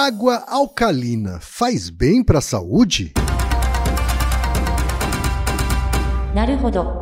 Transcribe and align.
Água 0.00 0.44
alcalina 0.46 1.40
faz 1.40 1.90
bem 1.90 2.22
para 2.22 2.38
a 2.38 2.40
saúde? 2.40 3.14
Naruhodo. 6.32 7.00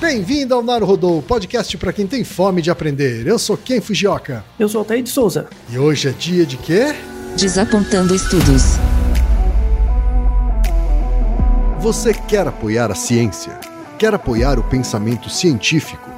Bem-vindo 0.00 0.52
ao 0.52 0.64
Naruhodô, 0.64 1.22
podcast 1.22 1.78
para 1.78 1.92
quem 1.92 2.08
tem 2.08 2.24
fome 2.24 2.60
de 2.60 2.72
aprender. 2.72 3.24
Eu 3.24 3.38
sou 3.38 3.56
Ken 3.56 3.80
Fujioka. 3.80 4.44
Eu 4.58 4.68
sou 4.68 4.80
Altair 4.80 5.04
de 5.04 5.10
Souza. 5.10 5.48
E 5.70 5.78
hoje 5.78 6.08
é 6.08 6.10
dia 6.10 6.44
de 6.44 6.56
quê? 6.56 6.92
Desapontando 7.36 8.16
estudos. 8.16 8.78
Você 11.78 12.12
quer 12.12 12.48
apoiar 12.48 12.90
a 12.90 12.96
ciência? 12.96 13.60
Quer 13.96 14.12
apoiar 14.12 14.58
o 14.58 14.64
pensamento 14.64 15.30
científico? 15.30 16.17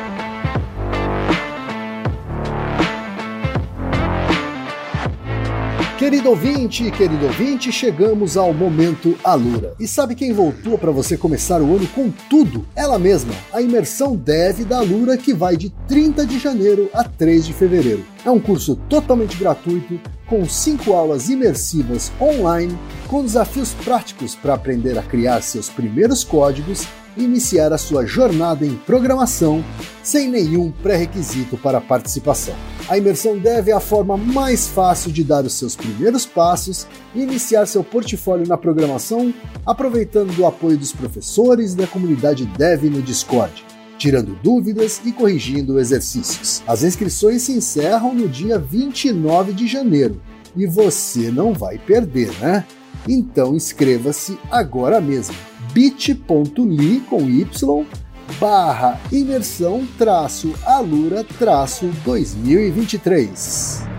Querido 6.01 6.31
ouvinte, 6.31 6.89
querido 6.89 7.27
ouvinte, 7.27 7.71
chegamos 7.71 8.35
ao 8.35 8.51
momento 8.51 9.15
Alura. 9.23 9.75
E 9.79 9.87
sabe 9.87 10.15
quem 10.15 10.33
voltou 10.33 10.75
para 10.75 10.89
você 10.89 11.15
começar 11.15 11.61
o 11.61 11.75
ano 11.75 11.85
com 11.89 12.09
tudo? 12.27 12.65
Ela 12.75 12.97
mesma, 12.97 13.35
a 13.53 13.61
imersão 13.61 14.15
Dev 14.15 14.61
da 14.61 14.79
Alura 14.79 15.15
que 15.15 15.31
vai 15.31 15.55
de 15.55 15.69
30 15.87 16.25
de 16.25 16.39
janeiro 16.39 16.89
a 16.91 17.03
3 17.03 17.45
de 17.45 17.53
fevereiro. 17.53 18.03
É 18.25 18.31
um 18.31 18.39
curso 18.39 18.77
totalmente 18.89 19.37
gratuito, 19.37 19.99
com 20.25 20.43
cinco 20.49 20.93
aulas 20.93 21.29
imersivas 21.29 22.11
online, 22.19 22.75
com 23.07 23.21
desafios 23.21 23.71
práticos 23.85 24.33
para 24.33 24.55
aprender 24.55 24.97
a 24.97 25.03
criar 25.03 25.43
seus 25.43 25.69
primeiros 25.69 26.23
códigos 26.23 26.87
e 27.15 27.23
iniciar 27.23 27.71
a 27.71 27.77
sua 27.77 28.07
jornada 28.07 28.65
em 28.65 28.73
programação 28.73 29.63
sem 30.01 30.27
nenhum 30.27 30.71
pré-requisito 30.71 31.57
para 31.57 31.79
participação. 31.79 32.55
A 32.91 32.97
imersão 32.97 33.39
Dev 33.39 33.69
é 33.69 33.71
a 33.71 33.79
forma 33.79 34.17
mais 34.17 34.67
fácil 34.67 35.13
de 35.13 35.23
dar 35.23 35.45
os 35.45 35.53
seus 35.53 35.77
primeiros 35.77 36.25
passos 36.25 36.85
e 37.15 37.21
iniciar 37.21 37.65
seu 37.65 37.85
portfólio 37.85 38.45
na 38.45 38.57
programação, 38.57 39.33
aproveitando 39.65 40.35
do 40.35 40.45
apoio 40.45 40.77
dos 40.77 40.91
professores 40.91 41.71
e 41.71 41.77
da 41.77 41.87
comunidade 41.87 42.45
Dev 42.45 42.83
no 42.89 43.01
Discord, 43.01 43.63
tirando 43.97 44.37
dúvidas 44.43 44.99
e 45.05 45.13
corrigindo 45.13 45.79
exercícios. 45.79 46.61
As 46.67 46.83
inscrições 46.83 47.43
se 47.43 47.53
encerram 47.53 48.13
no 48.13 48.27
dia 48.27 48.59
29 48.59 49.53
de 49.53 49.67
janeiro 49.67 50.21
e 50.53 50.67
você 50.67 51.31
não 51.31 51.53
vai 51.53 51.77
perder, 51.77 52.29
né? 52.41 52.65
Então 53.07 53.55
inscreva-se 53.55 54.37
agora 54.51 54.99
mesmo 54.99 55.33
bit.ly 55.71 56.99
com 57.09 57.21
y 57.21 57.85
barra 58.31 58.99
imersão 59.11 59.87
traço 59.97 60.53
alura 60.65 61.23
traço 61.23 61.87
2023. 62.05 63.91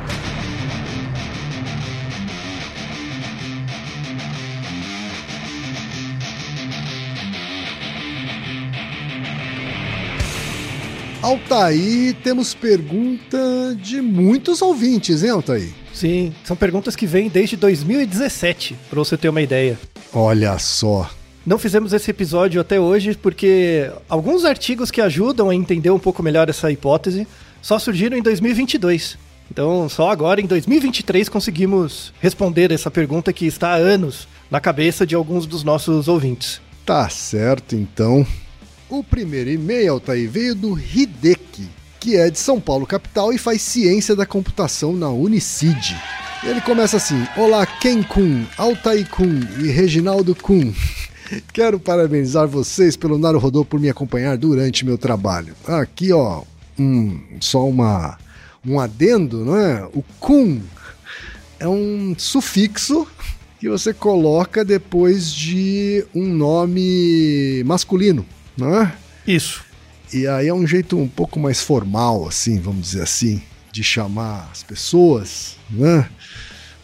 Altaí, 11.23 12.15
temos 12.25 12.53
pergunta 12.53 13.39
de 13.81 14.01
muitos 14.01 14.61
ouvintes, 14.61 15.23
hein, 15.23 15.31
Altaí? 15.31 15.73
Sim, 15.95 16.35
são 16.43 16.57
perguntas 16.57 16.97
que 16.97 17.07
vêm 17.07 17.29
desde 17.29 17.57
2017, 17.57 18.77
para 18.91 18.99
você 18.99 19.17
ter 19.17 19.29
uma 19.29 19.41
ideia. 19.41 19.79
Olha 20.13 20.59
só, 20.59 21.09
Não 21.45 21.59
fizemos 21.59 21.93
esse 21.93 22.11
episódio 22.11 22.61
até 22.61 22.79
hoje 22.79 23.17
porque 23.17 23.91
alguns 24.09 24.45
artigos 24.45 24.93
que 24.93 25.01
ajudam 25.01 25.51
a 25.51 25.55
entender 25.55 25.91
um 25.91 25.99
pouco 25.99 26.23
melhor 26.23 26.49
essa 26.49 26.71
hipótese 26.71 27.27
só 27.61 27.79
surgiram 27.79 28.17
em 28.17 28.23
2022. 28.23 29.19
Então, 29.51 29.89
só 29.89 30.09
agora, 30.09 30.41
em 30.41 30.47
2023, 30.47 31.29
conseguimos 31.29 32.13
responder 32.21 32.71
essa 32.71 32.91
pergunta 32.91 33.33
que 33.33 33.45
está 33.45 33.71
há 33.71 33.77
anos 33.77 34.27
na 34.51 34.61
cabeça 34.61 35.07
de 35.07 35.15
alguns 35.15 35.45
dos 35.45 35.65
nossos 35.65 36.09
ouvintes. 36.09 36.61
Tá 36.87 37.09
certo, 37.09 37.75
então. 37.75 38.27
O 38.89 39.03
primeiro 39.03 39.51
e-mail, 39.51 39.95
Altair, 39.95 40.31
veio 40.31 40.55
do 40.55 40.79
Hideki, 40.79 41.69
que 41.99 42.17
é 42.17 42.31
de 42.31 42.39
São 42.39 42.61
Paulo, 42.61 42.87
capital, 42.87 43.33
e 43.33 43.39
faz 43.39 43.63
ciência 43.63 44.15
da 44.15 44.25
computação 44.25 44.93
na 44.93 45.09
Unicid. 45.09 45.97
Ele 46.45 46.61
começa 46.61 46.97
assim: 46.97 47.27
Olá, 47.37 47.67
Ken 47.67 48.03
Kun, 48.03 48.45
Altair 48.57 49.09
Kun 49.09 49.41
e 49.61 49.69
Reginaldo 49.69 50.35
Kun. 50.35 50.73
Quero 51.53 51.79
parabenizar 51.79 52.47
vocês 52.47 52.97
pelo 52.97 53.19
Naruhodô 53.19 53.65
por 53.65 53.81
me 53.81 53.89
acompanhar 53.89 54.37
durante 54.37 54.85
meu 54.85 54.99
trabalho. 54.99 55.55
Aqui, 55.67 56.13
ó, 56.13 56.43
um, 56.79 57.21
só 57.41 57.67
uma, 57.67 58.19
um 58.67 58.79
adendo, 58.79 59.45
não 59.45 59.57
é? 59.57 59.85
O 59.93 60.03
Kun 60.21 60.61
é 61.59 61.69
um 61.69 62.15
sufixo 62.19 63.07
que 63.59 63.69
você 63.69 63.95
coloca 63.95 64.65
depois 64.65 65.33
de 65.33 66.05
um 66.15 66.27
nome 66.27 67.63
masculino, 67.65 68.27
não 68.57 68.81
é? 68.81 68.93
Isso. 69.27 69.65
E 70.13 70.27
aí 70.27 70.49
é 70.49 70.55
um 70.55 70.67
jeito 70.67 70.99
um 70.99 71.09
pouco 71.09 71.39
mais 71.39 71.63
formal, 71.63 72.27
assim, 72.27 72.61
vamos 72.61 72.83
dizer 72.83 73.03
assim, 73.03 73.41
de 73.71 73.83
chamar 73.83 74.49
as 74.51 74.63
pessoas, 74.63 75.57
né? 75.71 76.09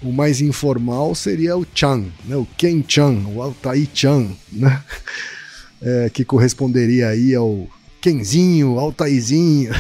O 0.03 0.13
mais 0.13 0.41
informal 0.41 1.15
seria 1.15 1.57
o 1.57 1.67
Chan, 1.75 2.05
né? 2.25 2.37
o 2.37 2.47
Ken 2.57 2.85
Chan, 2.87 3.25
o 3.35 3.43
Altair 3.43 3.89
Chan, 3.93 4.29
né? 4.53 4.83
É, 5.81 6.11
que 6.13 6.25
corresponderia 6.25 7.07
aí 7.07 7.37
ao 7.37 7.69
Kenzinho, 8.01 8.81
Altaizinho. 8.81 9.71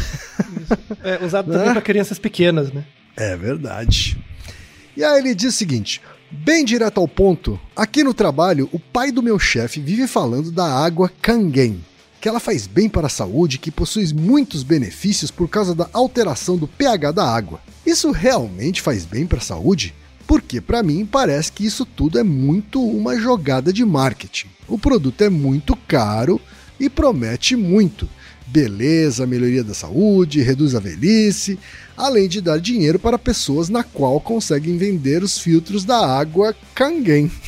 É 1.02 1.24
usado 1.24 1.50
Né? 1.50 1.58
também 1.58 1.72
para 1.72 1.82
crianças 1.82 2.20
pequenas, 2.20 2.72
né? 2.72 2.84
É 3.16 3.36
verdade. 3.36 4.16
E 4.96 5.02
aí 5.02 5.18
ele 5.18 5.34
diz 5.34 5.54
o 5.54 5.58
seguinte: 5.58 6.00
bem 6.30 6.64
direto 6.64 7.00
ao 7.00 7.08
ponto, 7.08 7.58
aqui 7.74 8.04
no 8.04 8.14
trabalho, 8.14 8.68
o 8.72 8.78
pai 8.78 9.10
do 9.10 9.24
meu 9.24 9.40
chefe 9.40 9.80
vive 9.80 10.06
falando 10.06 10.52
da 10.52 10.66
água 10.66 11.10
Kangen, 11.20 11.84
que 12.20 12.28
ela 12.28 12.38
faz 12.38 12.68
bem 12.68 12.88
para 12.88 13.08
a 13.08 13.10
saúde 13.10 13.58
que 13.58 13.70
possui 13.72 14.12
muitos 14.14 14.62
benefícios 14.62 15.32
por 15.32 15.48
causa 15.48 15.74
da 15.74 15.88
alteração 15.92 16.56
do 16.56 16.68
pH 16.68 17.10
da 17.10 17.24
água. 17.24 17.60
Isso 17.84 18.12
realmente 18.12 18.80
faz 18.80 19.04
bem 19.04 19.26
para 19.26 19.38
a 19.38 19.42
saúde? 19.42 19.94
Porque 20.28 20.60
para 20.60 20.82
mim 20.82 21.06
parece 21.06 21.50
que 21.50 21.64
isso 21.64 21.86
tudo 21.86 22.18
é 22.18 22.22
muito 22.22 22.84
uma 22.84 23.18
jogada 23.18 23.72
de 23.72 23.82
marketing. 23.82 24.48
O 24.68 24.78
produto 24.78 25.22
é 25.24 25.30
muito 25.30 25.74
caro 25.74 26.38
e 26.78 26.90
promete 26.90 27.56
muito. 27.56 28.06
Beleza, 28.46 29.26
melhoria 29.26 29.64
da 29.64 29.72
saúde, 29.72 30.42
reduz 30.42 30.74
a 30.74 30.80
velhice, 30.80 31.58
além 31.96 32.28
de 32.28 32.42
dar 32.42 32.60
dinheiro 32.60 32.98
para 32.98 33.18
pessoas 33.18 33.70
na 33.70 33.82
qual 33.82 34.20
conseguem 34.20 34.76
vender 34.76 35.22
os 35.22 35.38
filtros 35.38 35.82
da 35.82 36.06
água 36.06 36.54
Kangen. 36.74 37.30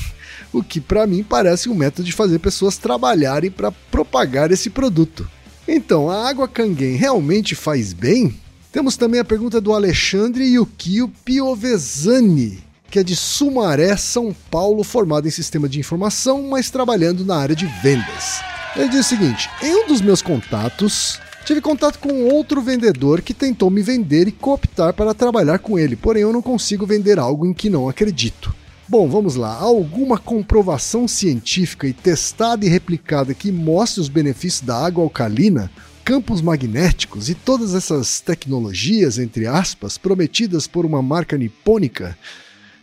O 0.52 0.64
que 0.64 0.81
para 0.81 1.06
mim 1.06 1.22
parece 1.22 1.69
um 1.69 1.75
método 1.76 2.02
de 2.02 2.10
fazer 2.10 2.40
pessoas 2.40 2.76
trabalharem 2.76 3.52
para 3.52 3.70
propagar 3.70 4.50
esse 4.50 4.69
produto. 4.69 5.31
Então, 5.69 6.10
a 6.10 6.28
água 6.28 6.49
Kangen 6.49 6.96
realmente 6.96 7.54
faz 7.54 7.93
bem? 7.93 8.34
Temos 8.72 8.96
também 8.96 9.20
a 9.20 9.25
pergunta 9.25 9.60
do 9.60 9.72
Alexandre 9.72 10.44
Yukio 10.44 11.06
Piovesani, 11.25 12.58
que 12.90 12.98
é 12.98 13.04
de 13.04 13.14
Sumaré, 13.14 13.96
São 13.96 14.34
Paulo, 14.50 14.82
formado 14.82 15.28
em 15.28 15.31
sistema 15.31 15.69
de 15.69 15.78
informação, 15.78 16.48
mas 16.48 16.70
trabalhando 16.70 17.25
na 17.25 17.37
área 17.37 17.54
de 17.54 17.66
vendas. 17.82 18.40
Ele 18.75 18.88
diz 18.88 19.06
o 19.06 19.08
seguinte: 19.08 19.48
em 19.62 19.84
um 19.84 19.87
dos 19.87 20.00
meus 20.00 20.20
contatos, 20.20 21.20
tive 21.44 21.60
contato 21.60 21.98
com 21.98 22.25
outro 22.25 22.60
vendedor 22.60 23.22
que 23.22 23.32
tentou 23.32 23.70
me 23.70 23.82
vender 23.82 24.26
e 24.26 24.32
cooptar 24.32 24.92
para 24.92 25.14
trabalhar 25.14 25.60
com 25.60 25.78
ele, 25.78 25.94
porém 25.94 26.22
eu 26.22 26.32
não 26.32 26.42
consigo 26.42 26.84
vender 26.84 27.19
algo 27.19 27.46
em 27.46 27.54
que 27.54 27.70
não 27.70 27.88
acredito. 27.88 28.54
Bom, 28.88 29.08
vamos 29.08 29.37
lá. 29.37 29.52
Há 29.52 29.62
alguma 29.62 30.19
comprovação 30.19 31.06
científica 31.06 31.87
e 31.87 31.92
testada 31.92 32.66
e 32.66 32.69
replicada 32.69 33.32
que 33.32 33.52
mostre 33.52 34.00
os 34.00 34.08
benefícios 34.08 34.62
da 34.62 34.84
água 34.84 35.04
alcalina 35.04 35.70
campos 36.04 36.42
magnéticos 36.42 37.28
e 37.28 37.37
todas 37.37 37.72
essas 37.72 38.20
tecnologias, 38.20 39.16
entre 39.16 39.46
aspas, 39.46 39.96
prometidas 39.96 40.66
por 40.66 40.84
uma 40.84 41.00
marca 41.00 41.38
nipônica? 41.38 42.19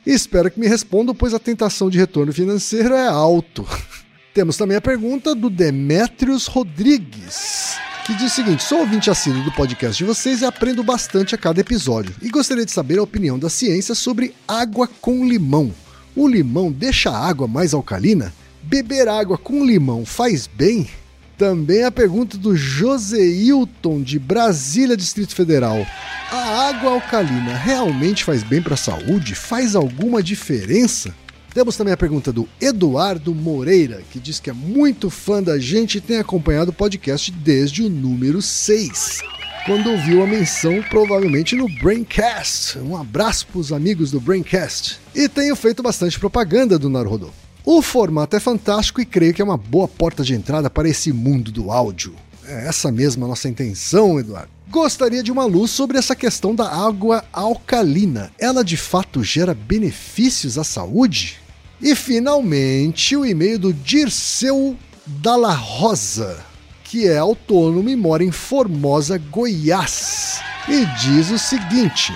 Espero 0.07 0.50
que 0.50 0.57
me 0.57 0.69
respondam, 0.69 1.13
pois 1.13 1.33
a 1.33 1.39
tentação 1.39 1.89
de 1.89 1.98
retorno 1.98 2.31
financeiro 2.31 2.94
é 2.94 3.09
alto. 3.09 3.68
Temos 4.33 4.56
também 4.56 4.77
a 4.77 4.81
pergunta 4.81 5.36
do 5.36 5.50
Demetrios 5.50 6.48
Rodrigues, 6.48 7.75
que 8.06 8.13
diz 8.13 8.31
o 8.31 8.36
seguinte: 8.36 8.63
sou 8.63 8.80
ouvinte 8.80 9.09
assíduo 9.09 9.44
do 9.44 9.51
podcast 9.51 9.98
de 9.98 10.06
vocês 10.06 10.42
e 10.42 10.45
aprendo 10.45 10.81
bastante 10.81 11.36
a 11.36 11.38
cada 11.38 11.59
episódio. 11.59 12.15
E 12.21 12.30
gostaria 12.30 12.63
de 12.63 12.71
saber 12.71 13.00
a 13.00 13.04
opinião 13.04 13.38
da 13.38 13.50
ciência 13.50 13.94
sobre 13.94 14.33
água 14.48 14.88
com 15.01 15.27
limão. 15.27 15.74
O 16.15 16.25
limão 16.25 16.71
deixa 16.71 17.09
a 17.09 17.27
água 17.27 17.45
mais 17.45 17.74
alcalina? 17.74 18.33
Beber 18.63 19.09
água 19.09 19.38
com 19.38 19.65
limão 19.65 20.06
faz 20.06 20.48
bem? 20.48 20.89
Também 21.38 21.84
a 21.84 21.92
pergunta 21.92 22.36
do 22.36 22.56
Joseilton 22.56 24.01
de 24.01 24.18
Brasília, 24.18 24.98
Distrito 24.98 25.36
Federal. 25.36 25.86
A 26.31 26.69
água 26.69 26.94
alcalina 26.94 27.56
realmente 27.56 28.24
faz 28.24 28.42
bem 28.42 28.62
para 28.62 28.74
a 28.74 28.78
saúde? 28.78 29.36
Faz 29.36 29.75
alguma 29.75 30.24
diferença? 30.24 31.13
Temos 31.54 31.78
também 31.78 31.94
a 31.94 31.98
pergunta 31.98 32.34
do 32.34 32.50
Eduardo 32.60 33.36
Moreira, 33.36 34.01
que 34.12 34.19
diz 34.19 34.39
que 34.39 34.50
é 34.50 34.54
muito 34.54 35.12
fã 35.12 35.42
da 35.42 35.60
gente 35.60 36.00
e 36.00 36.01
tem 36.01 36.18
acompanhado 36.18 36.72
o 36.72 36.74
podcast 36.74 37.31
desde 37.31 37.83
o 37.83 37.90
número 37.90 38.42
6. 38.42 39.22
Quando 39.66 39.92
ouviu 39.92 40.24
a 40.24 40.28
menção, 40.28 40.81
provavelmente 40.90 41.56
no 41.56 41.68
Braincast. 41.81 42.80
Um 42.80 42.98
abraço 42.98 43.45
para 43.48 43.60
os 43.60 43.72
amigos 43.72 44.10
do 44.12 44.19
Braincast. 44.19 45.00
E 45.13 45.30
tenho 45.30 45.56
feito 45.56 45.83
bastante 45.83 46.19
propaganda 46.19 46.80
do 46.80 46.90
Naruhodo. 46.90 47.31
O 47.69 47.81
formato 47.81 48.34
é 48.34 48.40
fantástico 48.40 49.02
e 49.02 49.06
creio 49.06 49.34
que 49.34 49.42
é 49.42 49.44
uma 49.44 49.58
boa 49.58 49.90
porta 49.90 50.24
de 50.24 50.34
entrada 50.34 50.69
para 50.69 50.88
esse 50.88 51.12
mundo 51.12 51.52
do 51.52 51.69
áudio. 51.69 52.16
É 52.46 52.66
essa 52.66 52.90
mesma 52.90 53.25
a 53.25 53.28
nossa 53.28 53.50
intenção, 53.50 54.18
Eduardo. 54.18 54.48
Gostaria 54.69 55.22
de 55.22 55.34
uma 55.34 55.44
luz 55.44 55.72
sobre 55.72 55.98
essa 55.98 56.16
questão 56.16 56.56
da 56.56 56.66
água 56.66 57.25
alcalina. 57.34 58.31
Ela 58.40 58.64
de 58.64 58.78
fato 58.78 59.22
gera 59.22 59.54
benefícios 59.54 60.58
à 60.58 60.64
saúde? 60.64 61.42
E 61.81 61.94
finalmente 61.94 63.18
o 63.18 63.25
e-mail 63.25 63.60
do 63.60 63.74
Dirceu 63.74 64.78
Dalla 65.06 65.52
Rosa, 65.52 66.40
que 66.86 67.06
é 67.06 67.18
autônomo 67.18 67.90
e 67.90 67.98
mora 67.98 68.24
em 68.24 68.31
Formosa, 68.31 69.18
Goiás. 69.18 70.40
E 70.69 70.86
diz 71.02 71.31
o 71.31 71.38
seguinte: 71.38 72.14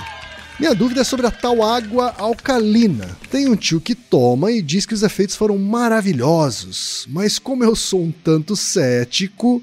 Minha 0.61 0.75
dúvida 0.75 1.01
é 1.01 1.03
sobre 1.03 1.25
a 1.25 1.31
tal 1.31 1.63
água 1.63 2.13
alcalina. 2.19 3.17
Tem 3.31 3.49
um 3.49 3.55
tio 3.55 3.81
que 3.81 3.95
toma 3.95 4.51
e 4.51 4.61
diz 4.61 4.85
que 4.85 4.93
os 4.93 5.01
efeitos 5.01 5.35
foram 5.35 5.57
maravilhosos, 5.57 7.07
mas 7.09 7.39
como 7.39 7.63
eu 7.63 7.75
sou 7.75 8.03
um 8.03 8.11
tanto 8.11 8.55
cético, 8.55 9.59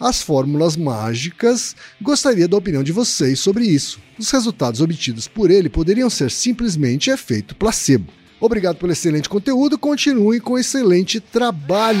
as 0.00 0.20
fórmulas 0.20 0.76
mágicas, 0.76 1.76
gostaria 2.02 2.48
da 2.48 2.56
opinião 2.56 2.82
de 2.82 2.90
vocês 2.90 3.38
sobre 3.38 3.64
isso. 3.64 4.00
Os 4.18 4.28
resultados 4.28 4.80
obtidos 4.80 5.28
por 5.28 5.52
ele 5.52 5.68
poderiam 5.68 6.10
ser 6.10 6.32
simplesmente 6.32 7.10
efeito 7.10 7.54
placebo. 7.54 8.12
Obrigado 8.40 8.74
pelo 8.74 8.90
excelente 8.90 9.28
conteúdo, 9.28 9.78
continue 9.78 10.40
com 10.40 10.58
excelente 10.58 11.20
trabalho. 11.20 11.96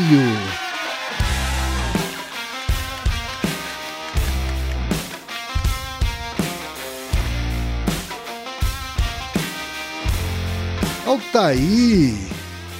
Altaí, 11.32 12.18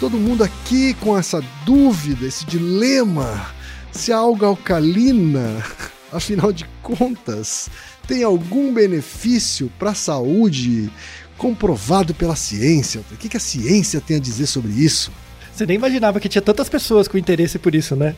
todo 0.01 0.19
mundo 0.19 0.43
aqui 0.43 0.93
com 0.95 1.17
essa 1.17 1.41
dúvida, 1.65 2.27
esse 2.27 2.45
dilema, 2.45 3.49
se 3.93 4.13
a 4.13 4.17
alga 4.17 4.49
alcalina, 4.49 5.65
afinal 6.11 6.53
de 6.53 6.67
contas, 6.83 7.71
tem 8.09 8.25
algum 8.25 8.75
benefício 8.75 9.71
para 9.79 9.91
a 9.91 9.95
saúde 9.95 10.91
comprovado 11.39 12.13
pela 12.13 12.35
ciência. 12.35 13.03
O 13.13 13.17
que, 13.17 13.29
que 13.29 13.37
a 13.37 13.41
ciência 13.41 14.01
tem 14.01 14.17
a 14.17 14.21
dizer 14.21 14.49
sobre 14.49 14.73
isso? 14.73 15.13
Você 15.55 15.65
nem 15.65 15.77
imaginava 15.77 16.19
que 16.19 16.29
tinha 16.29 16.43
tantas 16.43 16.69
pessoas 16.69 17.07
com 17.07 17.17
interesse 17.17 17.57
por 17.57 17.73
isso, 17.73 17.95
né? 17.95 18.17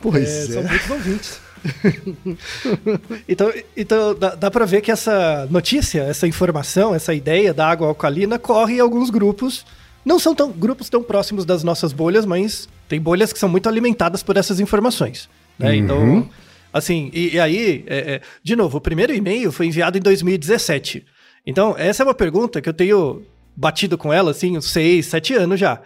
Pois 0.00 0.28
é. 0.28 0.46
São 0.46 0.62
muitos 0.62 0.90
ouvintes. 0.90 1.40
então, 3.28 3.52
então 3.76 4.14
dá, 4.14 4.34
dá 4.34 4.50
para 4.50 4.64
ver 4.64 4.80
que 4.80 4.90
essa 4.90 5.46
notícia, 5.50 6.02
essa 6.02 6.26
informação, 6.26 6.94
essa 6.94 7.14
ideia 7.14 7.54
da 7.54 7.68
água 7.68 7.88
alcalina 7.88 8.38
corre 8.38 8.76
em 8.76 8.80
alguns 8.80 9.10
grupos. 9.10 9.64
Não 10.04 10.18
são 10.18 10.34
tão, 10.34 10.50
grupos 10.50 10.88
tão 10.88 11.02
próximos 11.02 11.44
das 11.44 11.62
nossas 11.62 11.92
bolhas, 11.92 12.26
mas 12.26 12.68
tem 12.88 13.00
bolhas 13.00 13.32
que 13.32 13.38
são 13.38 13.48
muito 13.48 13.68
alimentadas 13.68 14.22
por 14.22 14.36
essas 14.36 14.58
informações. 14.58 15.28
Né? 15.58 15.70
Uhum. 15.70 15.76
Então, 15.76 16.30
assim, 16.72 17.10
e, 17.12 17.34
e 17.34 17.40
aí, 17.40 17.84
é, 17.86 17.96
é, 18.14 18.20
de 18.42 18.56
novo, 18.56 18.78
o 18.78 18.80
primeiro 18.80 19.14
e-mail 19.14 19.52
foi 19.52 19.66
enviado 19.66 19.96
em 19.96 20.00
2017. 20.00 21.04
Então, 21.46 21.74
essa 21.78 22.02
é 22.02 22.04
uma 22.06 22.14
pergunta 22.14 22.60
que 22.60 22.68
eu 22.68 22.74
tenho 22.74 23.22
batido 23.54 23.98
com 23.98 24.12
ela, 24.12 24.30
assim, 24.30 24.56
uns 24.56 24.70
seis, 24.70 25.06
sete 25.06 25.34
anos 25.34 25.60
já. 25.60 25.80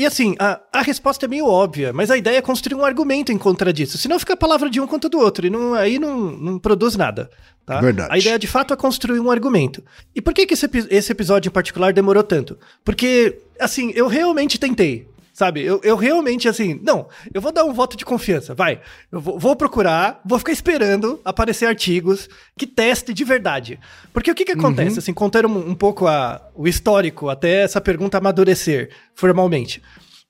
E 0.00 0.06
assim, 0.06 0.34
a, 0.38 0.58
a 0.72 0.80
resposta 0.80 1.26
é 1.26 1.28
meio 1.28 1.46
óbvia, 1.46 1.92
mas 1.92 2.10
a 2.10 2.16
ideia 2.16 2.38
é 2.38 2.40
construir 2.40 2.74
um 2.74 2.86
argumento 2.86 3.30
em 3.30 3.36
contra 3.36 3.70
disso. 3.70 3.98
Senão 3.98 4.18
fica 4.18 4.32
a 4.32 4.36
palavra 4.36 4.70
de 4.70 4.80
um 4.80 4.86
contra 4.86 5.10
do 5.10 5.18
outro, 5.18 5.46
e 5.46 5.50
não, 5.50 5.74
aí 5.74 5.98
não, 5.98 6.30
não 6.30 6.58
produz 6.58 6.96
nada. 6.96 7.30
Tá? 7.66 7.82
Verdade. 7.82 8.08
A 8.10 8.16
ideia 8.16 8.38
de 8.38 8.46
fato 8.46 8.72
é 8.72 8.76
construir 8.78 9.20
um 9.20 9.30
argumento. 9.30 9.84
E 10.14 10.22
por 10.22 10.32
que, 10.32 10.46
que 10.46 10.54
esse, 10.54 10.66
esse 10.88 11.12
episódio 11.12 11.50
em 11.50 11.52
particular 11.52 11.92
demorou 11.92 12.22
tanto? 12.22 12.58
Porque, 12.82 13.40
assim, 13.60 13.92
eu 13.94 14.06
realmente 14.06 14.58
tentei. 14.58 15.06
Sabe, 15.40 15.62
eu, 15.62 15.80
eu 15.82 15.96
realmente, 15.96 16.46
assim, 16.46 16.78
não, 16.82 17.08
eu 17.32 17.40
vou 17.40 17.50
dar 17.50 17.64
um 17.64 17.72
voto 17.72 17.96
de 17.96 18.04
confiança, 18.04 18.54
vai. 18.54 18.78
Eu 19.10 19.18
vou, 19.18 19.38
vou 19.38 19.56
procurar, 19.56 20.20
vou 20.22 20.38
ficar 20.38 20.52
esperando 20.52 21.18
aparecer 21.24 21.64
artigos 21.64 22.28
que 22.58 22.66
testem 22.66 23.14
de 23.14 23.24
verdade. 23.24 23.80
Porque 24.12 24.30
o 24.30 24.34
que 24.34 24.44
que 24.44 24.52
acontece, 24.52 24.98
assim, 24.98 25.14
contando 25.14 25.48
um, 25.48 25.70
um 25.70 25.74
pouco 25.74 26.06
a, 26.06 26.46
o 26.54 26.68
histórico 26.68 27.30
até 27.30 27.62
essa 27.62 27.80
pergunta 27.80 28.18
amadurecer 28.18 28.90
formalmente. 29.14 29.80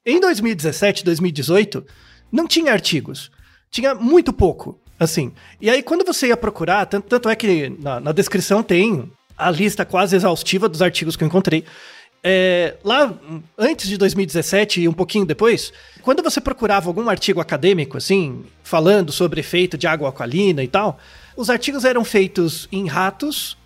Em 0.06 0.20
2017, 0.20 1.04
2018, 1.04 1.84
não 2.30 2.46
tinha 2.46 2.72
artigos. 2.72 3.32
Tinha 3.68 3.96
muito 3.96 4.32
pouco, 4.32 4.80
assim. 4.96 5.32
E 5.60 5.68
aí, 5.68 5.82
quando 5.82 6.04
você 6.04 6.28
ia 6.28 6.36
procurar, 6.36 6.86
tanto, 6.86 7.08
tanto 7.08 7.28
é 7.28 7.34
que 7.34 7.68
na, 7.80 7.98
na 7.98 8.12
descrição 8.12 8.62
tem 8.62 9.10
a 9.36 9.50
lista 9.50 9.84
quase 9.84 10.14
exaustiva 10.14 10.68
dos 10.68 10.80
artigos 10.80 11.16
que 11.16 11.24
eu 11.24 11.26
encontrei. 11.26 11.64
É, 12.22 12.74
lá, 12.84 13.14
antes 13.56 13.88
de 13.88 13.96
2017 13.96 14.82
e 14.82 14.88
um 14.88 14.92
pouquinho 14.92 15.24
depois, 15.24 15.72
quando 16.02 16.22
você 16.22 16.40
procurava 16.40 16.88
algum 16.88 17.08
artigo 17.08 17.40
acadêmico, 17.40 17.96
assim, 17.96 18.44
falando 18.62 19.10
sobre 19.10 19.40
efeito 19.40 19.78
de 19.78 19.86
água 19.86 20.08
alcalina 20.08 20.62
e 20.62 20.68
tal, 20.68 20.98
os 21.34 21.48
artigos 21.48 21.84
eram 21.84 22.04
feitos 22.04 22.68
em 22.70 22.86
ratos, 22.86 23.56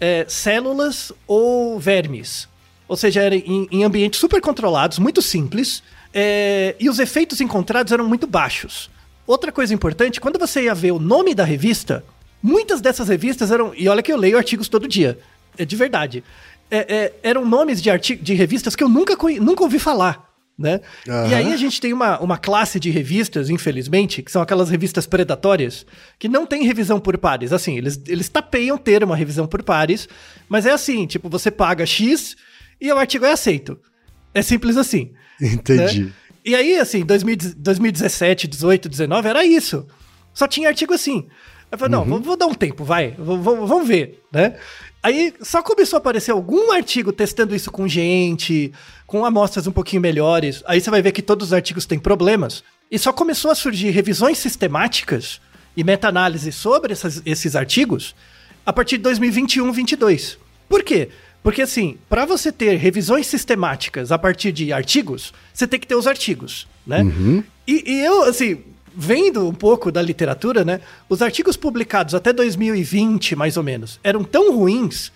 é, 0.00 0.24
células 0.26 1.12
ou 1.26 1.78
vermes. 1.78 2.48
Ou 2.86 2.96
seja, 2.96 3.20
eram 3.20 3.36
em, 3.36 3.68
em 3.70 3.84
ambientes 3.84 4.18
super 4.18 4.40
controlados, 4.40 4.98
muito 4.98 5.20
simples, 5.20 5.82
é, 6.14 6.74
e 6.80 6.88
os 6.88 6.98
efeitos 6.98 7.42
encontrados 7.42 7.92
eram 7.92 8.08
muito 8.08 8.26
baixos. 8.26 8.90
Outra 9.26 9.52
coisa 9.52 9.74
importante, 9.74 10.18
quando 10.18 10.38
você 10.38 10.62
ia 10.62 10.74
ver 10.74 10.92
o 10.92 10.98
nome 10.98 11.34
da 11.34 11.44
revista, 11.44 12.02
muitas 12.42 12.80
dessas 12.80 13.08
revistas 13.08 13.50
eram. 13.50 13.74
E 13.76 13.86
olha 13.86 14.02
que 14.02 14.10
eu 14.10 14.16
leio 14.16 14.38
artigos 14.38 14.70
todo 14.70 14.88
dia. 14.88 15.18
É 15.58 15.66
de 15.66 15.76
verdade 15.76 16.24
é, 16.70 16.96
é, 16.96 17.14
eram 17.22 17.44
nomes 17.44 17.80
de, 17.80 17.90
artig 17.90 18.16
de 18.16 18.34
revistas 18.34 18.76
que 18.76 18.82
eu 18.82 18.88
nunca, 18.88 19.16
nunca 19.40 19.62
ouvi 19.62 19.78
falar. 19.78 20.28
Né? 20.58 20.80
Uhum. 21.06 21.28
E 21.28 21.34
aí 21.34 21.52
a 21.52 21.56
gente 21.56 21.80
tem 21.80 21.92
uma, 21.92 22.18
uma 22.18 22.36
classe 22.36 22.80
de 22.80 22.90
revistas, 22.90 23.48
infelizmente, 23.48 24.22
que 24.22 24.32
são 24.32 24.42
aquelas 24.42 24.68
revistas 24.68 25.06
predatórias, 25.06 25.86
que 26.18 26.28
não 26.28 26.44
tem 26.44 26.64
revisão 26.64 26.98
por 26.98 27.16
pares. 27.16 27.52
Assim, 27.52 27.78
eles, 27.78 28.02
eles 28.08 28.28
tapeiam 28.28 28.76
ter 28.76 29.04
uma 29.04 29.14
revisão 29.14 29.46
por 29.46 29.62
pares, 29.62 30.08
mas 30.48 30.66
é 30.66 30.72
assim, 30.72 31.06
tipo, 31.06 31.28
você 31.28 31.48
paga 31.48 31.86
X 31.86 32.36
e 32.80 32.92
o 32.92 32.98
artigo 32.98 33.24
é 33.24 33.32
aceito. 33.32 33.78
É 34.34 34.42
simples 34.42 34.76
assim. 34.76 35.12
Entendi. 35.40 36.06
Né? 36.06 36.12
E 36.44 36.54
aí, 36.56 36.76
assim, 36.80 37.04
2017, 37.04 38.48
18, 38.48 38.88
19, 38.88 39.28
era 39.28 39.44
isso. 39.44 39.86
Só 40.34 40.48
tinha 40.48 40.68
artigo 40.68 40.92
assim. 40.92 41.28
Eu 41.70 41.78
falei, 41.78 41.94
uhum. 41.94 42.04
não, 42.04 42.10
vou, 42.10 42.20
vou, 42.20 42.36
dar 42.36 42.46
um 42.46 42.54
tempo, 42.54 42.82
vai, 42.82 43.14
vou, 43.18 43.38
vou, 43.38 43.66
vamos 43.66 43.86
ver, 43.86 44.24
né? 44.32 44.56
Aí 45.02 45.32
só 45.40 45.62
começou 45.62 45.96
a 45.96 46.00
aparecer 46.00 46.32
algum 46.32 46.72
artigo 46.72 47.12
testando 47.12 47.54
isso 47.54 47.70
com 47.70 47.86
gente, 47.86 48.72
com 49.06 49.24
amostras 49.24 49.66
um 49.66 49.72
pouquinho 49.72 50.02
melhores. 50.02 50.62
Aí 50.66 50.80
você 50.80 50.90
vai 50.90 51.00
ver 51.00 51.12
que 51.12 51.22
todos 51.22 51.48
os 51.48 51.52
artigos 51.52 51.86
têm 51.86 51.98
problemas. 51.98 52.64
E 52.90 52.98
só 52.98 53.12
começou 53.12 53.50
a 53.50 53.54
surgir 53.54 53.90
revisões 53.90 54.38
sistemáticas 54.38 55.40
e 55.76 55.84
meta-análise 55.84 56.50
sobre 56.50 56.92
essas, 56.92 57.22
esses 57.24 57.54
artigos 57.54 58.14
a 58.66 58.72
partir 58.72 58.96
de 58.96 59.04
2021, 59.04 59.70
22. 59.72 60.38
Por 60.68 60.82
quê? 60.82 61.08
Porque 61.42 61.62
assim, 61.62 61.96
para 62.08 62.26
você 62.26 62.50
ter 62.50 62.76
revisões 62.76 63.26
sistemáticas 63.26 64.10
a 64.10 64.18
partir 64.18 64.52
de 64.52 64.72
artigos, 64.72 65.32
você 65.54 65.66
tem 65.66 65.78
que 65.78 65.86
ter 65.86 65.94
os 65.94 66.06
artigos, 66.06 66.66
né? 66.86 67.02
Uhum. 67.02 67.42
E, 67.66 67.84
e 67.86 68.04
eu, 68.04 68.24
assim, 68.24 68.62
vendo 69.00 69.48
um 69.48 69.54
pouco 69.54 69.92
da 69.92 70.02
literatura, 70.02 70.64
né? 70.64 70.80
Os 71.08 71.22
artigos 71.22 71.56
publicados 71.56 72.16
até 72.16 72.32
2020, 72.32 73.36
mais 73.36 73.56
ou 73.56 73.62
menos, 73.62 74.00
eram 74.02 74.24
tão 74.24 74.52
ruins 74.56 75.12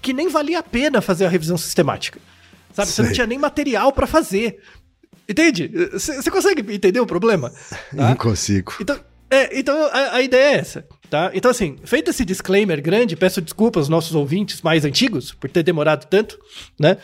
que 0.00 0.14
nem 0.14 0.28
valia 0.28 0.60
a 0.60 0.62
pena 0.62 1.02
fazer 1.02 1.26
a 1.26 1.28
revisão 1.28 1.58
sistemática. 1.58 2.18
Sabe? 2.72 2.88
Sei. 2.88 2.94
Você 2.94 3.02
não 3.02 3.12
tinha 3.12 3.26
nem 3.26 3.38
material 3.38 3.92
para 3.92 4.06
fazer. 4.06 4.58
Entende? 5.28 5.70
Você 5.92 6.30
consegue 6.30 6.74
entender 6.74 7.00
o 7.00 7.06
problema? 7.06 7.50
Tá? 7.50 8.08
Não 8.08 8.16
consigo. 8.16 8.72
Então, 8.80 8.98
É, 9.28 9.58
então 9.58 9.76
a, 9.92 10.14
a 10.14 10.22
ideia 10.22 10.56
é 10.56 10.58
essa, 10.58 10.86
tá? 11.10 11.30
Então, 11.34 11.50
assim, 11.50 11.76
feito 11.84 12.10
esse 12.10 12.24
disclaimer 12.24 12.80
grande, 12.80 13.16
peço 13.16 13.40
desculpas 13.42 13.80
aos 13.82 13.88
nossos 13.88 14.14
ouvintes 14.14 14.62
mais 14.62 14.84
antigos 14.84 15.32
por 15.32 15.50
ter 15.50 15.62
demorado 15.62 16.06
tanto, 16.06 16.38
né? 16.78 16.96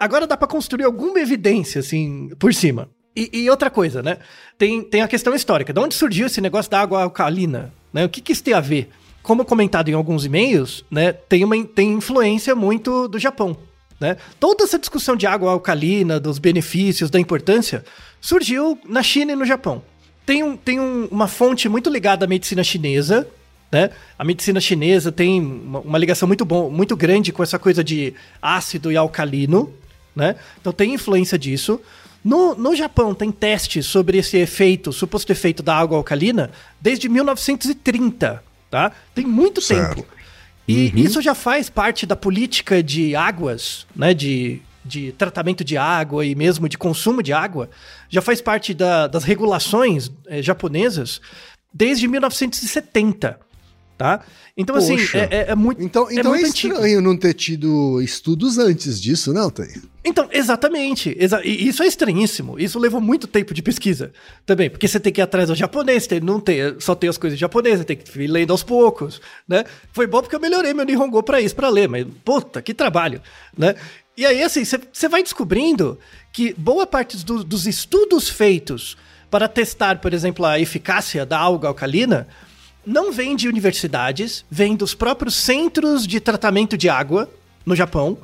Agora 0.00 0.26
dá 0.26 0.36
pra 0.36 0.48
construir 0.48 0.84
alguma 0.84 1.20
evidência, 1.20 1.78
assim, 1.78 2.30
por 2.38 2.52
cima. 2.54 2.88
E, 3.16 3.30
e 3.32 3.50
outra 3.50 3.70
coisa, 3.70 4.02
né? 4.02 4.18
Tem, 4.58 4.82
tem 4.82 5.00
a 5.00 5.08
questão 5.08 5.34
histórica. 5.34 5.72
De 5.72 5.80
onde 5.80 5.94
surgiu 5.94 6.26
esse 6.26 6.40
negócio 6.40 6.70
da 6.70 6.80
água 6.80 7.02
alcalina? 7.02 7.72
Né? 7.92 8.04
O 8.04 8.08
que, 8.08 8.20
que 8.20 8.32
isso 8.32 8.44
tem 8.44 8.52
a 8.52 8.60
ver? 8.60 8.90
Como 9.22 9.44
comentado 9.44 9.88
em 9.88 9.94
alguns 9.94 10.26
e-mails, 10.26 10.84
né? 10.90 11.12
Tem, 11.12 11.42
uma, 11.42 11.56
tem 11.64 11.94
influência 11.94 12.54
muito 12.54 13.08
do 13.08 13.18
Japão. 13.18 13.56
Né? 13.98 14.18
Toda 14.38 14.64
essa 14.64 14.78
discussão 14.78 15.16
de 15.16 15.26
água 15.26 15.52
alcalina, 15.52 16.20
dos 16.20 16.38
benefícios, 16.38 17.08
da 17.08 17.18
importância, 17.18 17.82
surgiu 18.20 18.78
na 18.86 19.02
China 19.02 19.32
e 19.32 19.36
no 19.36 19.46
Japão. 19.46 19.82
Tem, 20.26 20.42
um, 20.42 20.56
tem 20.56 20.78
um, 20.78 21.08
uma 21.10 21.26
fonte 21.26 21.68
muito 21.68 21.88
ligada 21.88 22.26
à 22.26 22.28
medicina 22.28 22.62
chinesa, 22.62 23.26
né? 23.72 23.90
A 24.18 24.24
medicina 24.24 24.60
chinesa 24.60 25.10
tem 25.10 25.40
uma, 25.40 25.80
uma, 25.80 25.98
ligação 25.98 26.28
muito, 26.28 26.44
bom, 26.44 26.70
muito 26.70 26.96
grande 26.96 27.32
com 27.32 27.42
essa 27.42 27.58
coisa 27.58 27.82
de 27.82 28.12
ácido 28.42 28.92
e 28.92 28.96
alcalino, 28.96 29.72
né? 30.14 30.36
Então 30.60 30.72
tem 30.72 30.94
influência 30.94 31.38
disso. 31.38 31.80
No, 32.26 32.56
no 32.56 32.74
Japão 32.74 33.14
tem 33.14 33.30
testes 33.30 33.86
sobre 33.86 34.18
esse 34.18 34.36
efeito, 34.36 34.92
suposto 34.92 35.30
efeito 35.30 35.62
da 35.62 35.76
água 35.76 35.96
alcalina, 35.96 36.50
desde 36.80 37.08
1930, 37.08 38.42
tá? 38.68 38.90
Tem 39.14 39.24
muito 39.24 39.60
certo. 39.60 39.94
tempo. 39.94 40.08
E 40.66 40.88
uhum. 40.88 40.98
isso 41.02 41.22
já 41.22 41.36
faz 41.36 41.70
parte 41.70 42.04
da 42.04 42.16
política 42.16 42.82
de 42.82 43.14
águas, 43.14 43.86
né? 43.94 44.12
De 44.12 44.60
de 44.84 45.10
tratamento 45.12 45.64
de 45.64 45.76
água 45.76 46.24
e 46.24 46.34
mesmo 46.36 46.68
de 46.68 46.78
consumo 46.78 47.20
de 47.20 47.32
água, 47.32 47.68
já 48.08 48.22
faz 48.22 48.40
parte 48.40 48.72
da, 48.72 49.08
das 49.08 49.24
regulações 49.24 50.12
é, 50.28 50.40
japonesas 50.40 51.20
desde 51.74 52.06
1970. 52.06 53.40
Tá? 53.98 54.20
Então, 54.56 54.76
assim, 54.76 54.96
Poxa. 54.96 55.24
assim, 55.24 55.34
é, 55.34 55.38
é, 55.38 55.50
é, 55.50 55.54
muito. 55.54 55.82
Então, 55.82 56.06
então 56.08 56.34
é, 56.34 56.38
muito 56.38 56.46
é 56.46 56.48
estranho 56.48 56.78
antigo. 56.78 57.00
não 57.00 57.16
ter 57.16 57.34
tido 57.34 58.00
estudos 58.00 58.58
antes 58.58 59.00
disso, 59.00 59.32
não, 59.32 59.50
Tem? 59.50 59.68
Então, 60.08 60.28
exatamente. 60.30 61.16
Exa 61.18 61.44
isso 61.44 61.82
é 61.82 61.86
estranhíssimo. 61.88 62.56
Isso 62.60 62.78
levou 62.78 63.00
muito 63.00 63.26
tempo 63.26 63.52
de 63.52 63.60
pesquisa 63.60 64.12
também, 64.46 64.70
porque 64.70 64.86
você 64.86 65.00
tem 65.00 65.12
que 65.12 65.20
ir 65.20 65.22
atrás 65.22 65.48
do 65.48 65.54
japonês, 65.56 66.06
tem, 66.06 66.20
não 66.20 66.38
tem, 66.38 66.78
só 66.78 66.94
tem 66.94 67.10
as 67.10 67.18
coisas 67.18 67.36
japonesas, 67.36 67.84
tem 67.84 67.96
que 67.96 68.22
ir 68.22 68.28
lendo 68.28 68.52
aos 68.52 68.62
poucos, 68.62 69.20
né? 69.48 69.64
Foi 69.92 70.06
bom 70.06 70.22
porque 70.22 70.36
eu 70.36 70.40
melhorei 70.40 70.72
meu 70.72 70.84
Nihongo 70.84 71.24
para 71.24 71.40
isso, 71.40 71.56
para 71.56 71.68
ler, 71.68 71.88
mas 71.88 72.06
puta, 72.24 72.62
que 72.62 72.72
trabalho, 72.72 73.20
né? 73.58 73.74
E 74.16 74.24
aí, 74.24 74.44
assim, 74.44 74.62
você 74.64 75.08
vai 75.08 75.24
descobrindo 75.24 75.98
que 76.32 76.54
boa 76.54 76.86
parte 76.86 77.26
do, 77.26 77.42
dos 77.42 77.66
estudos 77.66 78.28
feitos 78.28 78.96
para 79.28 79.48
testar, 79.48 79.98
por 79.98 80.14
exemplo, 80.14 80.46
a 80.46 80.60
eficácia 80.60 81.26
da 81.26 81.36
alga 81.36 81.66
alcalina 81.66 82.28
não 82.86 83.10
vem 83.10 83.34
de 83.34 83.48
universidades, 83.48 84.44
vem 84.48 84.76
dos 84.76 84.94
próprios 84.94 85.34
centros 85.34 86.06
de 86.06 86.20
tratamento 86.20 86.78
de 86.78 86.88
água 86.88 87.28
no 87.64 87.74
Japão. 87.74 88.16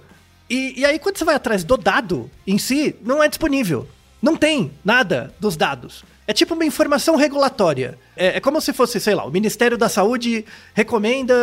E, 0.52 0.80
e 0.80 0.84
aí, 0.84 0.98
quando 0.98 1.16
você 1.16 1.24
vai 1.24 1.34
atrás 1.34 1.64
do 1.64 1.78
dado 1.78 2.30
em 2.46 2.58
si, 2.58 2.94
não 3.02 3.22
é 3.22 3.28
disponível. 3.28 3.88
Não 4.20 4.36
tem 4.36 4.70
nada 4.84 5.34
dos 5.40 5.56
dados. 5.56 6.04
É 6.26 6.34
tipo 6.34 6.52
uma 6.52 6.66
informação 6.66 7.16
regulatória. 7.16 7.98
É, 8.14 8.36
é, 8.36 8.40
como 8.40 8.60
se 8.60 8.70
fosse, 8.74 9.00
sei 9.00 9.14
lá, 9.14 9.24
o 9.24 9.30
Ministério 9.30 9.78
da 9.78 9.88
Saúde 9.88 10.44
recomenda 10.74 11.34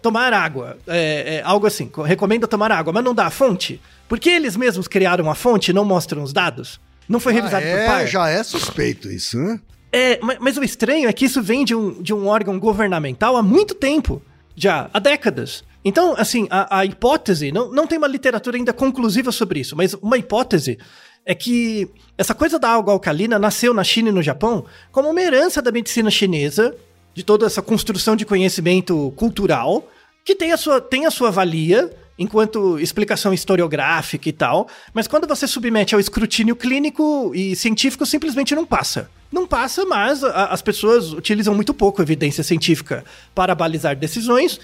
tomar 0.00 0.32
água. 0.32 0.78
É, 0.86 1.38
é, 1.38 1.42
algo 1.42 1.66
assim, 1.66 1.90
recomenda 2.04 2.46
tomar 2.46 2.70
água, 2.70 2.92
mas 2.92 3.02
não 3.02 3.12
dá 3.12 3.26
a 3.26 3.30
fonte. 3.30 3.80
Porque 4.08 4.30
eles 4.30 4.56
mesmos 4.56 4.86
criaram 4.86 5.28
a 5.28 5.34
fonte 5.34 5.72
e 5.72 5.74
não 5.74 5.84
mostram 5.84 6.22
os 6.22 6.32
dados? 6.32 6.80
Não 7.08 7.18
foi 7.18 7.32
ah, 7.32 7.34
revisado 7.34 7.66
é, 7.66 7.76
por 7.76 7.86
par? 7.86 8.06
Já 8.06 8.28
é 8.28 8.44
suspeito 8.44 9.10
isso, 9.10 9.36
né? 9.38 9.58
É, 9.90 10.20
mas, 10.22 10.38
mas, 10.38 10.56
o 10.56 10.62
estranho 10.62 11.08
é 11.08 11.12
que 11.12 11.24
isso 11.24 11.42
vem 11.42 11.64
de 11.64 11.74
um, 11.74 12.00
de 12.00 12.14
um 12.14 12.28
órgão 12.28 12.60
governamental 12.60 13.36
há 13.36 13.42
muito 13.42 13.74
tempo. 13.74 14.22
Já, 14.54 14.88
há 14.94 15.00
décadas. 15.00 15.64
Então, 15.84 16.14
assim, 16.16 16.46
a, 16.50 16.78
a 16.78 16.84
hipótese, 16.84 17.50
não, 17.50 17.70
não 17.70 17.86
tem 17.86 17.98
uma 17.98 18.06
literatura 18.06 18.56
ainda 18.56 18.72
conclusiva 18.72 19.32
sobre 19.32 19.60
isso, 19.60 19.76
mas 19.76 19.94
uma 19.94 20.16
hipótese 20.16 20.78
é 21.24 21.34
que 21.34 21.88
essa 22.16 22.34
coisa 22.34 22.58
da 22.58 22.68
água 22.68 22.92
alcalina 22.92 23.38
nasceu 23.38 23.72
na 23.72 23.84
China 23.84 24.08
e 24.08 24.12
no 24.12 24.22
Japão 24.22 24.64
como 24.90 25.08
uma 25.08 25.20
herança 25.20 25.62
da 25.62 25.72
medicina 25.72 26.10
chinesa, 26.10 26.74
de 27.14 27.22
toda 27.22 27.46
essa 27.46 27.60
construção 27.60 28.16
de 28.16 28.24
conhecimento 28.24 29.12
cultural, 29.16 29.88
que 30.24 30.34
tem 30.34 30.52
a 30.52 30.56
sua, 30.56 30.80
tem 30.80 31.04
a 31.04 31.10
sua 31.10 31.30
valia 31.30 31.90
enquanto 32.18 32.78
explicação 32.78 33.32
historiográfica 33.32 34.28
e 34.28 34.32
tal, 34.32 34.68
mas 34.94 35.08
quando 35.08 35.26
você 35.26 35.46
submete 35.46 35.94
ao 35.94 36.00
escrutínio 36.00 36.54
clínico 36.54 37.32
e 37.34 37.56
científico, 37.56 38.06
simplesmente 38.06 38.54
não 38.54 38.64
passa. 38.64 39.10
Não 39.30 39.46
passa, 39.46 39.84
mas 39.84 40.22
a, 40.22 40.46
as 40.46 40.62
pessoas 40.62 41.12
utilizam 41.12 41.54
muito 41.54 41.72
pouco 41.72 42.02
evidência 42.02 42.44
científica 42.44 43.04
para 43.34 43.54
balizar 43.54 43.96
decisões. 43.96 44.60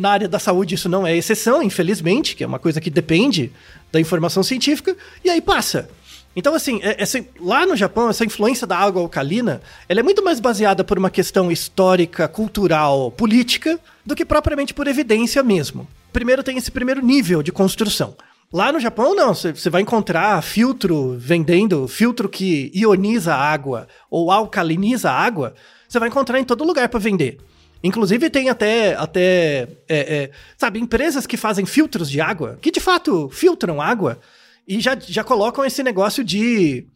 Na 0.00 0.10
área 0.10 0.28
da 0.28 0.38
saúde, 0.38 0.74
isso 0.74 0.88
não 0.88 1.06
é 1.06 1.16
exceção, 1.16 1.62
infelizmente, 1.62 2.34
que 2.34 2.42
é 2.42 2.46
uma 2.46 2.58
coisa 2.58 2.80
que 2.80 2.90
depende 2.90 3.52
da 3.92 4.00
informação 4.00 4.42
científica, 4.42 4.96
e 5.24 5.30
aí 5.30 5.40
passa. 5.40 5.88
Então, 6.34 6.54
assim, 6.54 6.80
é, 6.82 6.96
essa, 6.98 7.22
lá 7.38 7.66
no 7.66 7.76
Japão, 7.76 8.08
essa 8.08 8.24
influência 8.24 8.66
da 8.66 8.76
água 8.76 9.02
alcalina, 9.02 9.60
ela 9.88 10.00
é 10.00 10.02
muito 10.02 10.24
mais 10.24 10.40
baseada 10.40 10.82
por 10.82 10.98
uma 10.98 11.10
questão 11.10 11.52
histórica, 11.52 12.26
cultural, 12.26 13.10
política, 13.10 13.78
do 14.04 14.16
que 14.16 14.24
propriamente 14.24 14.72
por 14.72 14.86
evidência 14.86 15.42
mesmo. 15.42 15.86
Primeiro 16.12 16.42
tem 16.42 16.56
esse 16.56 16.70
primeiro 16.70 17.04
nível 17.04 17.42
de 17.42 17.52
construção. 17.52 18.16
Lá 18.52 18.72
no 18.72 18.80
Japão, 18.80 19.14
não. 19.14 19.34
Você 19.34 19.70
vai 19.70 19.82
encontrar 19.82 20.42
filtro 20.42 21.16
vendendo, 21.18 21.88
filtro 21.88 22.28
que 22.28 22.70
ioniza 22.74 23.34
a 23.34 23.38
água 23.38 23.86
ou 24.10 24.30
alcaliniza 24.30 25.10
a 25.10 25.18
água. 25.18 25.54
Você 25.88 25.98
vai 25.98 26.08
encontrar 26.08 26.38
em 26.38 26.44
todo 26.44 26.64
lugar 26.64 26.88
para 26.88 27.00
vender. 27.00 27.38
Inclusive 27.82 28.30
tem 28.30 28.48
até, 28.48 28.94
até 28.94 29.68
é, 29.88 29.98
é, 30.14 30.30
sabe, 30.56 30.78
empresas 30.78 31.26
que 31.26 31.36
fazem 31.36 31.66
filtros 31.66 32.08
de 32.08 32.20
água, 32.20 32.58
que 32.62 32.70
de 32.70 32.80
fato 32.80 33.28
filtram 33.30 33.80
água 33.80 34.20
e 34.66 34.80
já, 34.80 34.96
já 34.98 35.24
colocam 35.24 35.64
esse 35.64 35.82
negócio 35.82 36.22
de 36.22 36.86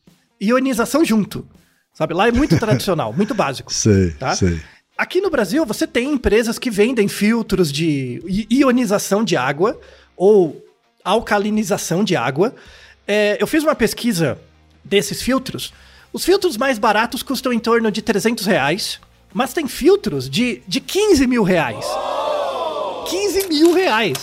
ionização 0.40 1.05
junto. 1.05 1.47
Sabe, 1.93 2.14
lá 2.14 2.28
é 2.28 2.33
muito 2.33 2.57
tradicional, 2.61 3.12
muito 3.12 3.35
básico. 3.35 3.73
Sei, 3.73 4.11
tá? 4.12 4.37
sei. 4.37 4.61
Aqui 4.97 5.21
no 5.21 5.28
Brasil, 5.28 5.66
você 5.66 5.87
tem 5.87 6.12
empresas 6.12 6.59
que 6.59 6.71
vendem 6.71 7.09
filtros 7.09 7.73
de 7.73 8.23
ionização 8.50 9.25
de 9.25 9.37
água 9.37 9.78
ou 10.16 10.64
alcalinização 11.05 12.02
de 12.02 12.16
água. 12.16 12.55
É, 13.07 13.37
eu 13.40 13.47
fiz 13.47 13.62
uma 13.62 13.75
pesquisa 13.75 14.38
desses 14.85 15.21
filtros. 15.21 15.73
Os 16.12 16.25
filtros 16.25 16.57
mais 16.57 16.78
baratos 16.78 17.23
custam 17.23 17.52
em 17.52 17.59
torno 17.59 17.90
de 17.90 18.00
300 18.00 18.47
reais. 18.47 19.00
Mas 19.33 19.52
tem 19.52 19.68
filtros 19.68 20.28
de, 20.30 20.62
de 20.66 20.80
15 20.80 21.26
mil 21.26 21.42
reais. 21.42 21.85
15 23.09 23.49
mil 23.49 23.73
reais. 23.75 24.16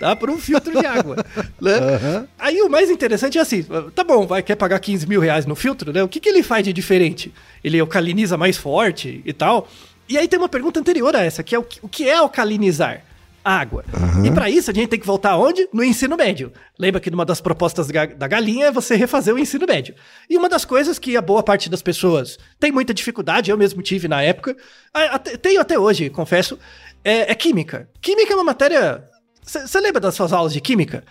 Tá? 0.00 0.16
Por 0.16 0.28
um 0.28 0.38
filtro 0.38 0.78
de 0.78 0.86
água. 0.86 1.16
né? 1.60 1.78
Uhum. 1.94 2.26
Aí 2.38 2.60
o 2.62 2.68
mais 2.68 2.90
interessante 2.90 3.38
é 3.38 3.40
assim: 3.40 3.64
tá 3.94 4.02
bom, 4.04 4.26
vai, 4.26 4.42
quer 4.42 4.56
pagar 4.56 4.78
15 4.78 5.06
mil 5.06 5.20
reais 5.20 5.46
no 5.46 5.54
filtro, 5.54 5.92
né? 5.92 6.02
O 6.02 6.08
que, 6.08 6.20
que 6.20 6.28
ele 6.28 6.42
faz 6.42 6.64
de 6.64 6.72
diferente? 6.72 7.32
Ele 7.62 7.78
alcaliniza 7.78 8.36
mais 8.36 8.56
forte 8.56 9.22
e 9.24 9.32
tal. 9.32 9.68
E 10.08 10.18
aí 10.18 10.28
tem 10.28 10.38
uma 10.38 10.48
pergunta 10.48 10.80
anterior 10.80 11.14
a 11.16 11.22
essa, 11.22 11.42
que 11.42 11.54
é 11.54 11.58
o, 11.58 11.66
o 11.82 11.88
que 11.88 12.08
é 12.08 12.16
alcalinizar? 12.16 13.02
Água. 13.44 13.84
Uhum. 13.92 14.24
E 14.24 14.30
para 14.30 14.48
isso 14.48 14.70
a 14.70 14.74
gente 14.74 14.88
tem 14.88 14.98
que 14.98 15.06
voltar 15.06 15.32
aonde? 15.32 15.68
No 15.72 15.84
ensino 15.84 16.16
médio. 16.16 16.52
Lembra 16.78 17.00
que 17.00 17.10
uma 17.10 17.24
das 17.24 17.40
propostas 17.40 17.88
da 17.88 18.26
galinha 18.26 18.66
é 18.66 18.72
você 18.72 18.96
refazer 18.96 19.34
o 19.34 19.38
ensino 19.38 19.66
médio. 19.66 19.94
E 20.30 20.36
uma 20.36 20.48
das 20.48 20.64
coisas 20.64 20.98
que 20.98 21.16
a 21.16 21.22
boa 21.22 21.42
parte 21.42 21.68
das 21.68 21.82
pessoas 21.82 22.38
tem 22.58 22.72
muita 22.72 22.94
dificuldade, 22.94 23.50
eu 23.50 23.58
mesmo 23.58 23.82
tive 23.82 24.08
na 24.08 24.22
época, 24.22 24.56
até, 24.92 25.36
tenho 25.36 25.60
até 25.60 25.78
hoje, 25.78 26.08
confesso, 26.08 26.58
é, 27.04 27.30
é 27.30 27.34
química. 27.34 27.88
Química 28.00 28.32
é 28.32 28.36
uma 28.36 28.44
matéria. 28.44 29.04
Você 29.42 29.78
lembra 29.78 30.00
das 30.00 30.14
suas 30.14 30.32
aulas 30.32 30.54
de 30.54 30.60
química? 30.60 31.04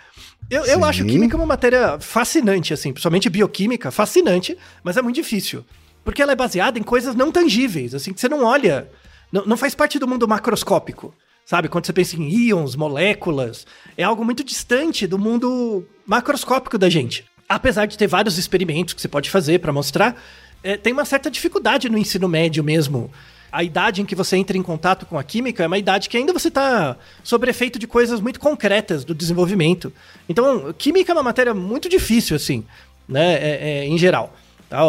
Eu, 0.49 0.65
eu 0.65 0.83
acho 0.83 1.05
química 1.05 1.37
uma 1.37 1.45
matéria 1.45 1.99
fascinante, 1.99 2.73
assim, 2.73 2.91
principalmente 2.91 3.29
bioquímica, 3.29 3.91
fascinante, 3.91 4.57
mas 4.83 4.97
é 4.97 5.01
muito 5.01 5.15
difícil. 5.15 5.63
Porque 6.03 6.21
ela 6.21 6.33
é 6.33 6.35
baseada 6.35 6.77
em 6.77 6.83
coisas 6.83 7.15
não 7.15 7.31
tangíveis, 7.31 7.95
assim, 7.95 8.11
que 8.11 8.19
você 8.19 8.27
não 8.27 8.43
olha. 8.43 8.89
Não, 9.31 9.45
não 9.45 9.57
faz 9.57 9.73
parte 9.73 9.97
do 9.97 10.07
mundo 10.07 10.27
macroscópico. 10.27 11.13
Sabe? 11.45 11.67
Quando 11.67 11.85
você 11.85 11.93
pensa 11.93 12.15
em 12.15 12.29
íons, 12.29 12.75
moléculas, 12.75 13.67
é 13.97 14.03
algo 14.03 14.23
muito 14.23 14.43
distante 14.43 15.05
do 15.05 15.19
mundo 15.19 15.85
macroscópico 16.05 16.77
da 16.77 16.89
gente. 16.89 17.25
Apesar 17.47 17.85
de 17.85 17.97
ter 17.97 18.07
vários 18.07 18.37
experimentos 18.37 18.93
que 18.93 19.01
você 19.01 19.07
pode 19.07 19.29
fazer 19.29 19.59
para 19.59 19.73
mostrar, 19.73 20.21
é, 20.63 20.77
tem 20.77 20.93
uma 20.93 21.05
certa 21.05 21.29
dificuldade 21.29 21.89
no 21.89 21.97
ensino 21.97 22.27
médio 22.27 22.63
mesmo. 22.63 23.11
A 23.51 23.63
idade 23.63 24.01
em 24.01 24.05
que 24.05 24.15
você 24.15 24.37
entra 24.37 24.57
em 24.57 24.63
contato 24.63 25.05
com 25.05 25.19
a 25.19 25.23
química 25.23 25.63
é 25.63 25.67
uma 25.67 25.77
idade 25.77 26.09
que 26.09 26.17
ainda 26.17 26.33
você 26.33 26.47
está 26.47 26.97
sob 27.23 27.47
efeito 27.47 27.77
de 27.77 27.85
coisas 27.85 28.19
muito 28.19 28.39
concretas 28.39 29.03
do 29.03 29.13
desenvolvimento. 29.13 29.93
Então, 30.27 30.73
química 30.75 31.11
é 31.11 31.15
uma 31.15 31.21
matéria 31.21 31.53
muito 31.53 31.87
difícil, 31.87 32.35
assim, 32.35 32.65
né, 33.07 33.33
é, 33.33 33.59
é, 33.61 33.85
em 33.85 33.97
geral. 33.97 34.33
Tá? 34.69 34.79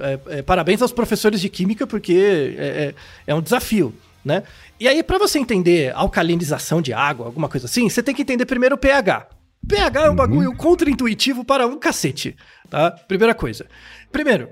É, 0.00 0.38
é, 0.38 0.42
parabéns 0.42 0.80
aos 0.80 0.92
professores 0.92 1.38
de 1.38 1.50
química, 1.50 1.86
porque 1.86 2.54
é, 2.56 2.94
é 3.26 3.34
um 3.34 3.42
desafio 3.42 3.92
né? 4.24 4.42
E 4.80 4.88
aí, 4.88 5.02
para 5.02 5.18
você 5.18 5.38
entender 5.38 5.92
alcalinização 5.94 6.80
de 6.80 6.92
água, 6.92 7.26
alguma 7.26 7.48
coisa 7.48 7.66
assim, 7.66 7.88
você 7.88 8.02
tem 8.02 8.14
que 8.14 8.22
entender 8.22 8.46
primeiro 8.46 8.74
o 8.74 8.78
pH. 8.78 9.28
pH 9.68 10.00
é 10.00 10.06
um 10.06 10.10
uhum. 10.10 10.16
bagulho 10.16 10.56
contra-intuitivo 10.56 11.44
para 11.44 11.66
um 11.66 11.78
cacete, 11.78 12.36
tá? 12.70 12.90
Primeira 12.90 13.34
coisa. 13.34 13.66
Primeiro, 14.10 14.48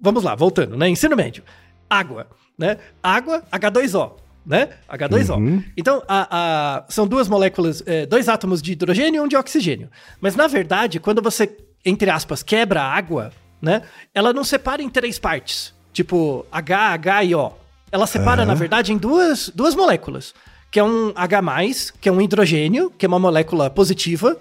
vamos 0.00 0.22
lá, 0.22 0.34
voltando, 0.34 0.76
né? 0.76 0.88
Ensino 0.88 1.16
médio. 1.16 1.42
água, 1.88 2.28
né? 2.56 2.76
Água, 3.02 3.42
H2O, 3.50 4.12
né? 4.46 4.68
H2O. 4.88 5.64
Então, 5.76 6.02
a- 6.06 6.28
a- 6.30 6.84
são 6.88 7.04
duas 7.06 7.26
moléculas, 7.28 7.82
é, 7.84 8.06
dois 8.06 8.28
átomos 8.28 8.62
de 8.62 8.72
hidrogênio 8.72 9.18
e 9.18 9.24
um 9.24 9.26
de 9.26 9.36
oxigênio. 9.36 9.90
Mas, 10.20 10.36
na 10.36 10.46
verdade, 10.46 11.00
quando 11.00 11.20
você, 11.20 11.50
entre 11.84 12.08
aspas, 12.08 12.44
quebra 12.44 12.80
a 12.80 12.92
água, 12.94 13.32
né? 13.60 13.82
Ela 14.14 14.32
não 14.32 14.44
separa 14.44 14.80
em 14.82 14.88
três 14.88 15.18
partes, 15.18 15.74
tipo 15.92 16.46
H, 16.52 16.78
H 16.92 17.24
e 17.24 17.34
O. 17.34 17.52
Ela 17.92 18.06
separa, 18.06 18.44
na 18.44 18.54
verdade, 18.54 18.92
em 18.92 18.96
duas, 18.96 19.50
duas 19.54 19.74
moléculas, 19.74 20.32
que 20.70 20.78
é 20.78 20.84
um 20.84 21.12
H+, 21.14 21.92
que 22.00 22.08
é 22.08 22.12
um 22.12 22.20
hidrogênio, 22.20 22.90
que 22.96 23.04
é 23.04 23.08
uma 23.08 23.18
molécula 23.18 23.68
positiva, 23.68 24.36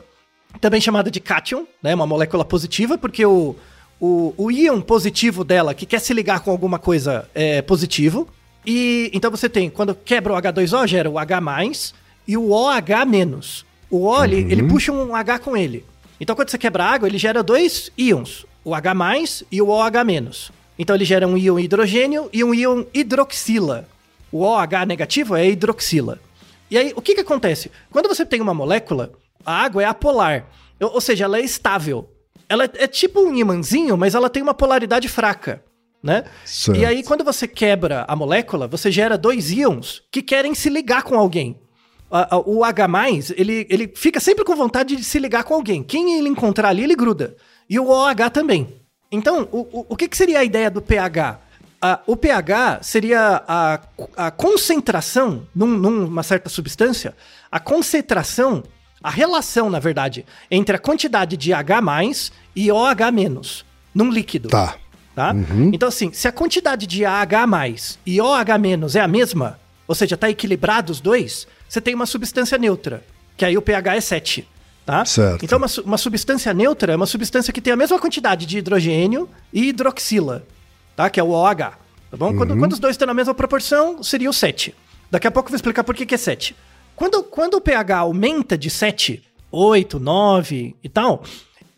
também 0.62 0.80
chamada 0.80 1.10
de 1.10 1.20
cátion, 1.20 1.66
né? 1.82 1.96
Uma 1.96 2.06
molécula 2.06 2.46
positiva, 2.46 2.98
porque 2.98 3.26
o, 3.26 3.56
o, 4.00 4.34
o 4.38 4.52
íon 4.52 4.82
positivo 4.82 5.44
dela, 5.44 5.74
que 5.74 5.86
quer 5.86 6.00
se 6.00 6.14
ligar 6.14 6.42
com 6.42 6.52
alguma 6.52 6.78
coisa, 6.78 7.28
é 7.34 7.62
positivo. 7.62 8.28
E 8.66 9.10
então 9.14 9.32
você 9.32 9.50
tem, 9.50 9.70
quando 9.70 9.96
quebra 9.96 10.34
o 10.34 10.38
H2O, 10.38 10.88
gera 10.88 11.10
o 11.10 11.18
H+, 11.18 11.42
e 12.28 12.38
o 12.38 12.52
OH-. 12.52 13.66
O 13.90 14.06
O, 14.06 14.24
ele, 14.24 14.52
ele 14.52 14.64
puxa 14.64 14.92
um 14.92 15.16
H 15.16 15.40
com 15.40 15.58
ele. 15.58 15.84
Então 16.20 16.36
quando 16.36 16.50
você 16.50 16.58
quebra 16.58 16.84
a 16.84 16.92
água, 16.92 17.08
ele 17.08 17.18
gera 17.18 17.42
dois 17.42 17.92
íons, 17.98 18.46
o 18.64 18.76
H+, 18.76 18.94
e 19.52 19.60
o 19.60 19.70
OH-. 19.70 20.52
Então 20.80 20.96
ele 20.96 21.04
gera 21.04 21.28
um 21.28 21.38
íon 21.38 21.60
hidrogênio 21.60 22.30
e 22.32 22.42
um 22.42 22.54
íon 22.54 22.86
hidroxila. 22.94 23.86
O 24.32 24.44
OH 24.44 24.86
negativo 24.88 25.36
é 25.36 25.46
hidroxila. 25.46 26.20
E 26.72 26.78
aí, 26.78 26.94
o 26.96 27.02
que 27.02 27.16
que 27.16 27.22
acontece? 27.22 27.70
Quando 27.92 28.08
você 28.08 28.26
tem 28.26 28.40
uma 28.40 28.54
molécula, 28.54 29.12
a 29.46 29.64
água 29.64 29.84
é 29.84 29.86
apolar. 29.86 30.46
Ou, 30.80 31.02
seja, 31.02 31.26
ela 31.26 31.38
é 31.38 31.42
estável. 31.42 32.10
Ela 32.48 32.64
é, 32.64 32.70
é 32.76 32.88
tipo 32.88 33.20
um 33.20 33.36
imãzinho, 33.36 33.98
mas 33.98 34.16
ela 34.16 34.30
tem 34.30 34.42
uma 34.42 34.54
polaridade 34.54 35.10
fraca, 35.10 35.62
né? 36.02 36.24
Certo. 36.46 36.80
E 36.80 36.86
aí, 36.86 37.04
quando 37.04 37.24
você 37.24 37.48
quebra 37.48 38.06
a 38.08 38.16
molécula, 38.16 38.68
você 38.68 38.90
gera 38.90 39.18
dois 39.18 39.52
íons 39.52 40.04
que 40.12 40.22
querem 40.22 40.56
se 40.56 40.70
ligar 40.70 41.04
com 41.04 41.20
alguém. 41.20 41.60
O 42.46 42.64
H+, 42.64 42.88
ele, 43.36 43.68
ele 43.70 43.92
fica 43.96 44.20
sempre 44.20 44.46
com 44.46 44.56
vontade 44.56 44.96
de 44.96 45.04
se 45.04 45.20
ligar 45.20 45.44
com 45.44 45.54
alguém. 45.54 45.84
Quem 45.84 46.18
ele 46.18 46.30
encontrar 46.30 46.70
ali, 46.70 46.84
ele 46.84 46.96
gruda. 46.96 47.36
E 47.70 47.80
o 47.80 47.90
OH 47.90 48.30
também. 48.32 48.79
Então, 49.12 49.48
o, 49.52 49.60
o, 49.80 49.86
o 49.90 49.96
que, 49.96 50.08
que 50.08 50.16
seria 50.18 50.40
a 50.40 50.44
ideia 50.44 50.70
do 50.70 50.82
pH? 50.82 51.40
Ah, 51.82 52.00
o 52.06 52.16
pH 52.16 52.80
seria 52.84 53.42
a, 53.48 53.80
a 54.18 54.32
concentração 54.32 55.48
num- 55.56 55.78
numa 55.78 56.24
certa 56.24 56.50
substância, 56.50 57.16
a 57.52 57.60
concentração, 57.60 58.64
a 59.02 59.10
relação, 59.10 59.70
na 59.70 59.80
verdade, 59.80 60.26
entre 60.52 60.76
a 60.76 60.80
quantidade 60.80 61.38
de 61.38 61.54
H+, 61.54 61.82
e 62.56 62.70
OH- 62.72 63.64
num 63.96 64.12
líquido 64.12 64.50
Tá. 64.50 64.76
tá? 65.16 65.34
Então, 65.74 65.88
assim, 65.90 66.12
se 66.12 66.28
a 66.28 66.32
quantidade 66.34 66.86
de 66.86 67.06
AH+, 67.06 67.46
e 68.06 68.20
OH- 68.22 68.96
é 68.96 69.00
a 69.02 69.08
mesma, 69.08 69.60
ou 69.88 69.96
seja, 69.96 70.18
tá 70.18 70.30
equilibrado 70.30 70.92
os 70.92 71.00
dois, 71.00 71.48
você 71.68 71.80
tem 71.80 71.96
uma 71.96 72.06
substância 72.06 72.58
neutra, 72.58 73.04
que 73.38 73.46
aí 73.46 73.58
o 73.58 73.62
pH 73.62 73.96
é 73.96 74.02
7, 74.02 74.48
tá? 74.90 75.06
Certo. 75.06 75.46
Então, 75.46 75.60
uma, 75.60 75.68
uma 75.86 75.98
substância 76.00 76.52
neutra 76.52 76.94
é 76.94 76.96
uma 76.96 77.06
substância 77.06 77.54
que 77.54 77.62
tem 77.62 77.72
a 77.72 77.76
mesma 77.76 78.00
quantidade 78.00 78.48
de 78.48 78.58
hidrogênio 78.58 79.30
e 79.54 79.70
hidroxila, 79.70 80.44
tá? 80.96 81.12
Que 81.12 81.20
é 81.20 81.24
o 81.24 81.30
OH, 81.30 81.54
tá 81.56 82.18
bom? 82.18 82.36
Quando, 82.36 82.58
quando 82.58 82.74
os 82.74 82.80
dois 82.80 82.96
estão 82.96 83.06
na 83.06 83.14
mesma 83.14 83.36
proporção, 83.36 84.02
seria 84.02 84.28
o 84.28 84.34
7. 84.34 84.74
Daqui 85.12 85.28
a 85.28 85.32
pouco 85.32 85.48
eu 85.48 85.52
vou 85.52 85.58
explicar 85.58 85.84
por 85.84 85.94
que, 85.94 86.08
que 86.08 86.16
é 86.16 86.18
7. 86.18 86.56
Quando, 86.96 87.22
quando 87.22 87.54
o 87.54 87.62
pH 87.62 88.00
aumenta 88.00 88.58
de 88.58 88.72
7, 88.72 89.22
8, 89.52 90.00
9 90.00 90.76
e 90.84 90.90
tal, 90.90 91.24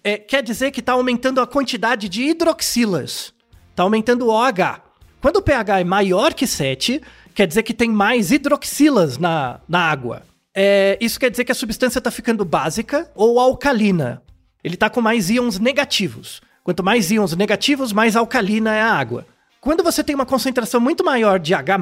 é, 0.02 0.18
quer 0.18 0.42
dizer 0.42 0.72
que 0.72 0.80
está 0.80 0.94
aumentando 0.94 1.42
a 1.42 1.48
quantidade 1.48 2.08
de 2.08 2.24
hidroxilas. 2.24 3.34
Está 3.72 3.84
aumentando 3.84 4.28
o 4.28 4.30
OH. 4.30 4.80
Quando 5.20 5.36
o 5.36 5.42
pH 5.42 5.82
é 5.82 5.84
maior 5.84 6.34
que 6.34 6.48
7, 6.48 7.02
quer 7.36 7.46
dizer 7.46 7.64
que 7.64 7.74
tem 7.74 7.90
mais 7.90 8.32
hidroxilas 8.32 9.18
na, 9.18 9.60
na 9.68 9.80
água. 9.82 10.24
É, 10.54 10.98
isso 11.00 11.20
quer 11.20 11.30
dizer 11.30 11.46
que 11.46 11.52
a 11.52 11.56
substância 11.56 12.00
está 12.00 12.12
ficando 12.12 12.44
básica 12.44 13.10
ou 13.16 13.40
alcalina. 13.40 14.22
Ele 14.64 14.76
está 14.76 14.90
com 14.90 15.02
mais 15.02 15.30
íons 15.30 15.60
negativos. 15.60 16.42
Quanto 16.64 16.84
mais 16.84 17.10
íons 17.10 17.36
negativos, 17.36 17.92
mais 17.92 18.16
alcalina 18.16 18.76
é 18.76 18.82
a 18.82 18.94
água. 18.94 19.26
Quando 19.60 19.84
você 19.84 20.04
tem 20.04 20.16
uma 20.16 20.26
concentração 20.26 20.80
muito 20.80 21.04
maior 21.04 21.40
de 21.40 21.54
H+, 21.54 21.78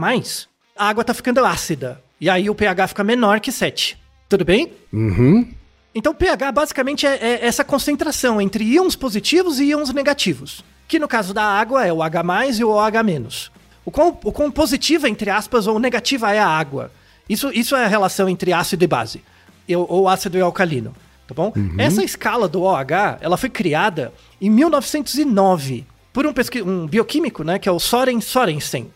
a 0.78 0.90
água 0.90 1.02
está 1.02 1.14
ficando 1.14 1.44
ácida. 1.44 2.02
E 2.22 2.30
aí 2.30 2.50
o 2.50 2.56
pH 2.56 2.90
fica 2.90 3.04
menor 3.04 3.40
que 3.40 3.52
7. 3.52 3.98
Tudo 4.28 4.46
bem? 4.46 4.72
Uhum. 4.94 5.50
Então, 5.94 6.14
pH 6.14 6.52
basicamente 6.52 7.08
é, 7.08 7.16
é 7.16 7.46
essa 7.46 7.64
concentração 7.64 8.40
entre 8.40 8.64
íons 8.64 8.96
positivos 8.96 9.60
e 9.60 9.66
íons 9.66 9.92
negativos. 9.94 10.64
Que 10.88 11.00
no 11.00 11.08
caso 11.08 11.34
da 11.34 11.44
água 11.44 11.86
é 11.86 11.92
o 11.92 12.04
H 12.04 12.24
e 12.58 12.64
o 12.64 12.70
OH-. 12.70 13.52
O 13.86 13.92
quão, 13.92 14.18
o 14.24 14.32
quão 14.32 14.52
positiva, 14.52 15.10
entre 15.10 15.30
aspas, 15.30 15.66
ou 15.68 15.80
negativa 15.80 16.32
é 16.32 16.40
a 16.40 16.48
água. 16.48 16.92
Isso, 17.30 17.52
isso 17.54 17.76
é 17.76 17.86
a 17.86 17.88
relação 17.88 18.28
entre 18.28 18.52
ácido 18.52 18.84
e 18.84 18.88
base. 18.88 19.22
Ou 19.70 20.10
ácido 20.10 20.38
e 20.38 20.42
alcalino. 20.42 20.94
Tá 21.28 21.36
bom? 21.36 21.54
Essa 21.78 22.04
escala 22.04 22.48
do 22.48 22.64
OH, 22.64 23.20
ela 23.22 23.38
foi 23.38 23.50
criada 23.50 24.12
em 24.42 24.50
1909 24.50 25.86
por 26.12 26.26
um, 26.26 26.34
pesqui- 26.34 26.62
um 26.64 26.88
bioquímico, 26.88 27.44
né, 27.44 27.60
que 27.60 27.70
é 27.70 27.72
o 27.72 27.80
Soren 27.80 28.20
Sorensen. 28.20 28.88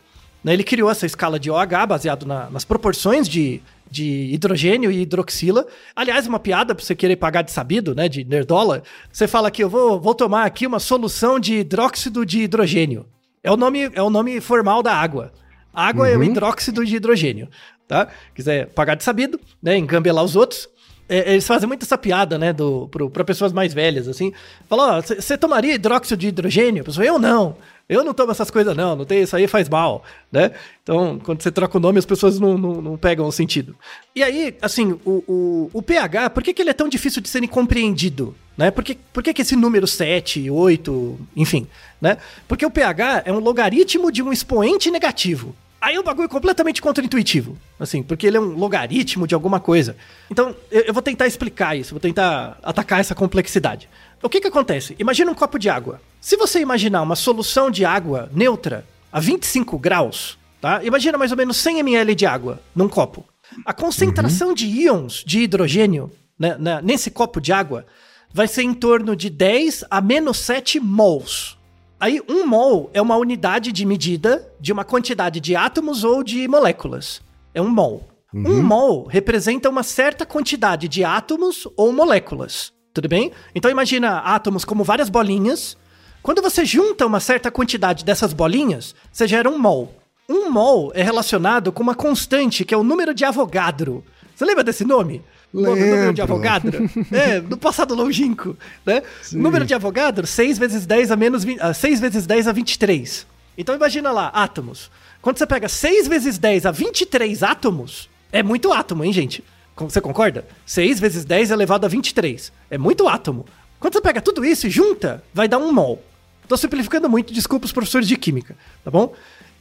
Né, 0.43 0.53
Ele 0.53 0.63
criou 0.63 0.89
essa 0.89 1.05
escala 1.05 1.39
de 1.39 1.49
OH 1.51 1.85
baseado 1.87 2.25
na- 2.25 2.49
nas 2.49 2.65
proporções 2.65 3.29
de, 3.29 3.61
de 3.89 4.29
hidrogênio 4.33 4.91
e 4.91 5.01
hidroxila. 5.03 5.65
Aliás, 5.95 6.25
uma 6.27 6.39
piada 6.39 6.73
para 6.75 6.83
você 6.83 6.95
querer 6.95 7.15
pagar 7.17 7.43
de 7.43 7.51
sabido, 7.51 7.93
né, 7.95 8.09
de 8.09 8.23
nerdola. 8.25 8.81
Você 9.11 9.27
fala 9.27 9.51
que 9.51 9.63
eu 9.63 9.69
vou, 9.69 9.99
vou 10.01 10.15
tomar 10.15 10.45
aqui 10.45 10.65
uma 10.67 10.79
solução 10.79 11.39
de 11.39 11.59
hidróxido 11.59 12.25
de 12.25 12.41
hidrogênio. 12.41 13.05
É 13.43 13.51
o 13.51 13.55
nome, 13.57 13.91
é 13.93 14.01
o 14.01 14.09
nome 14.09 14.41
formal 14.41 14.81
da 14.81 14.93
água. 14.95 15.31
A 15.73 15.87
água 15.87 16.07
é 16.09 16.15
o 16.17 16.19
hidróxido 16.31 16.85
de 16.85 16.95
hidrogênio, 16.95 17.47
tá? 17.93 18.07
Quiser 18.33 18.67
pagar 18.69 18.95
de 18.95 19.03
sabido, 19.03 19.39
né, 19.61 19.77
engambelar 19.77 20.23
os 20.23 20.35
outros. 20.35 20.67
É, 21.07 21.33
eles 21.33 21.45
fazem 21.45 21.67
muito 21.67 21.83
essa 21.83 21.97
piada, 21.97 22.39
né, 22.39 22.51
do, 22.51 22.87
pro, 22.87 23.07
pra 23.07 23.23
pessoas 23.23 23.53
mais 23.53 23.71
velhas, 23.71 24.07
assim. 24.07 24.33
Fala, 24.67 24.97
ó, 24.97 25.01
você 25.01 25.37
tomaria 25.37 25.75
hidróxido 25.75 26.17
de 26.17 26.29
hidrogênio? 26.29 26.83
Pessoa, 26.83 27.05
eu 27.05 27.19
não. 27.19 27.55
Eu 27.87 28.03
não 28.03 28.13
tomo 28.13 28.31
essas 28.31 28.49
coisas, 28.49 28.75
não. 28.75 28.95
Não 28.95 29.05
tem 29.05 29.21
isso 29.21 29.35
aí, 29.35 29.45
faz 29.45 29.69
mal, 29.69 30.03
né? 30.31 30.51
Então, 30.81 31.19
quando 31.23 31.43
você 31.43 31.51
troca 31.51 31.77
o 31.77 31.81
nome, 31.81 31.99
as 31.99 32.05
pessoas 32.05 32.39
não, 32.39 32.57
não, 32.57 32.81
não 32.81 32.97
pegam 32.97 33.27
o 33.27 33.31
sentido. 33.31 33.75
E 34.15 34.23
aí, 34.23 34.55
assim, 34.61 34.97
o, 35.05 35.23
o, 35.27 35.69
o 35.73 35.81
pH, 35.81 36.31
por 36.31 36.41
que, 36.41 36.53
que 36.53 36.61
ele 36.61 36.71
é 36.71 36.73
tão 36.73 36.89
difícil 36.89 37.21
de 37.21 37.29
ser 37.29 37.45
compreendido? 37.47 38.33
Né? 38.57 38.71
Por, 38.71 38.83
que, 38.83 38.95
por 38.95 39.21
que, 39.21 39.33
que 39.33 39.41
esse 39.41 39.55
número 39.55 39.85
7, 39.85 40.49
8, 40.49 41.19
enfim, 41.35 41.67
né? 42.01 42.17
Porque 42.47 42.65
o 42.65 42.71
pH 42.71 43.23
é 43.25 43.33
um 43.33 43.39
logaritmo 43.39 44.11
de 44.11 44.23
um 44.23 44.31
expoente 44.31 44.89
negativo. 44.89 45.53
Aí 45.83 45.99
o 45.99 46.03
bagulho 46.03 46.27
é 46.27 46.29
completamente 46.29 46.81
contraintuitivo, 46.81 47.57
assim, 47.77 48.01
porque 48.01 48.25
ele 48.25 48.37
é 48.37 48.39
um 48.39 48.55
logaritmo 48.55 49.27
de 49.27 49.35
alguma 49.35 49.59
coisa. 49.59 49.97
Então, 50.31 50.55
eu, 50.71 50.83
eu 50.83 50.93
vou 50.93 51.03
tentar 51.03 51.27
explicar 51.27 51.75
isso, 51.75 51.93
vou 51.93 51.99
tentar 51.99 52.57
atacar 52.63 53.01
essa 53.01 53.13
complexidade. 53.13 53.89
O 54.21 54.29
que 54.29 54.39
que 54.39 54.47
acontece? 54.47 54.95
Imagina 54.97 55.29
um 55.29 55.35
copo 55.35 55.59
de 55.59 55.67
água. 55.67 55.99
Se 56.21 56.37
você 56.37 56.61
imaginar 56.61 57.01
uma 57.01 57.17
solução 57.17 57.69
de 57.69 57.83
água 57.83 58.29
neutra 58.33 58.85
a 59.11 59.19
25 59.19 59.77
graus, 59.77 60.37
tá? 60.61 60.81
Imagina 60.85 61.17
mais 61.17 61.31
ou 61.31 61.37
menos 61.37 61.57
100 61.57 61.79
ml 61.79 62.15
de 62.15 62.25
água 62.25 62.61
num 62.73 62.87
copo. 62.87 63.25
A 63.65 63.73
concentração 63.73 64.53
de 64.53 64.65
íons 64.65 65.21
de 65.27 65.41
hidrogênio 65.41 66.09
né, 66.39 66.55
nesse 66.81 67.11
copo 67.11 67.41
de 67.41 67.51
água 67.51 67.85
vai 68.33 68.47
ser 68.47 68.63
em 68.63 68.73
torno 68.73 69.17
de 69.17 69.29
10 69.29 69.83
a 69.91 69.99
menos 69.99 70.37
7 70.37 70.79
mols. 70.79 71.57
Aí, 72.03 72.21
um 72.27 72.45
mol 72.45 72.89
é 72.93 73.01
uma 73.01 73.15
unidade 73.15 73.71
de 73.71 73.85
medida 73.85 74.45
de 74.59 74.73
uma 74.73 74.83
quantidade 74.83 75.39
de 75.39 75.55
átomos 75.55 76.03
ou 76.03 76.21
de 76.21 76.49
moléculas. 76.49 77.21
É 77.53 77.61
um 77.61 77.69
mol. 77.69 78.05
Um 78.33 78.61
mol 78.61 79.05
representa 79.05 79.69
uma 79.69 79.83
certa 79.83 80.25
quantidade 80.25 80.89
de 80.89 81.05
átomos 81.05 81.65
ou 81.77 81.93
moléculas. 81.93 82.73
Tudo 82.93 83.07
bem? 83.07 83.31
Então, 83.55 83.71
imagina 83.71 84.17
átomos 84.17 84.65
como 84.65 84.83
várias 84.83 85.07
bolinhas. 85.07 85.77
Quando 86.21 86.41
você 86.41 86.65
junta 86.65 87.05
uma 87.05 87.21
certa 87.21 87.49
quantidade 87.49 88.03
dessas 88.03 88.33
bolinhas, 88.33 88.93
você 89.09 89.25
gera 89.25 89.49
um 89.49 89.57
mol. 89.57 89.95
Um 90.27 90.49
mol 90.49 90.91
é 90.93 91.01
relacionado 91.01 91.71
com 91.71 91.81
uma 91.81 91.95
constante 91.95 92.65
que 92.65 92.73
é 92.73 92.77
o 92.77 92.83
número 92.83 93.13
de 93.13 93.23
Avogadro. 93.23 94.03
Você 94.35 94.43
lembra 94.43 94.65
desse 94.65 94.83
nome? 94.83 95.23
O 95.53 95.61
nome- 95.61 95.81
o 95.83 95.85
número 95.85 96.13
de 96.13 96.21
Lembro. 96.21 96.23
Avogadro? 96.23 96.89
é, 97.11 97.39
no 97.39 97.57
passado 97.57 97.93
longínquo, 97.93 98.57
né? 98.85 99.03
Número 99.31 99.65
de 99.65 99.73
Avogadro, 99.73 100.25
6 100.25 100.57
vezes 100.57 100.85
10 100.85 101.11
a 101.11 101.15
menos 101.15 101.43
20, 101.43 101.59
ah, 101.61 101.73
6 101.73 101.99
vezes 101.99 102.25
10 102.25 102.47
a 102.47 102.51
23. 102.51 103.27
Então 103.57 103.75
imagina 103.75 104.11
lá, 104.11 104.27
átomos. 104.29 104.89
Quando 105.21 105.37
você 105.37 105.45
pega 105.45 105.69
6 105.69 106.07
vezes 106.07 106.37
10 106.39 106.65
a 106.65 106.71
23 106.71 107.43
átomos, 107.43 108.09
é 108.31 108.41
muito 108.41 108.73
átomo, 108.73 109.03
hein, 109.05 109.13
gente? 109.13 109.43
Você 109.77 110.01
concorda? 110.01 110.45
6 110.65 110.99
vezes 110.99 111.23
10 111.23 111.51
elevado 111.51 111.85
a 111.85 111.89
23. 111.89 112.51
É 112.69 112.77
muito 112.77 113.07
átomo. 113.07 113.45
Quando 113.79 113.93
você 113.93 114.01
pega 114.01 114.21
tudo 114.21 114.43
isso 114.43 114.65
e 114.67 114.69
junta, 114.69 115.23
vai 115.33 115.47
dar 115.47 115.57
um 115.59 115.71
mol. 115.71 116.03
Tô 116.47 116.57
simplificando 116.57 117.09
muito, 117.09 117.31
desculpa 117.33 117.65
os 117.65 117.71
professores 117.71 118.07
de 118.07 118.15
química, 118.17 118.55
tá 118.83 118.89
bom? 118.91 119.13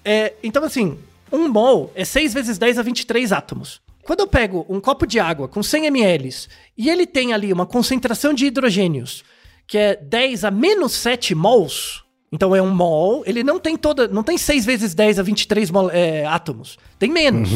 É, 0.04 0.32
então, 0.42 0.64
assim, 0.64 0.98
um 1.30 1.48
mol 1.48 1.92
é 1.94 2.04
6 2.04 2.32
vezes 2.34 2.58
10 2.58 2.78
a 2.78 2.82
23 2.82 3.30
átomos. 3.32 3.80
Quando 4.02 4.20
eu 4.20 4.26
pego 4.26 4.66
um 4.68 4.80
copo 4.80 5.06
de 5.06 5.18
água 5.20 5.48
com 5.48 5.62
100 5.62 5.86
ml 5.86 6.28
e 6.76 6.90
ele 6.90 7.06
tem 7.06 7.32
ali 7.32 7.52
uma 7.52 7.66
concentração 7.66 8.34
de 8.34 8.46
hidrogênios 8.46 9.22
que 9.66 9.78
é 9.78 9.96
10 9.96 10.44
a 10.44 10.50
menos 10.50 10.92
7 10.92 11.34
mols, 11.34 12.04
Então 12.30 12.54
é 12.56 12.62
um 12.62 12.74
mol, 12.74 13.22
ele 13.26 13.44
não 13.44 13.60
tem 13.60 13.76
toda, 13.76 14.08
não 14.08 14.22
tem 14.22 14.38
6 14.38 14.64
vezes 14.64 14.94
10 14.94 15.18
a 15.18 15.22
23 15.22 15.70
mol, 15.70 15.90
é, 15.90 16.24
átomos. 16.24 16.78
Tem 16.98 17.10
menos. 17.10 17.50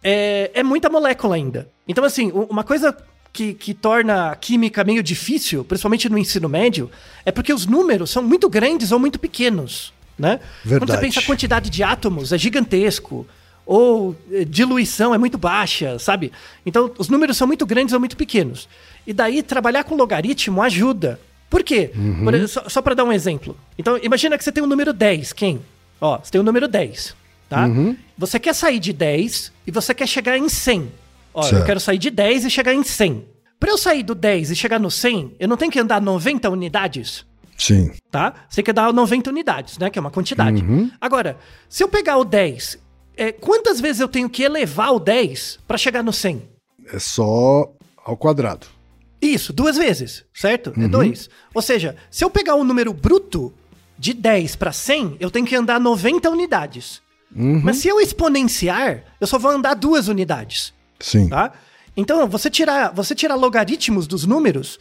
É, 0.02 0.50
é 0.54 0.62
muita 0.62 0.88
molécula 0.90 1.36
ainda. 1.36 1.70
Então, 1.86 2.02
assim, 2.04 2.32
uma 2.32 2.64
coisa 2.64 2.94
que, 3.32 3.54
que 3.54 3.72
torna 3.74 4.30
a 4.30 4.36
química 4.36 4.82
meio 4.84 5.02
difícil, 5.02 5.64
principalmente 5.64 6.08
no 6.08 6.18
ensino 6.18 6.48
médio, 6.48 6.90
é 7.24 7.30
porque 7.30 7.52
os 7.52 7.66
números 7.66 8.10
são 8.10 8.22
muito 8.22 8.48
grandes 8.48 8.90
ou 8.92 8.98
muito 8.98 9.18
pequenos, 9.18 9.92
né? 10.18 10.38
Quando 10.62 10.70
Verdade. 10.70 10.92
você 10.92 10.98
pensa 10.98 11.20
a 11.20 11.22
quantidade 11.24 11.70
de 11.70 11.82
átomos, 11.82 12.32
é 12.32 12.38
gigantesco. 12.38 13.26
Ou 13.66 14.16
eh, 14.32 14.44
diluição 14.44 15.14
é 15.14 15.18
muito 15.18 15.38
baixa, 15.38 15.96
sabe? 15.98 16.32
Então, 16.66 16.90
os 16.98 17.08
números 17.08 17.36
são 17.36 17.46
muito 17.46 17.64
grandes 17.64 17.94
ou 17.94 18.00
muito 18.00 18.16
pequenos. 18.16 18.68
E 19.06 19.12
daí, 19.12 19.42
trabalhar 19.44 19.84
com 19.84 19.94
logaritmo 19.94 20.60
ajuda. 20.60 21.20
Por 21.48 21.62
quê? 21.62 21.90
Por 22.24 22.34
ex- 22.34 22.50
só 22.50 22.68
só 22.68 22.82
para 22.82 22.94
dar 22.94 23.04
um 23.04 23.12
exemplo. 23.12 23.56
Então, 23.78 23.96
imagina 24.02 24.36
que 24.36 24.42
você 24.42 24.50
tem 24.50 24.62
o 24.62 24.66
número 24.66 24.92
10. 24.92 25.32
Quem? 25.32 25.60
Ó, 26.00 26.18
você 26.18 26.32
tem 26.32 26.40
o 26.40 26.44
número 26.44 26.66
10, 26.66 27.14
tá? 27.48 27.68
Você 28.18 28.40
quer 28.40 28.54
sair 28.54 28.80
de 28.80 28.92
10 28.92 29.52
e 29.66 29.70
você 29.70 29.94
quer 29.94 30.08
chegar 30.08 30.36
em 30.36 30.48
100. 30.48 30.90
Ó, 31.32 31.46
eu 31.48 31.64
quero 31.64 31.80
sair 31.80 31.98
de 31.98 32.10
10 32.10 32.44
e 32.44 32.50
chegar 32.50 32.74
em 32.74 32.82
100. 32.82 33.24
Para 33.58 33.70
eu 33.70 33.78
sair 33.78 34.02
do 34.02 34.14
10 34.14 34.50
e 34.50 34.56
chegar 34.56 34.80
no 34.80 34.90
100, 34.90 35.36
eu 35.38 35.46
não 35.48 35.56
tenho 35.56 35.70
que 35.70 35.78
andar 35.78 36.00
90 36.00 36.48
unidades? 36.48 37.26
Sim. 37.56 37.92
tá? 38.10 38.32
Você 38.48 38.56
tem 38.56 38.64
que 38.64 38.72
dar 38.72 38.90
90 38.90 39.28
unidades, 39.28 39.76
né? 39.76 39.90
Que 39.90 39.98
é 39.98 40.00
uma 40.00 40.10
quantidade. 40.10 40.64
Agora, 40.98 41.36
se 41.68 41.84
eu 41.84 41.88
pegar 41.88 42.16
o 42.16 42.24
10, 42.24 42.78
é, 43.16 43.32
quantas 43.32 43.80
vezes 43.82 44.00
eu 44.00 44.08
tenho 44.08 44.30
que 44.30 44.42
elevar 44.42 44.94
o 44.94 44.98
10 44.98 45.58
para 45.68 45.76
chegar 45.76 46.02
no 46.02 46.10
100? 46.12 46.42
É 46.90 46.98
só 46.98 47.70
ao 48.02 48.16
quadrado. 48.16 48.66
Isso, 49.20 49.52
duas 49.52 49.76
vezes, 49.76 50.24
certo? 50.32 50.72
É 50.80 50.88
dois. 50.88 51.28
Ou 51.52 51.60
seja, 51.60 51.96
se 52.10 52.24
eu 52.24 52.30
pegar 52.30 52.54
o 52.54 52.64
número 52.64 52.94
bruto 52.94 53.52
de 53.98 54.14
10 54.14 54.56
para 54.56 54.72
100, 54.72 55.18
eu 55.20 55.30
tenho 55.30 55.44
que 55.44 55.54
andar 55.54 55.78
90 55.78 56.30
unidades. 56.30 57.02
Mas 57.30 57.76
se 57.76 57.88
eu 57.88 58.00
exponenciar, 58.00 59.04
eu 59.20 59.26
só 59.26 59.38
vou 59.38 59.50
andar 59.50 59.74
duas 59.74 60.08
unidades. 60.08 60.72
Sim. 61.00 61.28
Tá? 61.28 61.52
Então, 61.96 62.28
você 62.28 62.48
tirar, 62.48 62.92
você 62.92 63.14
tirar 63.14 63.34
logaritmos 63.34 64.06
dos 64.06 64.24
números 64.24 64.78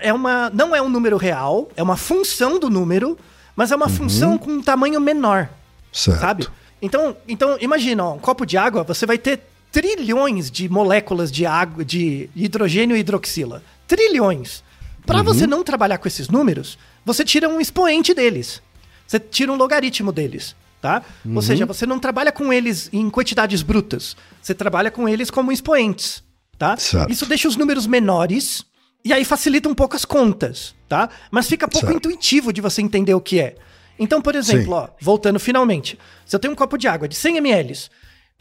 é 0.00 0.12
uma, 0.12 0.50
não 0.50 0.74
é 0.74 0.80
um 0.80 0.88
número 0.88 1.16
real, 1.16 1.68
é 1.76 1.82
uma 1.82 1.96
função 1.96 2.58
do 2.58 2.70
número, 2.70 3.18
mas 3.54 3.70
é 3.70 3.76
uma 3.76 3.88
função 3.88 4.36
com 4.38 4.50
um 4.50 4.62
tamanho 4.62 5.00
menor, 5.00 5.48
Certo. 5.92 6.20
sabe? 6.20 6.48
Então, 6.80 7.16
então 7.26 7.56
imagina, 7.60 8.04
ó, 8.04 8.14
um 8.14 8.18
copo 8.18 8.44
de 8.44 8.56
água, 8.56 8.82
você 8.82 9.06
vai 9.06 9.18
ter 9.18 9.40
trilhões 9.70 10.50
de 10.50 10.68
moléculas 10.68 11.30
de 11.30 11.46
água, 11.46 11.84
de 11.84 12.28
hidrogênio 12.34 12.96
e 12.96 13.00
hidroxila. 13.00 13.62
Trilhões. 13.86 14.64
Para 15.04 15.22
você 15.22 15.46
não 15.46 15.62
trabalhar 15.62 15.98
com 15.98 16.08
esses 16.08 16.28
números, 16.28 16.76
você 17.04 17.24
tira 17.24 17.48
um 17.48 17.60
expoente 17.60 18.12
deles. 18.12 18.60
Você 19.06 19.20
tira 19.20 19.52
um 19.52 19.56
logaritmo 19.56 20.10
deles, 20.10 20.56
tá? 20.86 21.02
Ou 21.34 21.42
seja, 21.42 21.66
você 21.66 21.84
não 21.84 21.98
trabalha 21.98 22.30
com 22.30 22.52
eles 22.52 22.88
em 22.92 23.10
quantidades 23.10 23.60
brutas. 23.60 24.16
Você 24.40 24.54
trabalha 24.54 24.88
com 24.88 25.08
eles 25.08 25.32
como 25.32 25.50
expoentes, 25.50 26.22
tá? 26.56 26.76
Certo. 26.76 27.10
Isso 27.10 27.26
deixa 27.26 27.48
os 27.48 27.56
números 27.56 27.88
menores 27.88 28.64
e 29.04 29.12
aí 29.12 29.24
facilita 29.24 29.68
um 29.68 29.74
pouco 29.74 29.96
as 29.96 30.04
contas, 30.04 30.76
tá? 30.88 31.08
Mas 31.28 31.48
fica 31.48 31.66
pouco 31.66 31.88
Certo. 31.88 31.96
intuitivo 31.96 32.52
de 32.52 32.60
você 32.60 32.82
entender 32.82 33.14
o 33.14 33.20
que 33.20 33.40
é. 33.40 33.56
Então, 33.98 34.22
por 34.22 34.36
exemplo, 34.36 34.74
ó, 34.74 34.88
voltando 35.00 35.40
finalmente, 35.40 35.98
se 36.24 36.36
eu 36.36 36.38
tenho 36.38 36.52
um 36.52 36.56
copo 36.56 36.78
de 36.78 36.86
água 36.86 37.08
de 37.08 37.16
100 37.16 37.38
ml 37.38 37.76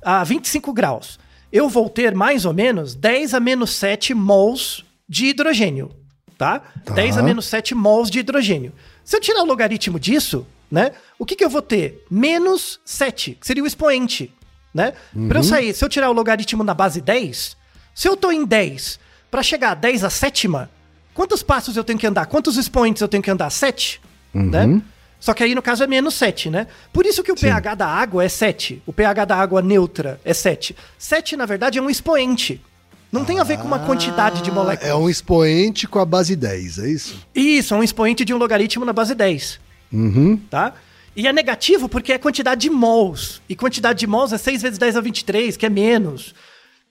a 0.04 0.24
25 0.24 0.72
graus, 0.72 1.18
eu 1.52 1.68
vou 1.68 1.90
ter 1.90 2.14
mais 2.14 2.46
ou 2.46 2.54
menos 2.54 2.94
10 2.94 3.34
a 3.34 3.40
menos 3.40 3.72
7 3.72 4.14
mols 4.14 4.86
de 5.10 5.28
hidrogênio, 5.28 5.90
tá? 6.38 6.62
10 6.94 7.18
a 7.18 7.24
menos 7.24 7.48
7 7.48 7.74
mols 7.74 8.12
de 8.12 8.20
hidrogênio. 8.20 8.72
Se 9.04 9.18
eu 9.18 9.22
tirar 9.22 9.42
o 9.42 9.46
logaritmo 9.48 10.00
disso, 10.00 10.46
né, 10.72 10.92
o 11.18 11.26
que, 11.26 11.36
que 11.36 11.44
eu 11.46 11.50
vou 11.50 11.62
ter? 11.62 12.04
Menos 12.10 12.80
7, 12.86 13.38
que 13.40 13.48
seria 13.48 13.64
o 13.64 13.68
expoente, 13.68 14.32
né? 14.74 14.94
Para 15.28 15.40
eu 15.40 15.44
sair, 15.44 15.74
se 15.74 15.84
eu 15.84 15.90
tirar 15.90 16.10
o 16.10 16.14
logaritmo 16.14 16.64
na 16.64 16.74
base 16.74 17.00
10, 17.02 17.56
se 17.94 18.08
eu 18.08 18.18
tô 18.18 18.32
em 18.32 18.46
10, 18.46 19.00
para 19.32 19.42
chegar 19.44 19.72
a 19.72 19.76
10 19.76 20.04
a 20.04 20.10
sétima, 20.10 20.70
quantos 21.14 21.42
passos 21.42 21.78
eu 21.78 21.84
tenho 21.84 21.98
que 22.00 22.08
andar? 22.08 22.26
Quantos 22.26 22.58
expoentes 22.58 23.02
eu 23.02 23.08
tenho 23.08 23.24
que 23.24 23.32
andar? 23.32 23.50
7, 23.50 24.02
né? 24.34 24.82
Só 25.20 25.34
que 25.34 25.44
aí, 25.44 25.56
no 25.56 25.62
caso, 25.62 25.84
é 25.84 25.88
menos 25.88 26.14
7, 26.16 26.50
né? 26.50 26.68
Por 26.94 27.06
isso 27.06 27.24
que 27.24 27.32
o 27.32 27.36
pH 27.36 27.76
da 27.76 27.88
água 27.88 28.24
é 28.24 28.30
7. 28.30 28.84
O 28.86 28.94
pH 28.94 29.26
da 29.26 29.36
água 29.36 29.62
neutra 29.62 30.20
é 30.26 30.34
7. 30.34 30.76
7, 31.00 31.36
na 31.38 31.46
verdade, 31.46 31.80
é 31.80 31.82
um 31.82 31.90
expoente. 31.90 32.62
Não 33.12 33.24
tem 33.24 33.40
a 33.40 33.44
ver 33.44 33.58
com 33.58 33.64
uma 33.66 33.80
quantidade 33.80 34.42
de 34.42 34.52
moléculas. 34.52 34.92
É 34.92 34.94
um 34.94 35.10
expoente 35.10 35.88
com 35.88 36.00
a 36.00 36.06
base 36.06 36.36
10, 36.36 36.80
é 36.80 36.90
isso? 36.90 37.16
Isso, 37.34 37.74
é 37.74 37.78
um 37.78 37.84
expoente 37.84 38.26
de 38.26 38.34
um 38.34 38.38
logaritmo 38.38 38.84
na 38.84 38.92
base 38.92 39.16
10. 39.16 39.60
Uhum. 39.96 40.38
Tá? 40.50 40.74
E 41.16 41.28
é 41.28 41.34
negativo 41.34 41.88
porque 41.88 42.12
é 42.14 42.18
quantidade 42.18 42.62
de 42.62 42.70
mols. 42.70 43.42
E 43.48 43.56
quantidade 43.56 44.00
de 44.00 44.08
mols 44.08 44.34
é 44.34 44.38
6 44.38 44.62
vezes 44.62 44.78
10 44.78 44.98
a 44.98 45.02
23, 45.02 45.56
que 45.56 45.66
é 45.66 45.70
menos. 45.70 46.34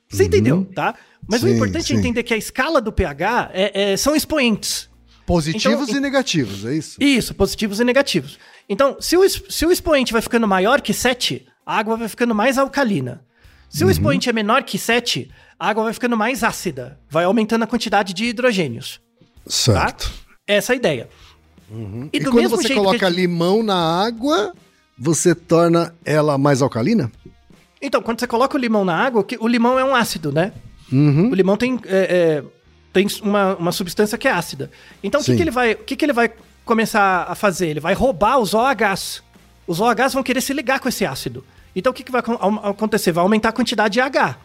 Você 0.08 0.24
entendeu, 0.24 0.64
tá? 0.74 0.94
Mas 1.28 1.42
o 1.42 1.46
Sim, 1.48 1.54
importante 1.54 1.92
é 1.92 1.94
sim. 1.94 1.96
entender 1.96 2.22
que 2.22 2.32
a 2.34 2.36
escala 2.36 2.80
do 2.80 2.92
pH 2.92 3.50
é- 3.52 3.92
é- 3.92 3.96
são 3.96 4.14
expoentes. 4.14 4.88
Positivos 5.26 5.88
Então, 5.88 5.96
e 5.96 6.00
negativos, 6.00 6.64
é 6.66 6.74
isso? 6.74 6.96
Isso, 7.02 7.34
positivos 7.34 7.80
e 7.80 7.84
negativos. 7.84 8.38
Então, 8.68 8.96
se 9.00 9.16
o, 9.16 9.26
se 9.28 9.64
o 9.64 9.72
expoente 9.72 10.12
vai 10.12 10.20
ficando 10.20 10.46
maior 10.46 10.80
que 10.82 10.92
7, 10.92 11.46
a 11.64 11.78
água 11.78 11.96
vai 11.96 12.08
ficando 12.08 12.34
mais 12.34 12.58
alcalina. 12.58 13.24
Se 13.70 13.82
Uhum. 13.82 13.88
o 13.88 13.90
expoente 13.90 14.28
é 14.28 14.32
menor 14.34 14.62
que 14.62 14.78
7, 14.78 15.30
a 15.58 15.68
água 15.68 15.84
vai 15.84 15.92
ficando 15.94 16.16
mais 16.16 16.44
ácida. 16.44 16.98
Vai 17.08 17.24
aumentando 17.24 17.62
a 17.62 17.66
quantidade 17.66 18.12
de 18.12 18.26
hidrogênios. 18.26 19.00
Tá? 19.44 19.50
Certo. 19.50 20.12
Essa 20.46 20.72
é 20.72 20.74
a 20.74 20.76
ideia. 20.76 21.08
E, 22.12 22.20
quando 22.24 22.48
você 22.48 22.74
coloca 22.74 22.98
que 22.98 23.16
limão 23.16 23.62
na 23.62 23.77
água, 23.77 24.53
você 24.98 25.35
torna 25.35 25.94
ela 26.05 26.38
mais 26.38 26.62
alcalina? 26.62 27.11
Então, 27.81 28.00
quando 28.00 28.20
você 28.20 28.27
coloca 28.27 28.57
o 28.57 28.61
limão 28.61 28.85
na 28.85 28.96
água, 28.96 29.27
o 29.40 29.48
limão 29.48 29.79
é 29.79 29.85
um 29.85 29.94
ácido, 29.94 30.33
né? 30.33 30.53
Uhum. 30.92 31.31
O 31.31 31.35
limão 31.35 31.57
tem, 31.57 31.79
é, 31.87 32.42
é, 32.42 32.44
tem 32.92 33.07
uma, 33.22 33.57
uma 33.57 33.72
substância 33.72 34.16
que 34.16 34.29
é 34.29 34.31
ácida. 34.31 34.70
Então, 35.03 35.20
o 35.20 35.24
que, 35.24 35.35
que 35.35 35.42
ele 35.42 35.50
vai, 35.50 35.74
que, 35.74 35.96
que 35.96 36.05
ele 36.05 36.12
vai 36.12 36.31
começar 36.64 37.27
a 37.29 37.35
fazer? 37.35 37.68
Ele 37.68 37.81
vai 37.81 37.94
roubar 37.94 38.38
os 38.38 38.55
OHs. 38.55 39.22
Os 39.66 39.81
OHs 39.81 40.14
vão 40.14 40.22
querer 40.22 40.40
se 40.40 40.53
ligar 40.53 40.81
com 40.81 40.88
esse 40.88 41.05
ácido. 41.05 41.44
Então, 41.74 41.90
o 41.90 41.94
que, 41.94 42.05
que 42.05 42.12
vai 42.12 42.22
acontecer? 42.62 43.12
Vai 43.12 43.22
aumentar 43.22 43.48
a 43.48 43.53
quantidade 43.53 43.94
de 43.94 44.00
H, 44.00 44.38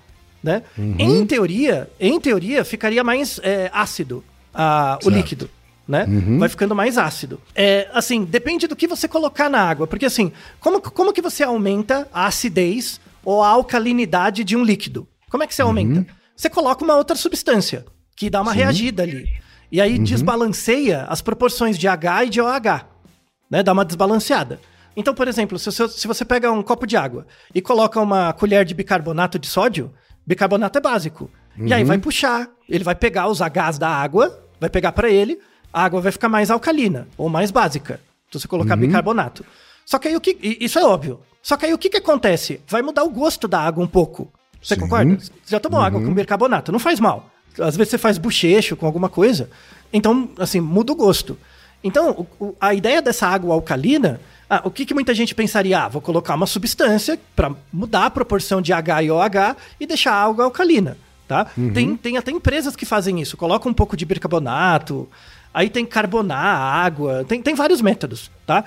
né? 0.43 0.63
Uhum. 0.77 0.95
Em 0.97 1.25
teoria, 1.25 1.89
em 1.99 2.19
teoria, 2.19 2.65
ficaria 2.65 3.03
mais 3.03 3.39
é, 3.43 3.69
ácido 3.71 4.23
ah, 4.53 4.97
o 5.03 5.09
líquido. 5.09 5.49
Né? 5.89 6.05
Uhum. 6.07 6.37
Vai 6.37 6.47
ficando 6.47 6.75
mais 6.75 6.99
ácido. 6.99 7.41
É, 7.55 7.89
assim, 7.91 8.23
depende 8.23 8.67
do 8.67 8.75
que 8.75 8.85
você 8.85 9.07
colocar 9.07 9.49
na 9.49 9.59
água. 9.59 9.87
Porque, 9.87 10.05
assim, 10.05 10.31
como, 10.59 10.79
como 10.79 11.11
que 11.11 11.19
você 11.19 11.41
aumenta 11.43 12.07
a 12.13 12.27
acidez 12.27 13.01
ou 13.25 13.41
a 13.41 13.47
alcalinidade 13.47 14.43
de 14.43 14.55
um 14.55 14.63
líquido? 14.63 15.07
Como 15.31 15.41
é 15.41 15.47
que 15.47 15.55
você 15.55 15.63
Uhum. 15.63 15.69
aumenta? 15.69 16.05
Você 16.35 16.47
coloca 16.47 16.83
uma 16.85 16.95
outra 16.95 17.15
substância 17.15 17.85
que 18.15 18.29
dá 18.29 18.39
uma 18.39 18.53
reagida 18.53 19.01
ali. 19.01 19.25
E 19.71 19.79
Uhum. 19.79 19.83
aí 19.83 19.97
desbalanceia 19.97 21.05
as 21.09 21.21
proporções 21.21 21.75
de 21.75 21.87
H 21.87 22.25
e 22.25 22.29
de 22.29 22.39
OH. 22.39 22.85
Né? 23.49 23.63
Dá 23.63 23.73
uma 23.73 23.83
desbalanceada. 23.83 24.59
Então, 24.95 25.15
por 25.15 25.27
exemplo, 25.27 25.57
se, 25.57 25.65
você- 25.71 25.87
se 25.89 26.07
você 26.07 26.23
pega 26.23 26.51
um 26.51 26.61
copo 26.61 26.85
de 26.85 26.97
água 26.97 27.25
e 27.53 27.61
coloca 27.61 27.99
uma 27.99 28.31
colher 28.33 28.63
de 28.63 28.75
bicarbonato 28.75 29.39
de 29.39 29.47
sódio, 29.47 29.91
bicarbonato 30.25 30.77
é 30.77 30.81
básico. 30.81 31.31
E 31.57 31.73
aí 31.73 31.83
vai 31.83 31.97
puxar, 31.97 32.47
ele 32.69 32.83
vai 32.83 32.93
pegar 32.95 33.27
os 33.27 33.39
Hs 33.41 33.77
da 33.79 33.89
água, 33.89 34.39
vai 34.61 34.69
pegar 34.69 34.91
para 34.91 35.09
ele, 35.09 35.39
a 35.73 35.83
água 35.83 36.01
vai 36.01 36.11
ficar 36.11 36.29
mais 36.29 36.49
alcalina 36.51 37.07
ou 37.17 37.29
mais 37.29 37.51
básica. 37.51 37.99
Se 38.31 38.39
você 38.39 38.47
colocar 38.47 38.75
bicarbonato. 38.75 39.45
Só 39.85 39.97
que 39.97 40.07
aí 40.07 40.15
o 40.15 40.21
que. 40.21 40.37
Isso 40.59 40.77
é 40.77 40.83
óbvio. 40.85 41.19
Só 41.41 41.57
que 41.57 41.65
aí 41.65 41.73
o 41.73 41.77
que, 41.77 41.89
que 41.89 41.97
acontece? 41.97 42.61
Vai 42.67 42.81
mudar 42.81 43.03
o 43.03 43.09
gosto 43.09 43.47
da 43.47 43.59
água 43.59 43.83
um 43.83 43.87
pouco. 43.87 44.31
Você 44.61 44.75
Sim. 44.75 44.81
concorda? 44.81 45.17
Você 45.19 45.31
já 45.47 45.59
tomou 45.59 45.79
água 45.81 45.99
com 46.01 46.13
bicarbonato, 46.13 46.71
não 46.71 46.79
faz 46.79 46.99
mal. 46.99 47.29
Às 47.59 47.75
vezes 47.75 47.91
você 47.91 47.97
faz 47.97 48.17
bochecho 48.17 48.75
com 48.75 48.85
alguma 48.85 49.09
coisa. 49.09 49.49
Então, 49.91 50.29
assim, 50.37 50.59
muda 50.59 50.91
o 50.91 50.95
gosto. 50.95 51.37
Então, 51.83 52.27
o- 52.39 52.53
a 52.59 52.73
ideia 52.73 53.01
dessa 53.01 53.25
água 53.25 53.53
alcalina, 53.55 54.19
ah, 54.49 54.61
o 54.65 54.69
que, 54.69 54.85
que 54.85 54.93
muita 54.93 55.13
gente 55.15 55.33
pensaria? 55.33 55.85
Ah, 55.85 55.87
vou 55.87 56.01
colocar 56.01 56.35
uma 56.35 56.45
substância 56.45 57.17
para 57.35 57.51
mudar 57.71 58.05
a 58.07 58.09
proporção 58.11 58.61
de 58.61 58.73
H 58.73 59.03
e 59.03 59.09
OH 59.11 59.55
e 59.79 59.87
deixar 59.87 60.11
a 60.13 60.23
água 60.25 60.43
alcalina, 60.45 60.97
tá? 61.27 61.45
Tem, 61.73 61.95
tem 61.95 62.17
até 62.17 62.31
empresas 62.31 62.75
que 62.75 62.85
fazem 62.85 63.21
isso. 63.21 63.37
Colocam 63.37 63.71
um 63.71 63.73
pouco 63.73 63.95
de 63.97 64.05
bicarbonato, 64.05 65.07
aí 65.53 65.69
tem 65.69 65.85
que 65.85 65.91
carbonar 65.91 66.43
a 66.45 66.83
água, 66.83 67.23
tem, 67.27 67.41
tem 67.41 67.55
vários 67.55 67.81
métodos, 67.81 68.29
tá? 68.45 68.63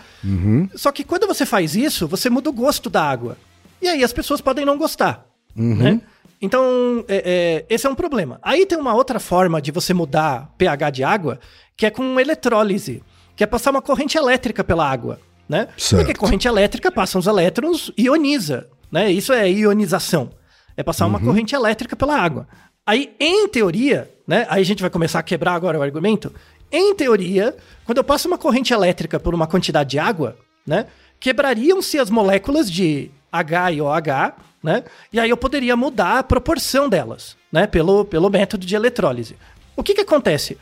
Só 0.74 0.90
que 0.92 1.04
quando 1.04 1.26
você 1.26 1.44
faz 1.46 1.74
isso, 1.76 2.06
você 2.08 2.28
muda 2.30 2.50
o 2.50 2.52
gosto 2.52 2.88
da 2.90 3.02
água. 3.02 3.36
E 3.80 3.88
aí 3.88 4.02
as 4.04 4.12
pessoas 4.12 4.40
podem 4.40 4.64
não 4.64 4.78
gostar, 4.78 5.26
né? 5.54 6.00
Então, 6.40 7.04
é- 7.08 7.64
é, 7.68 7.74
esse 7.74 7.86
é 7.86 7.90
um 7.90 7.94
problema. 7.94 8.38
Aí 8.42 8.66
tem 8.66 8.76
uma 8.78 8.94
outra 8.94 9.20
forma 9.20 9.62
de 9.62 9.70
você 9.70 9.94
mudar 9.94 10.52
pH 10.58 10.90
de 10.90 11.04
água, 11.04 11.38
que 11.76 11.86
é 11.86 11.90
com 11.90 12.18
eletrólise, 12.18 13.02
que 13.36 13.44
é 13.44 13.46
passar 13.46 13.70
uma 13.70 13.80
corrente 13.82 14.18
elétrica 14.18 14.64
pela 14.64 14.88
água. 14.88 15.18
né? 15.48 15.68
Certo. 15.76 16.04
Porque 16.06 16.18
corrente 16.18 16.48
elétrica 16.48 16.90
passa 16.90 17.18
uns 17.18 17.26
elétrons 17.26 17.92
e 17.98 18.04
ioniza, 18.04 18.68
né? 18.90 19.10
Isso 19.10 19.32
é 19.34 19.50
ionização. 19.50 20.30
É 20.76 20.82
passar 20.82 21.04
uma 21.04 21.20
corrente 21.20 21.54
elétrica 21.54 21.94
pela 21.94 22.16
água. 22.16 22.46
Aí, 22.86 23.14
em 23.20 23.46
teoria, 23.48 24.10
né? 24.26 24.46
Aí 24.48 24.62
a 24.62 24.64
gente 24.64 24.80
vai 24.80 24.88
começar 24.88 25.18
a 25.18 25.22
quebrar 25.22 25.52
agora 25.54 25.78
o 25.78 25.82
argumento. 25.82 26.32
Em 26.72 26.94
teoria, 26.94 27.54
quando 27.84 27.98
eu 27.98 28.04
passo 28.04 28.26
uma 28.26 28.38
corrente 28.38 28.72
elétrica 28.72 29.20
por 29.20 29.34
uma 29.34 29.46
quantidade 29.46 29.90
de 29.90 29.98
água, 29.98 30.36
né? 30.66 30.86
Quebrariam-se 31.20 31.98
as 31.98 32.10
moléculas 32.10 32.70
de 32.70 33.10
H 33.30 33.72
e 33.72 33.80
OH, 33.80 34.32
né? 34.62 34.84
E 35.12 35.20
aí 35.20 35.30
eu 35.30 35.36
poderia 35.36 35.76
mudar 35.76 36.18
a 36.18 36.22
proporção 36.22 36.88
delas, 36.88 37.36
né? 37.52 37.66
Pelo, 37.66 38.04
pelo 38.04 38.30
método 38.30 38.64
de 38.66 38.74
eletrólise. 38.74 39.36
O 39.76 39.82
que 39.82 39.94
que 39.94 40.00
acontece? 40.00 40.56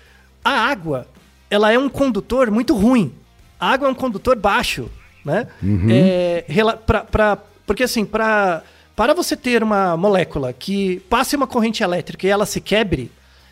A 0.45 0.51
água, 0.51 1.07
ela 1.51 1.73
é 1.73 1.79
um 1.79 1.89
condutor 1.89 2.51
muito 2.51 2.75
ruim. 2.75 3.15
A 3.59 3.73
água 3.73 3.89
é 3.89 3.91
um 3.91 3.95
condutor 3.95 4.37
baixo, 4.37 4.91
né? 5.25 5.47
É, 5.91 6.45
rela- 6.49 6.77
pra, 6.77 7.05
pra- 7.05 7.39
porque 7.67 7.83
assim, 7.85 8.05
pra, 8.05 8.63
para 8.97 9.15
você 9.15 9.37
ter 9.37 9.63
uma 9.63 9.97
molécula 9.97 10.53
que 10.53 11.01
passe 11.09 11.37
uma 11.37 11.47
corrente 11.47 11.83
elétrica 11.83 12.27
e 12.27 12.31
ela 12.31 12.47
se 12.47 12.61
quebre, 12.61 13.11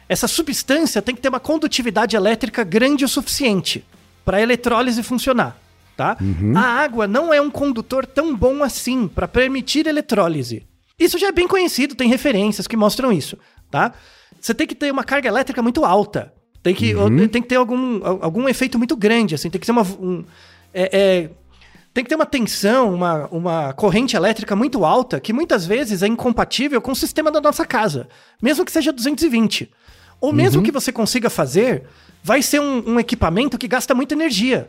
essa 0.09 0.27
substância 0.29 1.03
tem 1.03 1.15
que 1.15 1.21
ter 1.21 1.29
uma 1.29 1.41
condutividade 1.41 2.17
elétrica 2.17 2.65
grande 2.65 3.05
o 3.05 3.09
suficiente 3.09 3.85
para 4.25 4.39
a 4.39 4.41
eletrólise 4.43 5.03
funcionar, 5.03 5.57
tá? 5.97 6.17
A 6.57 6.61
água 6.61 7.07
não 7.07 7.33
é 7.33 7.41
um 7.41 7.51
condutor 7.51 8.07
tão 8.07 8.35
bom 8.37 8.63
assim 8.63 9.07
para 9.09 9.29
permitir 9.29 9.87
eletrólise. 9.87 10.67
Isso 10.99 11.19
já 11.19 11.29
é 11.29 11.33
bem 11.33 11.47
conhecido, 11.47 11.95
tem 11.95 12.09
referências 12.09 12.67
que 12.67 12.77
mostram 12.77 13.13
isso, 13.13 13.37
tá? 13.71 13.93
Você 14.41 14.55
tem 14.55 14.67
que 14.67 14.75
ter 14.75 14.91
uma 14.93 15.05
carga 15.05 15.29
elétrica 15.29 15.63
muito 15.63 15.85
alta. 15.85 16.33
Tem 16.63 16.75
que, 16.75 16.93
tem 17.29 17.41
que 17.43 17.49
ter 17.49 17.57
algum, 17.57 18.05
al- 18.05 18.19
algum 18.23 18.49
efeito 18.49 18.77
muito 18.79 18.97
grande, 18.97 19.35
assim, 19.35 19.49
tem 19.49 19.61
que 19.61 19.67
ser 19.67 19.73
uma. 19.73 19.83
um- 19.83 20.25
é- 20.75 20.91
é, 21.25 21.31
tem 21.95 22.05
que 22.05 22.09
ter 22.11 22.17
uma 22.17 22.27
tensão, 22.27 22.95
uma, 22.95 23.27
uma 23.29 23.73
corrente 23.73 24.15
elétrica 24.17 24.55
muito 24.55 24.85
alta, 24.85 25.19
que 25.21 25.33
muitas 25.33 25.65
vezes 25.67 26.03
é 26.03 26.07
incompatível 26.07 26.81
com 26.81 26.93
o 26.93 26.97
sistema 26.97 27.31
da 27.31 27.41
nossa 27.41 27.65
casa, 27.65 28.09
mesmo 28.43 28.65
que 28.65 28.71
seja 28.73 28.93
220. 28.93 29.71
Ou 30.21 30.33
mesmo 30.33 30.63
que 30.63 30.73
você 30.73 30.91
consiga 30.93 31.31
fazer, 31.31 31.85
vai 32.23 32.43
ser 32.43 32.61
um, 32.61 32.95
um 32.95 33.01
equipamento 33.01 33.57
que 33.59 33.69
gasta 33.69 33.95
muita 33.95 34.15
energia. 34.15 34.67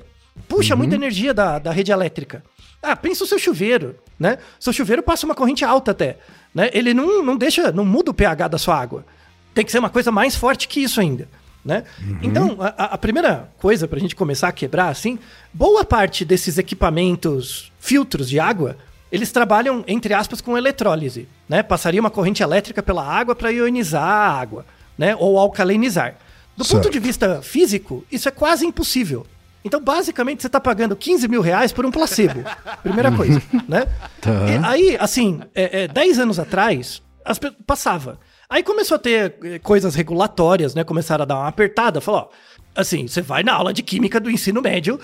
Puxa 0.48 0.76
muita 0.76 0.96
energia 0.96 1.34
da, 1.34 1.60
da 1.60 1.72
rede 1.72 1.92
elétrica. 1.92 2.44
Ah, 2.82 2.96
pensa 2.96 3.24
o 3.24 3.28
seu 3.28 3.38
chuveiro, 3.38 3.96
né? 4.18 4.38
Seu 4.60 4.72
chuveiro 4.72 5.04
passa 5.04 5.26
uma 5.26 5.36
corrente 5.36 5.66
alta 5.66 5.92
até, 5.92 6.18
né? 6.56 6.70
Ele 6.72 6.94
não, 6.94 7.24
não 7.24 7.36
deixa, 7.36 7.72
não 7.72 7.84
muda 7.84 8.12
o 8.12 8.14
pH 8.14 8.48
da 8.48 8.58
sua 8.58 8.80
água. 8.80 9.06
Tem 9.54 9.66
que 9.66 9.72
ser 9.72 9.80
uma 9.80 9.90
coisa 9.90 10.12
mais 10.12 10.36
forte 10.36 10.68
que 10.68 10.80
isso 10.82 11.02
ainda, 11.02 11.28
né? 11.66 11.84
Então, 12.22 12.56
a, 12.60 12.68
a- 12.68 12.86
a 12.94 12.98
primeira 12.98 13.50
coisa 13.58 13.86
pra 13.88 14.00
gente 14.00 14.16
começar 14.16 14.48
a 14.48 14.52
quebrar, 14.54 14.88
assim, 14.90 15.20
boa 15.54 15.84
parte 15.84 16.24
desses 16.24 16.58
equipamentos, 16.58 17.72
filtros 17.80 18.30
de 18.30 18.40
água, 18.40 18.78
eles 19.12 19.32
trabalham, 19.32 19.84
entre 19.88 20.14
aspas, 20.14 20.40
com 20.40 20.58
eletrólise, 20.58 21.28
né? 21.50 21.62
Passaria 21.64 22.00
uma 22.00 22.12
corrente 22.12 22.44
elétrica 22.44 22.82
pela 22.82 23.04
água 23.06 23.36
para 23.36 23.52
ionizar 23.52 24.04
a 24.04 24.40
água, 24.40 24.66
né? 25.00 25.16
Ou 25.18 25.40
alcalinizar. 25.40 26.16
Do 26.58 26.66
ponto 26.66 26.84
Certo. 26.84 26.92
de 26.92 27.00
vista 27.00 27.42
físico, 27.42 28.06
isso 28.12 28.28
é 28.28 28.32
quase 28.32 28.66
impossível. 28.66 29.26
Então, 29.64 29.82
basicamente, 29.82 30.42
você 30.42 30.48
está 30.48 30.60
pagando 30.60 30.94
15 30.94 31.26
mil 31.30 31.42
reais 31.42 31.72
por 31.72 31.86
um 31.86 31.92
placebo. 31.92 32.44
Primeira 32.84 33.10
coisa, 33.12 33.42
né? 33.68 33.88
Tá. 34.20 34.32
Aí, 34.68 34.98
assim, 35.00 35.40
é, 35.56 35.84
é, 35.84 35.88
10 35.88 36.20
anos 36.20 36.38
atrás, 36.38 37.02
as 37.24 37.40
passava. 37.66 38.20
Aí 38.50 38.62
começou 38.62 38.96
a 38.96 39.00
ter 39.00 39.36
eh, 39.44 39.60
coisas 39.60 39.96
regulatórias, 39.96 40.76
né? 40.76 40.84
Começaram 40.84 41.22
a 41.22 41.26
dar 41.26 41.36
uma 41.38 41.48
apertada. 41.48 42.02
Falou, 42.02 42.30
ó, 42.30 42.30
assim, 42.76 43.08
você 43.08 43.22
vai 43.22 43.44
na 43.44 43.54
aula 43.54 43.72
de 43.72 43.82
química 43.82 44.20
do 44.20 44.30
ensino 44.30 44.62
médio, 44.62 45.00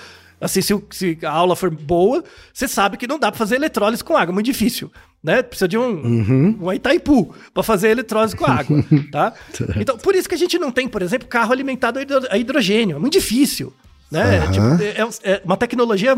assim, 0.46 0.62
se, 0.62 0.74
se 0.92 1.18
a 1.24 1.30
aula 1.32 1.56
for 1.56 1.70
boa, 1.70 2.24
você 2.54 2.68
sabe 2.68 2.98
que 2.98 3.08
não 3.08 3.20
dá 3.20 3.32
pra 3.32 3.38
fazer 3.38 3.56
eletrólise 3.56 4.04
com 4.04 4.16
água, 4.16 4.34
muito 4.34 4.46
difícil, 4.46 4.92
né? 5.24 5.42
Precisa 5.44 5.68
de 5.68 5.78
um, 5.78 6.58
um 6.62 6.72
Itaipu 6.74 7.34
pra 7.54 7.64
fazer 7.64 7.90
eletrólise 7.90 8.36
com 8.36 8.46
água, 8.46 8.84
tá? 9.12 9.34
Então, 9.78 9.98
por 9.98 10.16
isso 10.16 10.30
que 10.30 10.36
a 10.36 10.38
gente 10.38 10.58
não 10.58 10.72
tem, 10.72 10.88
por 10.88 11.02
exemplo, 11.02 11.28
carro 11.28 11.52
alimentado 11.52 12.00
a 12.00 12.02
hidro- 12.02 12.28
a 12.30 12.38
hidrogênio, 12.38 12.96
é 12.96 13.00
muito 13.00 13.14
difícil, 13.14 13.74
né? 14.12 14.36
É, 14.36 14.40
Aham. 14.40 14.52
tipo, 14.78 14.84
é- 14.84 15.30
é- 15.30 15.34
é 15.36 15.42
uma 15.44 15.58
tecnologia 15.58 16.16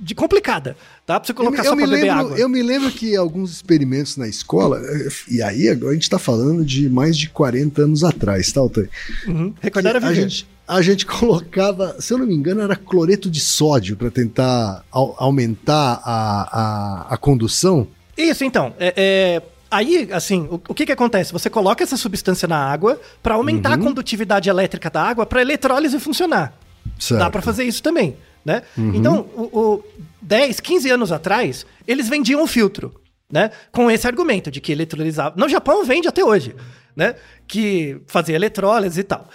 de 0.00 0.14
complicada, 0.14 0.76
tá? 1.04 1.18
Pra 1.18 1.26
você 1.26 1.32
Eu 1.32 1.36
colocar 1.36 1.58
eu 1.64 1.70
só 1.70 1.74
me 1.76 1.82
pra 1.82 1.90
beber 1.90 2.06
lembro, 2.06 2.20
água. 2.26 2.38
eu 2.38 2.48
me 2.48 2.62
lembro 2.62 2.90
que 2.92 3.16
alguns 3.16 3.50
experimentos 3.50 4.16
na 4.16 4.28
escola, 4.28 4.80
eh, 4.80 5.08
e 5.28 5.42
aí 5.42 5.68
agora 5.68 5.90
a 5.90 5.94
gente 5.94 6.08
tá 6.08 6.18
falando 6.18 6.64
de 6.64 6.88
mais 6.88 7.18
de 7.18 7.28
40 7.28 7.82
anos 7.82 8.04
atrás, 8.04 8.52
tá, 8.52 8.60
Altair? 8.60 8.88
Uhum. 9.26 9.52
Recordar 9.60 9.96
a 9.96 10.08
a 10.08 10.14
gente, 10.14 10.46
a 10.76 10.82
gente 10.82 11.04
colocava, 11.06 11.96
se 12.00 12.12
eu 12.12 12.18
não 12.18 12.26
me 12.26 12.34
engano, 12.34 12.60
era 12.62 12.76
cloreto 12.76 13.28
de 13.30 13.40
sódio 13.40 13.96
para 13.96 14.10
tentar 14.10 14.84
au- 14.90 15.14
aumentar 15.18 16.00
a, 16.04 17.06
a, 17.10 17.14
a 17.14 17.16
condução. 17.16 17.86
Isso, 18.16 18.44
então. 18.44 18.74
É, 18.78 18.92
é, 18.96 19.42
aí, 19.70 20.08
assim, 20.12 20.46
o, 20.50 20.54
o 20.68 20.74
que 20.74 20.86
que 20.86 20.92
acontece? 20.92 21.32
Você 21.32 21.48
coloca 21.50 21.82
essa 21.82 21.96
substância 21.96 22.46
na 22.46 22.58
água 22.58 23.00
para 23.22 23.34
aumentar 23.34 23.70
Uhum. 23.78 23.84
a 23.84 23.88
condutividade 23.88 24.48
elétrica 24.48 24.88
da 24.90 25.02
água 25.02 25.26
para 25.26 25.40
eletrólise 25.40 25.98
funcionar. 25.98 26.52
Certo. 26.98 27.20
Dá 27.20 27.30
para 27.30 27.42
fazer 27.42 27.64
isso 27.64 27.82
também, 27.82 28.16
né? 28.44 28.62
Uhum. 28.76 28.94
Então, 28.94 29.20
o, 29.36 29.42
o 29.58 29.84
10, 30.22 30.60
15 30.60 30.90
anos 30.90 31.12
atrás, 31.12 31.64
eles 31.86 32.08
vendiam 32.08 32.42
o 32.42 32.46
filtro, 32.46 32.94
né? 33.30 33.50
Com 33.72 33.90
esse 33.90 34.06
argumento 34.06 34.50
de 34.50 34.60
que 34.60 34.72
eletrolizava. 34.72 35.34
No 35.36 35.48
Japão 35.48 35.84
vende 35.84 36.08
até 36.08 36.24
hoje, 36.24 36.54
né? 36.96 37.14
Que 37.46 38.00
fazia 38.06 38.34
eletrólise 38.36 39.00
e 39.00 39.04
tal. 39.04 39.28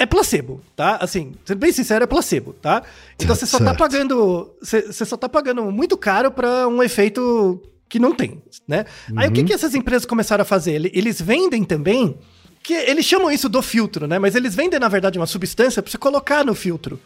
É 0.00 0.06
placebo, 0.06 0.62
tá? 0.74 0.96
Assim, 0.96 1.34
sendo 1.44 1.58
bem 1.58 1.70
sincero, 1.72 2.02
é 2.02 2.06
placebo, 2.06 2.54
tá? 2.54 2.82
Então 3.16 3.36
você 3.36 3.44
só 3.44 3.58
tá 3.58 3.64
Certo. 3.66 3.78
pagando. 3.78 4.50
Você 4.62 4.80
você 4.92 5.04
só 5.04 5.14
tá 5.16 5.28
pagando 5.28 5.62
muito 5.70 5.96
caro 5.98 6.30
para 6.30 6.66
um 6.66 6.82
efeito 6.82 7.60
que 7.86 7.98
não 7.98 8.14
tem, 8.14 8.40
né? 8.66 8.86
Aí 9.14 9.28
o 9.28 9.32
que, 9.32 9.44
que 9.44 9.52
essas 9.52 9.74
empresas 9.74 10.06
começaram 10.06 10.40
a 10.42 10.44
fazer? 10.46 10.72
Ele- 10.72 10.90
Eles 10.94 11.20
vendem 11.20 11.64
também. 11.64 12.16
Que 12.62 12.74
eles 12.74 13.04
chamam 13.06 13.30
isso 13.30 13.48
do 13.48 13.62
filtro, 13.62 14.06
né? 14.06 14.18
Mas 14.18 14.34
eles 14.34 14.54
vendem, 14.54 14.78
na 14.78 14.88
verdade, 14.88 15.18
uma 15.18 15.26
substância 15.26 15.82
para 15.82 15.90
você 15.90 15.96
colocar 15.98 16.44
no 16.44 16.54
filtro. 16.54 17.00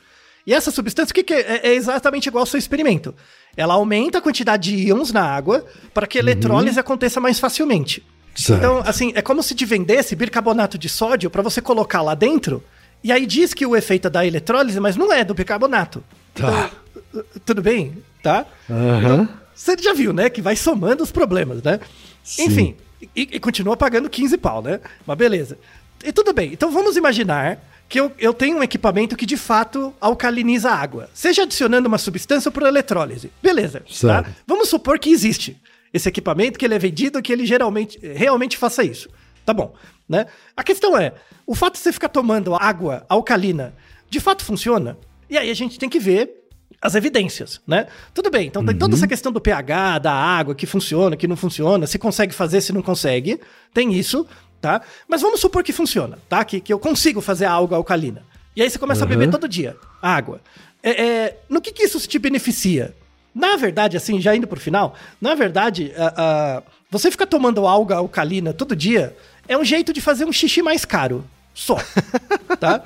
E 0.46 0.52
essa 0.52 0.70
substância, 0.70 1.12
o 1.12 1.14
que, 1.14 1.22
que 1.22 1.32
é? 1.32 1.60
É 1.68 1.74
exatamente 1.74 2.26
igual 2.28 2.42
ao 2.42 2.46
seu 2.46 2.58
experimento. 2.58 3.14
Ela 3.56 3.74
aumenta 3.74 4.18
a 4.18 4.20
quantidade 4.20 4.70
de 4.76 4.88
íons 4.88 5.12
na 5.12 5.22
água 5.24 5.64
para 5.92 6.06
que 6.08 6.18
a 6.18 6.20
eletrólise 6.20 6.78
aconteça 6.78 7.20
mais 7.20 7.38
facilmente. 7.40 8.04
Certo. 8.36 8.58
Então, 8.58 8.82
assim, 8.84 9.12
é 9.14 9.22
como 9.22 9.42
se 9.44 9.54
te 9.54 9.64
vendesse 9.64 10.14
bicarbonato 10.16 10.76
de 10.76 10.88
sódio 10.88 11.30
para 11.30 11.40
você 11.40 11.60
colocar 11.62 12.02
lá 12.02 12.14
dentro. 12.16 12.62
E 13.04 13.12
aí 13.12 13.26
diz 13.26 13.52
que 13.52 13.66
o 13.66 13.76
efeito 13.76 14.06
é 14.08 14.10
da 14.10 14.26
eletrólise, 14.26 14.80
mas 14.80 14.96
não 14.96 15.12
é 15.12 15.22
do 15.22 15.34
bicarbonato. 15.34 16.02
Tá. 16.34 16.70
Então, 17.10 17.24
tudo 17.44 17.60
bem, 17.60 18.02
tá? 18.22 18.46
Aham. 18.68 19.28
Você 19.54 19.76
já 19.78 19.92
viu, 19.92 20.14
né? 20.14 20.30
Que 20.30 20.40
vai 20.40 20.56
somando 20.56 21.02
os 21.02 21.12
problemas, 21.12 21.62
né? 21.62 21.78
Sim. 22.24 22.44
Enfim, 22.44 22.76
e, 23.14 23.28
e 23.32 23.38
continua 23.38 23.76
pagando 23.76 24.08
15 24.08 24.38
pau, 24.38 24.62
né? 24.62 24.80
Mas 25.06 25.18
beleza. 25.18 25.58
E 26.02 26.12
tudo 26.12 26.32
bem. 26.32 26.50
Então 26.52 26.70
vamos 26.70 26.96
imaginar 26.96 27.58
que 27.88 28.00
eu, 28.00 28.10
eu 28.18 28.32
tenho 28.32 28.56
um 28.56 28.62
equipamento 28.62 29.16
que 29.16 29.26
de 29.26 29.36
fato 29.36 29.94
alcaliniza 30.00 30.70
a 30.70 30.74
água, 30.74 31.10
seja 31.12 31.42
adicionando 31.42 31.86
uma 31.86 31.98
substância 31.98 32.50
por 32.50 32.62
eletrólise. 32.62 33.30
Beleza. 33.42 33.82
Tá? 34.00 34.24
Vamos 34.46 34.70
supor 34.70 34.98
que 34.98 35.10
existe 35.10 35.60
esse 35.92 36.08
equipamento, 36.08 36.58
que 36.58 36.64
ele 36.64 36.74
é 36.74 36.78
vendido, 36.78 37.22
que 37.22 37.32
ele 37.32 37.44
geralmente 37.44 37.98
realmente 38.02 38.56
faça 38.56 38.82
isso. 38.82 39.08
Tá 39.44 39.52
bom, 39.52 39.74
né? 40.08 40.26
A 40.56 40.62
questão 40.62 40.96
é, 40.96 41.12
o 41.46 41.54
fato 41.54 41.74
de 41.74 41.80
você 41.80 41.92
ficar 41.92 42.08
tomando 42.08 42.54
água 42.54 43.04
alcalina, 43.08 43.74
de 44.08 44.20
fato 44.20 44.44
funciona? 44.44 44.96
E 45.28 45.36
aí 45.36 45.50
a 45.50 45.54
gente 45.54 45.78
tem 45.78 45.88
que 45.88 45.98
ver 45.98 46.44
as 46.80 46.94
evidências, 46.94 47.60
né? 47.66 47.86
Tudo 48.12 48.30
bem, 48.30 48.46
então 48.46 48.64
tem 48.64 48.76
toda 48.76 48.94
essa 48.94 49.06
questão 49.06 49.32
do 49.32 49.40
pH, 49.40 49.98
da 50.00 50.12
água, 50.12 50.54
que 50.54 50.66
funciona, 50.66 51.16
que 51.16 51.26
não 51.26 51.36
funciona, 51.36 51.86
se 51.86 51.98
consegue 51.98 52.34
fazer, 52.34 52.60
se 52.60 52.72
não 52.72 52.82
consegue, 52.82 53.40
tem 53.72 53.92
isso, 53.94 54.26
tá? 54.60 54.82
Mas 55.08 55.22
vamos 55.22 55.40
supor 55.40 55.62
que 55.62 55.72
funciona, 55.72 56.18
tá? 56.28 56.44
Que, 56.44 56.60
que 56.60 56.72
eu 56.72 56.78
consigo 56.78 57.20
fazer 57.20 57.46
a 57.46 57.52
água 57.52 57.76
alcalina. 57.78 58.22
E 58.56 58.62
aí 58.62 58.68
você 58.70 58.78
começa 58.78 59.04
a 59.04 59.06
beber 59.06 59.30
todo 59.30 59.48
dia 59.48 59.76
a 60.00 60.14
água. 60.14 60.40
É, 60.82 61.02
é, 61.02 61.38
no 61.48 61.60
que, 61.60 61.72
que 61.72 61.82
isso 61.84 61.98
te 62.06 62.18
beneficia? 62.18 62.94
Na 63.34 63.56
verdade, 63.56 63.96
assim, 63.96 64.20
já 64.20 64.36
indo 64.36 64.46
pro 64.46 64.60
final, 64.60 64.94
na 65.20 65.34
verdade, 65.34 65.92
a- 65.96 66.14
a- 66.16 66.62
você 66.98 67.10
ficar 67.10 67.26
tomando 67.26 67.66
alga 67.66 67.96
alcalina 67.96 68.52
todo 68.52 68.74
dia 68.76 69.16
é 69.48 69.56
um 69.58 69.64
jeito 69.64 69.92
de 69.92 70.00
fazer 70.00 70.24
um 70.24 70.32
xixi 70.32 70.62
mais 70.62 70.84
caro. 70.84 71.24
Só. 71.52 71.76
tá? 72.58 72.82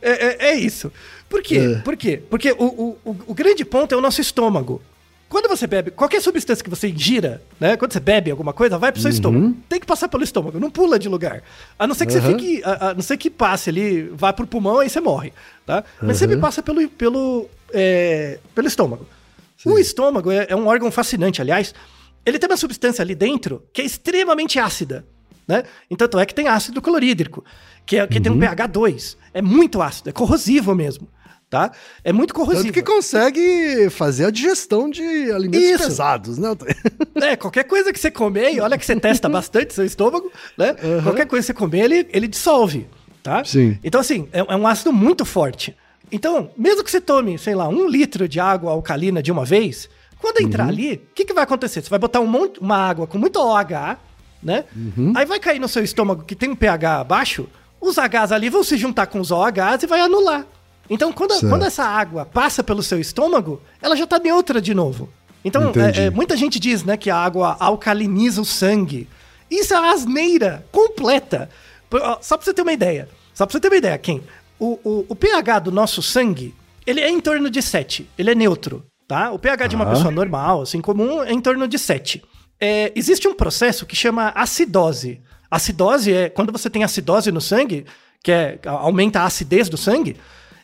É, 0.00 0.26
é- 0.26 0.50
é 0.50 0.54
isso. 0.54 0.90
Por 1.28 1.42
quê? 1.42 1.58
É. 1.58 1.74
Por 1.80 1.96
quê? 1.96 2.22
Porque 2.30 2.52
o, 2.52 2.64
o, 3.04 3.16
o- 3.26 3.34
grande 3.34 3.64
ponto 3.64 3.94
é 3.94 3.98
o 3.98 4.00
nosso 4.00 4.20
estômago. 4.20 4.80
Quando 5.28 5.48
você 5.48 5.66
bebe, 5.66 5.90
qualquer 5.90 6.22
substância 6.22 6.62
que 6.62 6.70
você 6.70 6.88
ingira, 6.88 7.42
né? 7.58 7.76
Quando 7.76 7.92
você 7.92 7.98
bebe 7.98 8.30
alguma 8.30 8.52
coisa, 8.52 8.78
vai 8.78 8.92
pro 8.92 9.00
seu 9.02 9.10
estômago. 9.10 9.56
Tem 9.68 9.80
que 9.80 9.86
passar 9.86 10.08
pelo 10.08 10.22
estômago, 10.22 10.60
não 10.60 10.70
pula 10.70 10.98
de 11.00 11.08
lugar. 11.08 11.42
A 11.76 11.84
não 11.86 11.94
ser 11.96 12.06
que 12.06 12.14
Uhum. 12.14 12.20
você 12.22 12.32
fique. 12.32 12.62
A, 12.64 12.90
a 12.90 12.94
não 12.94 13.02
ser 13.02 13.16
que 13.16 13.28
passe 13.28 13.68
ali, 13.70 14.02
vá 14.14 14.32
pro 14.32 14.46
pulmão, 14.46 14.78
aí 14.78 14.88
você 14.88 15.00
morre. 15.00 15.32
Tá? 15.66 15.82
Mas 16.00 16.16
sempre 16.18 16.36
passa 16.36 16.62
pelo, 16.62 16.88
pelo, 16.90 17.48
é, 17.72 18.38
pelo 18.54 18.68
estômago. 18.68 19.04
O 19.64 19.76
estômago 19.78 20.30
é, 20.30 20.46
é 20.48 20.54
um 20.54 20.68
órgão 20.68 20.90
fascinante, 20.92 21.42
aliás. 21.42 21.74
Ele 22.26 22.38
tem 22.38 22.50
uma 22.50 22.56
substância 22.56 23.02
ali 23.02 23.14
dentro 23.14 23.62
que 23.72 23.80
é 23.80 23.84
extremamente 23.84 24.58
ácida. 24.58 25.06
Né? 25.48 25.62
Então 25.88 26.08
tanto 26.08 26.18
é 26.18 26.26
que 26.26 26.34
tem 26.34 26.48
ácido 26.48 26.82
clorídrico, 26.82 27.44
que, 27.86 27.96
é, 27.96 28.06
que 28.06 28.20
tem 28.20 28.32
um 28.32 28.38
pH 28.38 28.66
2. 28.66 29.16
É 29.32 29.40
muito 29.40 29.80
ácido, 29.80 30.10
é 30.10 30.12
corrosivo 30.12 30.74
mesmo. 30.74 31.08
tá? 31.48 31.70
É 32.02 32.12
muito 32.12 32.34
corrosiva. 32.34 32.64
Tanto 32.64 32.74
que 32.74 32.82
consegue 32.82 33.88
fazer 33.90 34.24
a 34.24 34.30
digestão 34.30 34.90
de 34.90 35.30
alimentos 35.30 35.70
Isso. 35.70 35.84
pesados, 35.84 36.38
né? 36.38 36.48
É, 37.22 37.34
qualquer 37.34 37.64
coisa 37.64 37.92
que 37.92 37.98
você 37.98 38.10
comer, 38.10 38.52
e 38.54 38.60
olha 38.60 38.76
que 38.76 38.84
você 38.84 38.94
testa 38.96 39.28
bastante 39.28 39.72
seu 39.72 39.84
estômago, 39.86 40.30
né? 40.56 40.74
Qualquer 41.02 41.26
coisa 41.26 41.42
que 41.42 41.46
você 41.46 41.54
comer, 41.54 41.84
ele, 41.84 42.06
ele 42.12 42.28
dissolve, 42.28 42.86
tá? 43.22 43.42
Sim. 43.42 43.78
Então, 43.82 44.00
assim, 44.00 44.28
é, 44.32 44.40
é 44.40 44.56
um 44.56 44.66
ácido 44.66 44.92
muito 44.92 45.24
forte. 45.24 45.74
Então, 46.12 46.50
mesmo 46.56 46.84
que 46.84 46.90
você 46.90 47.00
tome, 47.00 47.38
sei 47.38 47.54
lá, 47.54 47.68
um 47.68 47.88
litro 47.88 48.28
de 48.28 48.38
água 48.38 48.70
alcalina 48.70 49.22
de 49.22 49.32
uma 49.32 49.44
vez, 49.44 49.88
quando 50.20 50.40
entrar 50.40 50.68
ali, 50.68 50.94
o 50.94 51.14
que, 51.14 51.24
que 51.24 51.34
vai 51.34 51.44
acontecer? 51.44 51.82
Você 51.82 51.90
vai 51.90 51.98
botar 51.98 52.20
um 52.20 52.26
monte, 52.26 52.58
uma 52.60 52.76
água 52.76 53.06
com 53.06 53.18
muito 53.18 53.38
OH, 53.38 53.98
né? 54.42 54.64
Aí 55.14 55.26
vai 55.26 55.38
cair 55.38 55.58
no 55.58 55.68
seu 55.68 55.82
estômago 55.82 56.24
que 56.24 56.34
tem 56.34 56.50
um 56.50 56.56
pH 56.56 57.04
baixo, 57.04 57.48
os 57.80 57.96
Hs 57.96 58.32
ali 58.32 58.48
vão 58.48 58.64
se 58.64 58.76
juntar 58.76 59.06
com 59.06 59.20
os 59.20 59.30
OHs 59.30 59.82
e 59.82 59.86
vai 59.86 60.00
anular. 60.00 60.46
Então, 60.88 61.12
quando, 61.12 61.38
quando 61.40 61.64
essa 61.64 61.84
água 61.84 62.24
passa 62.24 62.62
pelo 62.62 62.82
seu 62.82 63.00
estômago, 63.00 63.60
ela 63.82 63.96
já 63.96 64.06
tá 64.06 64.18
neutra 64.18 64.60
de 64.60 64.72
novo. 64.72 65.08
Então, 65.44 65.72
é, 65.76 66.06
é, 66.06 66.10
muita 66.10 66.36
gente 66.36 66.58
diz, 66.58 66.84
né, 66.84 66.96
que 66.96 67.10
a 67.10 67.16
água 67.16 67.56
alcaliniza 67.60 68.40
o 68.40 68.44
sangue. 68.44 69.08
Isso 69.50 69.74
é 69.74 69.78
uma 69.78 69.92
asneira 69.92 70.64
completa. 70.72 71.48
Só 72.20 72.36
pra 72.36 72.44
você 72.44 72.54
ter 72.54 72.62
uma 72.62 72.72
ideia. 72.72 73.08
Só 73.34 73.46
pra 73.46 73.52
você 73.52 73.60
ter 73.60 73.68
uma 73.68 73.76
ideia, 73.76 73.98
Ken. 73.98 74.20
O, 74.58 74.78
o, 74.82 75.06
o 75.08 75.14
pH 75.14 75.60
do 75.60 75.72
nosso 75.72 76.02
sangue, 76.02 76.54
ele 76.86 77.00
é 77.00 77.08
em 77.10 77.20
torno 77.20 77.50
de 77.50 77.62
7. 77.62 78.08
Ele 78.18 78.30
é 78.30 78.34
neutro, 78.34 78.84
tá? 79.06 79.30
O 79.32 79.38
pH 79.38 79.66
de 79.68 79.76
uma 79.76 79.84
Tá. 79.84 79.92
pessoa 79.92 80.10
normal, 80.10 80.62
assim, 80.62 80.80
comum, 80.80 81.22
é 81.22 81.32
em 81.32 81.40
torno 81.40 81.66
de 81.68 81.78
7. 81.78 82.22
É, 82.60 82.92
existe 82.96 83.28
um 83.28 83.34
processo 83.34 83.84
que 83.86 83.94
chama 83.94 84.28
acidose. 84.34 85.20
Acidose 85.50 86.12
é 86.12 86.28
quando 86.28 86.50
você 86.52 86.68
tem 86.70 86.82
acidose 86.84 87.30
no 87.30 87.40
sangue, 87.40 87.84
que 88.22 88.32
é, 88.32 88.58
aumenta 88.64 89.20
a 89.20 89.24
acidez 89.24 89.68
do 89.68 89.76
sangue, 89.76 90.16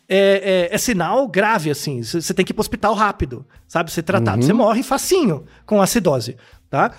é, 0.09 0.69
é- 0.71 0.75
é 0.75 0.79
sinal 0.79 1.29
grave, 1.29 1.71
assim. 1.71 2.03
Você 2.03 2.35
tem 2.35 2.45
que 2.45 2.51
ir 2.53 2.55
pro 2.55 2.61
hospital 2.63 2.95
rápido, 2.95 3.45
sabe? 3.69 3.91
Ser 3.93 4.03
tratado. 4.03 4.43
Você 4.43 4.53
morre 4.53 4.83
facinho 4.83 5.45
com 5.65 5.81
acidose, 5.81 6.37
tá? 6.69 6.93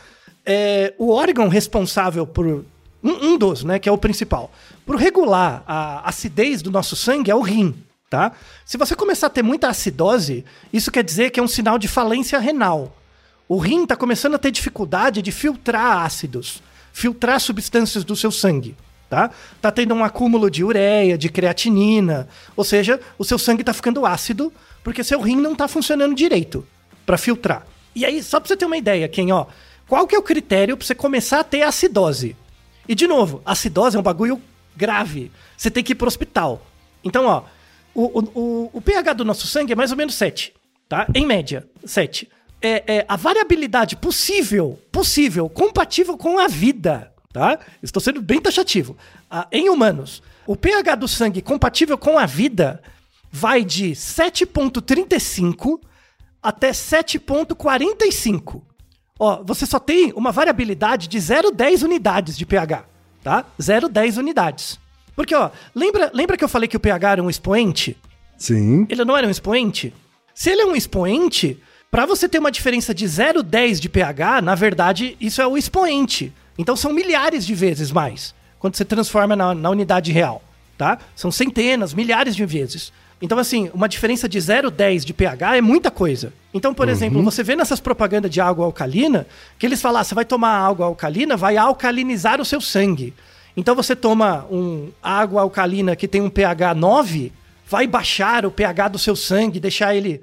É, 0.45 0.93
o 0.97 1.11
órgão 1.11 1.47
responsável 1.47 2.25
por... 2.25 2.45
Um, 2.47 2.63
um 3.33 3.37
dos, 3.37 3.65
né? 3.65 3.79
Que 3.79 3.89
é 3.89 3.91
o 3.91 3.97
principal. 3.97 4.49
Por 4.85 4.95
regular 4.95 5.61
a 5.67 6.07
acidez 6.07 6.61
do 6.61 6.71
nosso 6.71 6.95
sangue 6.95 7.29
é 7.29 7.35
o 7.35 7.41
rim, 7.41 7.75
tá? 8.13 8.31
Se 8.63 8.77
você 8.77 8.95
começar 8.95 9.25
a 9.25 9.29
ter 9.31 9.41
muita 9.41 9.69
acidose, 9.69 10.45
isso 10.71 10.91
quer 10.91 11.03
dizer 11.03 11.31
que 11.31 11.39
é 11.39 11.43
um 11.43 11.47
sinal 11.47 11.79
de 11.79 11.87
falência 11.87 12.37
renal. 12.37 12.95
O 13.49 13.57
rim 13.57 13.81
está 13.81 13.95
começando 13.95 14.35
a 14.35 14.37
ter 14.37 14.51
dificuldade 14.51 15.19
de 15.19 15.31
filtrar 15.31 16.03
ácidos, 16.05 16.61
filtrar 16.91 17.39
substâncias 17.39 18.03
do 18.03 18.15
seu 18.15 18.31
sangue, 18.31 18.77
tá? 19.09 19.31
Tá 19.59 19.71
tendo 19.71 19.95
um 19.95 20.03
acúmulo 20.03 20.51
de 20.51 20.63
ureia, 20.63 21.17
de 21.17 21.27
creatinina, 21.27 22.27
ou 22.55 22.63
seja, 22.63 22.99
o 23.17 23.25
seu 23.25 23.39
sangue 23.39 23.63
tá 23.63 23.73
ficando 23.73 24.05
ácido 24.05 24.53
porque 24.83 25.03
seu 25.03 25.19
rim 25.19 25.37
não 25.37 25.55
tá 25.55 25.67
funcionando 25.67 26.13
direito 26.13 26.67
para 27.07 27.17
filtrar. 27.17 27.65
E 27.95 28.05
aí, 28.05 28.21
só 28.21 28.39
para 28.39 28.47
você 28.47 28.55
ter 28.55 28.65
uma 28.65 28.77
ideia, 28.77 29.07
quem, 29.07 29.31
ó, 29.31 29.47
qual 29.87 30.05
que 30.05 30.15
é 30.15 30.19
o 30.19 30.23
critério 30.23 30.77
para 30.77 30.85
você 30.85 30.93
começar 30.93 31.39
a 31.39 31.43
ter 31.43 31.63
acidose? 31.63 32.35
E 32.87 32.93
de 32.93 33.07
novo, 33.07 33.41
acidose 33.43 33.97
é 33.97 33.99
um 33.99 34.03
bagulho 34.03 34.39
grave. 34.77 35.31
Você 35.57 35.71
tem 35.71 35.83
que 35.83 35.93
ir 35.93 35.95
pro 35.95 36.07
hospital. 36.07 36.63
Então, 37.03 37.25
ó, 37.25 37.43
o, 37.93 38.19
o, 38.19 38.69
o, 38.73 38.81
pH 38.81 39.13
do 39.13 39.25
nosso 39.25 39.47
sangue 39.47 39.73
é 39.73 39.75
mais 39.75 39.91
ou 39.91 39.97
menos 39.97 40.15
7, 40.15 40.53
tá? 40.89 41.07
Em 41.13 41.25
média, 41.25 41.67
7. 41.85 42.29
É, 42.61 42.95
é 42.97 43.05
a 43.07 43.15
variabilidade 43.15 43.95
possível, 43.95 44.79
possível, 44.91 45.49
compatível 45.49 46.17
com 46.17 46.39
a 46.39 46.47
vida, 46.47 47.13
tá? 47.31 47.59
Estou 47.81 48.01
sendo 48.01 48.21
bem 48.21 48.41
taxativo. 48.41 48.97
Ah, 49.29 49.47
em 49.51 49.69
humanos, 49.69 50.23
o 50.47 50.55
pH 50.55 50.95
do 50.95 51.07
sangue 51.07 51.41
compatível 51.41 51.97
com 51.97 52.17
a 52.17 52.25
vida 52.25 52.81
vai 53.31 53.63
de 53.63 53.91
7,35 53.91 55.79
até 56.41 56.71
7,45. 56.71 58.61
Ó, 59.19 59.43
você 59.43 59.65
só 59.65 59.79
tem 59.79 60.11
uma 60.13 60.31
variabilidade 60.31 61.07
de 61.07 61.17
0,10 61.17 61.83
unidades 61.83 62.37
de 62.37 62.45
pH, 62.45 62.85
tá? 63.23 63.45
0,10 63.59 64.17
unidades. 64.17 64.82
Porque, 65.15 65.35
ó, 65.35 65.49
lembra, 65.75 66.11
lembra 66.13 66.37
que 66.37 66.43
eu 66.43 66.49
falei 66.49 66.67
que 66.67 66.77
o 66.77 66.79
pH 66.79 67.11
era 67.11 67.23
um 67.23 67.29
expoente? 67.29 67.97
Sim. 68.37 68.85
Ele 68.89 69.05
não 69.05 69.15
era 69.15 69.27
um 69.27 69.31
expoente? 69.31 69.93
Se 70.33 70.49
ele 70.49 70.61
é 70.61 70.65
um 70.65 70.75
expoente, 70.75 71.59
para 71.91 72.05
você 72.05 72.27
ter 72.27 72.39
uma 72.39 72.51
diferença 72.51 72.93
de 72.93 73.05
0,10 73.05 73.79
de 73.79 73.89
pH, 73.89 74.41
na 74.41 74.55
verdade, 74.55 75.15
isso 75.21 75.41
é 75.41 75.47
o 75.47 75.57
expoente. 75.57 76.33
Então 76.57 76.75
são 76.75 76.91
milhares 76.91 77.45
de 77.45 77.53
vezes 77.53 77.91
mais 77.91 78.33
quando 78.63 78.75
você 78.77 78.85
transforma 78.85 79.35
na, 79.35 79.53
na 79.53 79.69
unidade 79.69 80.11
real, 80.11 80.41
tá? 80.77 80.97
São 81.15 81.29
centenas, 81.29 81.93
milhares 81.93 82.33
de 82.33 82.45
vezes. 82.45 82.93
Então, 83.21 83.37
assim, 83.37 83.69
uma 83.73 83.89
diferença 83.89 84.27
de 84.27 84.37
0,10 84.37 85.03
de 85.03 85.13
pH 85.13 85.57
é 85.57 85.61
muita 85.61 85.91
coisa. 85.91 86.33
Então, 86.53 86.73
por 86.73 86.89
exemplo, 86.89 87.21
você 87.23 87.43
vê 87.43 87.55
nessas 87.55 87.79
propagandas 87.79 88.31
de 88.31 88.41
água 88.41 88.65
alcalina, 88.65 89.27
que 89.59 89.65
eles 89.65 89.81
falam, 89.81 90.01
ah, 90.01 90.03
você 90.03 90.15
vai 90.15 90.25
tomar 90.25 90.65
água 90.65 90.85
alcalina, 90.85 91.35
vai 91.35 91.57
alcalinizar 91.57 92.39
o 92.39 92.45
seu 92.45 92.59
sangue. 92.59 93.13
Então 93.55 93.75
você 93.75 93.95
toma 93.95 94.45
um 94.51 94.89
água 95.01 95.41
alcalina 95.41 95.95
que 95.95 96.07
tem 96.07 96.21
um 96.21 96.29
pH 96.29 96.73
9, 96.73 97.31
vai 97.67 97.85
baixar 97.87 98.45
o 98.45 98.51
pH 98.51 98.87
do 98.89 98.99
seu 98.99 99.15
sangue, 99.15 99.59
deixar 99.59 99.95
ele. 99.95 100.21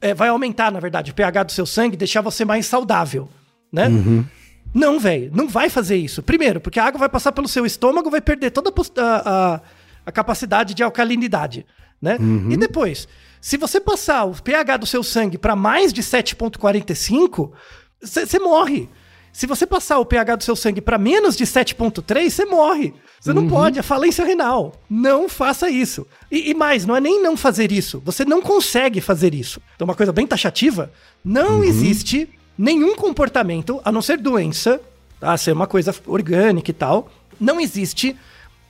é, 0.00 0.12
vai 0.14 0.28
aumentar, 0.28 0.70
na 0.72 0.80
verdade, 0.80 1.10
o 1.12 1.14
pH 1.14 1.44
do 1.44 1.52
seu 1.52 1.64
sangue, 1.66 1.96
deixar 1.96 2.20
você 2.20 2.44
mais 2.44 2.66
saudável, 2.66 3.28
né? 3.72 3.88
Não, 4.74 4.98
velho, 4.98 5.30
não 5.34 5.46
vai 5.48 5.68
fazer 5.68 5.96
isso. 5.96 6.22
Primeiro, 6.22 6.60
porque 6.60 6.80
a 6.80 6.84
água 6.86 6.98
vai 6.98 7.08
passar 7.08 7.30
pelo 7.32 7.46
seu 7.46 7.64
estômago, 7.66 8.10
vai 8.10 8.20
perder 8.20 8.50
toda 8.50 8.70
a 8.70 9.02
a, 9.02 9.60
a- 10.06 10.10
capacidade 10.12 10.74
de 10.74 10.82
alcalinidade, 10.82 11.64
né? 12.00 12.16
E 12.50 12.56
depois, 12.56 13.06
se 13.40 13.56
você 13.56 13.80
passar 13.80 14.24
o 14.24 14.34
pH 14.42 14.78
do 14.78 14.86
seu 14.86 15.02
sangue 15.04 15.36
para 15.38 15.54
mais 15.54 15.92
de 15.92 16.02
7,45, 16.02 17.52
você 18.00 18.38
morre. 18.38 18.88
Se 19.32 19.46
você 19.46 19.66
passar 19.66 19.98
o 19.98 20.04
pH 20.04 20.36
do 20.36 20.44
seu 20.44 20.54
sangue 20.54 20.80
para 20.80 20.98
menos 20.98 21.36
de 21.36 21.44
7,3, 21.44 22.28
você 22.28 22.44
morre. 22.44 22.92
Você 23.18 23.32
não 23.32 23.48
pode, 23.48 23.78
é 23.78 23.82
falência 23.82 24.24
renal. 24.24 24.74
Não 24.90 25.28
faça 25.28 25.70
isso. 25.70 26.06
E, 26.30 26.50
e 26.50 26.54
mais, 26.54 26.84
não 26.84 26.94
é 26.94 27.00
nem 27.00 27.22
não 27.22 27.36
fazer 27.36 27.72
isso. 27.72 28.02
Você 28.04 28.24
não 28.24 28.42
consegue 28.42 29.00
fazer 29.00 29.34
isso. 29.34 29.60
Então, 29.74 29.86
uma 29.86 29.94
coisa 29.94 30.12
bem 30.12 30.26
taxativa: 30.26 30.92
não 31.24 31.64
existe 31.64 32.28
nenhum 32.58 32.94
comportamento, 32.94 33.80
a 33.84 33.90
não 33.90 34.02
ser 34.02 34.18
doença, 34.18 34.80
tá? 35.18 35.36
Ser 35.36 35.52
uma 35.52 35.66
coisa 35.66 35.94
orgânica 36.06 36.70
e 36.70 36.74
tal. 36.74 37.10
Não 37.40 37.60
existe 37.60 38.16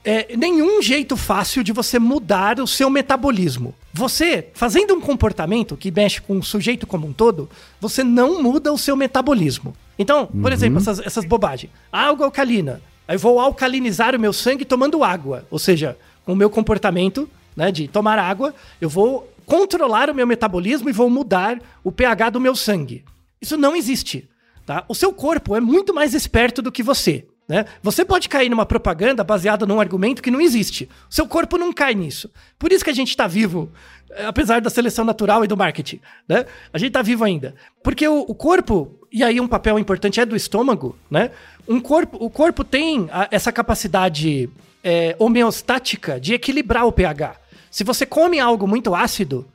é, 0.03 0.35
nenhum 0.35 0.81
jeito 0.81 1.15
fácil 1.15 1.63
de 1.63 1.71
você 1.71 1.97
mudar 1.97 2.59
o 2.59 2.67
seu 2.67 2.89
metabolismo. 2.89 3.73
Você, 3.93 4.49
fazendo 4.53 4.93
um 4.93 4.99
comportamento 4.99 5.77
que 5.77 5.91
mexe 5.91 6.21
com 6.21 6.37
o 6.37 6.43
sujeito 6.43 6.85
como 6.85 7.07
um 7.07 7.13
todo, 7.13 7.49
você 7.79 8.03
não 8.03 8.41
muda 8.41 8.73
o 8.73 8.77
seu 8.77 8.95
metabolismo. 8.95 9.75
Então, 9.97 10.25
por 10.25 10.51
exemplo, 10.51 10.79
essas, 10.79 10.99
essas 10.99 11.25
bobagens. 11.25 11.71
Água 11.91 12.25
alcalina. 12.25 12.81
Aí 13.07 13.15
eu 13.15 13.19
vou 13.19 13.39
alcalinizar 13.39 14.15
o 14.15 14.19
meu 14.19 14.33
sangue 14.33 14.65
tomando 14.65 15.03
água. 15.03 15.45
Ou 15.49 15.59
seja, 15.59 15.97
com 16.25 16.33
o 16.33 16.35
meu 16.35 16.49
comportamento 16.49 17.29
né, 17.55 17.71
de 17.71 17.87
tomar 17.87 18.19
água, 18.19 18.53
eu 18.81 18.89
vou 18.89 19.31
controlar 19.45 20.09
o 20.09 20.15
meu 20.15 20.25
metabolismo 20.25 20.89
e 20.89 20.93
vou 20.93 21.09
mudar 21.09 21.61
o 21.83 21.91
pH 21.91 22.31
do 22.31 22.41
meu 22.41 22.55
sangue. 22.55 23.03
Isso 23.41 23.55
não 23.57 23.75
existe. 23.75 24.27
Tá? 24.65 24.83
O 24.87 24.95
seu 24.95 25.13
corpo 25.13 25.55
é 25.55 25.59
muito 25.59 25.93
mais 25.93 26.13
esperto 26.13 26.61
do 26.61 26.71
que 26.71 26.81
você. 26.81 27.25
Né? 27.47 27.65
Você 27.81 28.05
pode 28.05 28.29
cair 28.29 28.49
numa 28.49 28.65
propaganda 28.65 29.23
baseada 29.23 29.65
num 29.65 29.79
argumento 29.79 30.21
que 30.21 30.31
não 30.31 30.39
existe. 30.39 30.89
Seu 31.09 31.27
corpo 31.27 31.57
não 31.57 31.73
cai 31.73 31.93
nisso. 31.93 32.29
Por 32.57 32.71
isso 32.71 32.83
que 32.83 32.89
a 32.89 32.93
gente 32.95 33.09
está 33.09 33.27
vivo, 33.27 33.69
eh, 34.11 34.25
apesar 34.25 34.61
da 34.61 34.69
seleção 34.69 35.03
natural 35.03 35.43
e 35.43 35.47
do 35.47 35.57
marketing. 35.57 35.99
Né? 36.27 36.45
A 36.71 36.77
gente 36.77 36.87
está 36.89 37.01
vivo 37.01 37.23
ainda. 37.23 37.53
Porque 37.83 38.07
o, 38.07 38.19
o 38.21 38.33
corpo, 38.33 38.97
e 39.11 39.21
aí 39.23 39.41
um 39.41 39.47
papel 39.47 39.77
importante 39.77 40.21
é 40.21 40.25
do 40.25 40.35
estômago, 40.37 40.97
né? 41.11 41.31
Um 41.67 41.79
corpo, 41.81 42.17
o 42.19 42.29
corpo 42.29 42.63
tem 42.63 43.09
a- 43.11 43.27
essa 43.29 43.51
capacidade 43.51 44.49
eh, 44.83 45.15
homeostática 45.19 46.19
de 46.19 46.33
equilibrar 46.33 46.85
o 46.85 46.91
pH. 46.91 47.35
Se 47.69 47.83
você 47.83 48.05
come 48.05 48.39
algo 48.39 48.67
muito 48.67 48.93
ácido, 48.95 49.45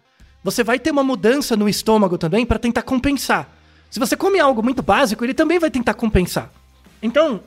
você 0.44 0.62
vai 0.64 0.79
ter 0.79 0.90
uma 0.90 1.03
mudança 1.05 1.57
no 1.57 1.68
estômago 1.68 2.16
também 2.18 2.44
para 2.46 2.59
tentar 2.59 2.83
compensar. 2.83 3.49
Se 3.91 3.99
você 3.99 4.16
come 4.16 4.39
algo 4.39 4.62
muito 4.62 4.82
básico, 4.82 5.24
ele 5.24 5.34
também 5.34 5.59
vai 5.59 5.70
tentar 5.70 5.95
compensar. 5.95 6.51
Então, 7.03 7.41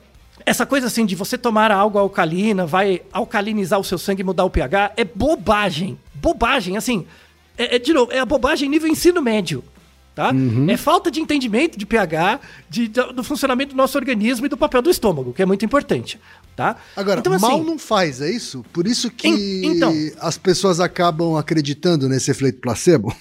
essa 0.44 0.64
coisa 0.66 0.86
assim 0.86 1.04
de 1.06 1.14
você 1.14 1.36
tomar 1.38 1.70
algo 1.70 1.98
alcalina, 1.98 2.66
vai 2.66 3.02
alcalinizar 3.12 3.78
o 3.78 3.84
seu 3.84 3.98
sangue 3.98 4.22
e 4.22 4.24
mudar 4.24 4.44
o 4.44 4.50
pH, 4.50 4.92
é 4.96 5.04
bobagem. 5.04 5.98
Bobagem, 6.14 6.76
assim. 6.76 7.06
É, 7.58 7.76
é, 7.76 7.78
de 7.78 7.92
novo, 7.92 8.10
é 8.12 8.18
a 8.18 8.24
bobagem 8.26 8.68
nível 8.68 8.88
ensino 8.88 9.20
médio. 9.22 9.62
Tá? 10.14 10.30
É 10.68 10.76
falta 10.76 11.10
de 11.10 11.20
entendimento 11.20 11.78
de 11.78 11.86
pH, 11.86 12.38
de- 12.68 12.86
do 12.88 13.14
do 13.14 13.24
funcionamento 13.24 13.70
do 13.70 13.76
nosso 13.78 13.96
organismo 13.96 14.44
e 14.44 14.48
do 14.48 14.58
papel 14.58 14.82
do 14.82 14.90
estômago, 14.90 15.32
que 15.32 15.40
é 15.40 15.46
muito 15.46 15.64
importante. 15.64 16.20
Tá? 16.54 16.76
Agora, 16.94 17.20
Então, 17.20 17.38
mal 17.38 17.52
assim, 17.52 17.64
não 17.64 17.78
faz, 17.78 18.20
é 18.20 18.30
isso? 18.30 18.62
Por 18.74 18.86
isso 18.86 19.10
que 19.10 19.26
En- 19.28 19.64
então. 19.76 19.90
as 20.20 20.36
pessoas 20.36 20.80
acabam 20.80 21.34
acreditando 21.36 22.10
nesse 22.10 22.30
efeito 22.30 22.60
placebo? 22.60 23.14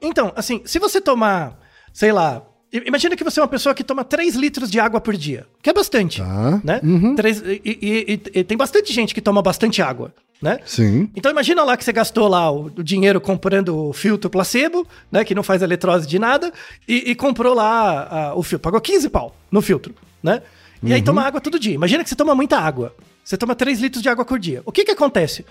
Então, 0.00 0.32
assim, 0.36 0.62
se 0.64 0.78
você 0.78 1.00
tomar, 1.00 1.58
sei 1.92 2.12
lá, 2.12 2.42
imagina 2.72 3.16
que 3.16 3.24
você 3.24 3.40
é 3.40 3.42
uma 3.42 3.48
pessoa 3.48 3.74
que 3.74 3.82
toma 3.84 4.04
3 4.04 4.34
litros 4.36 4.70
de 4.70 4.78
água 4.78 5.00
por 5.00 5.16
dia, 5.16 5.46
que 5.62 5.68
é 5.70 5.72
bastante, 5.72 6.20
Tá. 6.20 6.60
né? 6.62 6.80
Três- 7.16 7.42
e, 7.42 7.60
e- 7.64 8.20
e- 8.34 8.40
e 8.40 8.44
tem 8.44 8.56
bastante 8.56 8.92
gente 8.92 9.12
que 9.14 9.20
toma 9.20 9.42
bastante 9.42 9.82
água, 9.82 10.14
né? 10.40 10.58
Sim. 10.64 11.10
Então 11.16 11.30
imagina 11.30 11.64
lá 11.64 11.76
que 11.76 11.84
você 11.84 11.92
gastou 11.92 12.28
lá 12.28 12.50
o, 12.50 12.66
o 12.66 12.82
dinheiro 12.82 13.20
comprando 13.20 13.76
o 13.88 13.92
filtro 13.92 14.30
placebo, 14.30 14.86
né? 15.10 15.24
Que 15.24 15.34
não 15.34 15.42
faz 15.42 15.62
eletrose 15.62 16.06
de 16.06 16.18
nada, 16.18 16.52
e, 16.86 17.14
comprou 17.14 17.54
lá 17.54 18.08
ah, 18.10 18.34
o 18.34 18.42
filtro. 18.42 18.62
Pagou 18.64 18.80
15 18.80 19.08
pau 19.10 19.34
no 19.50 19.60
filtro, 19.60 19.94
né? 20.22 20.42
E 20.82 20.92
aí 20.94 21.02
toma 21.02 21.22
água 21.22 21.40
todo 21.40 21.58
dia. 21.58 21.74
Imagina 21.74 22.02
que 22.02 22.08
você 22.08 22.16
toma 22.16 22.34
muita 22.34 22.58
água. 22.58 22.94
Você 23.22 23.36
toma 23.36 23.54
3 23.54 23.80
litros 23.80 24.02
de 24.02 24.08
água 24.08 24.24
por 24.24 24.38
dia. 24.38 24.62
O 24.64 24.72
que 24.72 24.82
que 24.84 24.90
acontece? 24.90 25.44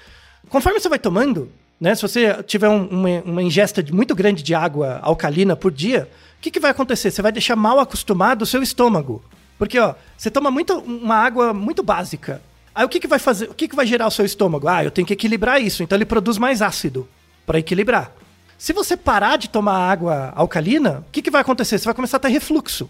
Conforme 0.49 0.79
você 0.79 0.89
vai 0.89 0.97
tomando, 0.97 1.51
né? 1.79 1.93
Se 1.93 2.01
você 2.01 2.41
tiver 2.43 2.67
um- 2.67 2.87
uma, 2.87 3.09
uma 3.23 3.43
ingesta 3.43 3.85
muito 3.91 4.15
grande 4.15 4.41
de 4.41 4.55
água 4.55 4.99
alcalina 5.03 5.55
por 5.55 5.71
dia, 5.71 6.09
o 6.39 6.41
que, 6.41 6.51
que 6.51 6.59
vai 6.59 6.71
acontecer? 6.71 7.11
Você 7.11 7.21
vai 7.21 7.33
deixar 7.33 7.57
mal 7.57 7.79
acostumado 7.79 8.43
o 8.43 8.45
seu 8.45 8.63
estômago. 8.63 9.21
Porque, 9.57 9.77
ó, 9.77 9.93
você 10.17 10.31
toma 10.31 10.49
muito, 10.49 10.73
uma 10.79 11.15
água 11.15 11.53
muito 11.53 11.83
básica. 11.83 12.41
Aí 12.73 12.85
o 12.85 12.89
que, 12.89 12.97
que 12.97 13.07
vai 13.07 13.19
fazer? 13.19 13.49
O 13.49 13.53
que, 13.53 13.67
que 13.67 13.75
vai 13.75 13.85
gerar 13.85 14.07
o 14.07 14.11
seu 14.11 14.23
estômago? 14.23 14.69
Ah, 14.69 14.81
eu 14.81 14.89
tenho 14.89 15.05
que 15.05 15.11
equilibrar 15.11 15.61
isso. 15.61 15.83
Então 15.83 15.97
ele 15.97 16.05
produz 16.05 16.37
mais 16.37 16.61
ácido 16.61 17.05
para 17.45 17.59
equilibrar. 17.59 18.13
Se 18.57 18.71
você 18.71 18.95
parar 18.95 19.37
de 19.37 19.49
tomar 19.49 19.91
água 19.91 20.31
alcalina, 20.33 21.03
o 21.05 21.11
que, 21.11 21.21
que 21.21 21.29
vai 21.29 21.41
acontecer? 21.41 21.77
Você 21.77 21.83
vai 21.83 21.93
começar 21.93 22.15
a 22.15 22.21
ter 22.21 22.29
refluxo. 22.29 22.89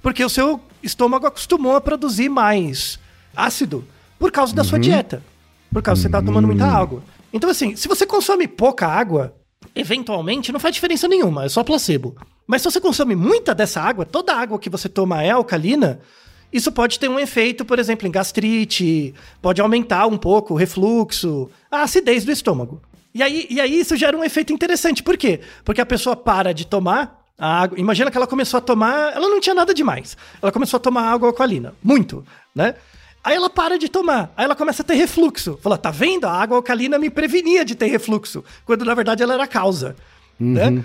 Porque 0.00 0.24
o 0.24 0.30
seu 0.30 0.58
estômago 0.82 1.26
acostumou 1.26 1.76
a 1.76 1.82
produzir 1.82 2.30
mais 2.30 2.98
ácido 3.36 3.86
por 4.18 4.32
causa 4.32 4.54
da 4.54 4.64
sua 4.64 4.78
dieta. 4.78 5.22
Por 5.70 5.82
causa 5.82 5.98
que 5.98 6.02
você 6.02 6.08
está 6.08 6.22
tomando 6.22 6.46
muita 6.46 6.64
água. 6.64 7.02
Então, 7.30 7.50
assim, 7.50 7.76
se 7.76 7.88
você 7.88 8.06
consome 8.06 8.48
pouca 8.48 8.86
água, 8.86 9.34
eventualmente 9.76 10.50
não 10.50 10.58
faz 10.58 10.74
diferença 10.74 11.06
nenhuma, 11.06 11.44
é 11.44 11.48
só 11.48 11.62
placebo. 11.62 12.16
Mas 12.46 12.62
se 12.62 12.70
você 12.70 12.80
consome 12.80 13.14
muita 13.14 13.54
dessa 13.54 13.80
água, 13.80 14.04
toda 14.04 14.32
a 14.32 14.40
água 14.40 14.58
que 14.58 14.70
você 14.70 14.88
toma 14.88 15.22
é 15.22 15.30
alcalina, 15.30 16.00
isso 16.52 16.72
pode 16.72 16.98
ter 16.98 17.08
um 17.08 17.18
efeito, 17.18 17.64
por 17.64 17.78
exemplo, 17.78 18.08
em 18.08 18.10
gastrite, 18.10 19.14
pode 19.42 19.60
aumentar 19.60 20.06
um 20.06 20.16
pouco 20.16 20.54
o 20.54 20.56
refluxo, 20.56 21.50
a 21.70 21.82
acidez 21.82 22.24
do 22.24 22.32
estômago. 22.32 22.80
E 23.14 23.22
aí, 23.22 23.46
e 23.48 23.60
aí 23.60 23.80
isso 23.80 23.96
gera 23.96 24.16
um 24.16 24.24
efeito 24.24 24.52
interessante. 24.52 25.02
Por 25.02 25.16
quê? 25.16 25.40
Porque 25.64 25.80
a 25.80 25.86
pessoa 25.86 26.14
para 26.14 26.52
de 26.52 26.66
tomar 26.66 27.24
a 27.38 27.62
água. 27.62 27.78
Imagina 27.78 28.10
que 28.10 28.16
ela 28.16 28.26
começou 28.26 28.58
a 28.58 28.60
tomar. 28.60 29.14
Ela 29.14 29.28
não 29.28 29.40
tinha 29.40 29.54
nada 29.54 29.72
demais. 29.74 30.16
Ela 30.40 30.52
começou 30.52 30.78
a 30.78 30.80
tomar 30.80 31.10
água 31.10 31.28
alcalina. 31.28 31.74
Muito, 31.82 32.24
né? 32.54 32.74
Aí 33.26 33.34
ela 33.34 33.50
para 33.50 33.76
de 33.76 33.88
tomar. 33.88 34.32
Aí 34.36 34.44
ela 34.44 34.54
começa 34.54 34.82
a 34.82 34.84
ter 34.84 34.94
refluxo. 34.94 35.58
Fala, 35.60 35.76
tá 35.76 35.90
vendo? 35.90 36.26
A 36.26 36.30
água 36.32 36.56
alcalina 36.58 36.96
me 36.96 37.10
prevenia 37.10 37.64
de 37.64 37.74
ter 37.74 37.86
refluxo. 37.88 38.44
Quando 38.64 38.84
na 38.84 38.94
verdade 38.94 39.20
ela 39.20 39.34
era 39.34 39.42
a 39.42 39.48
causa. 39.48 39.96
Né? 40.38 40.84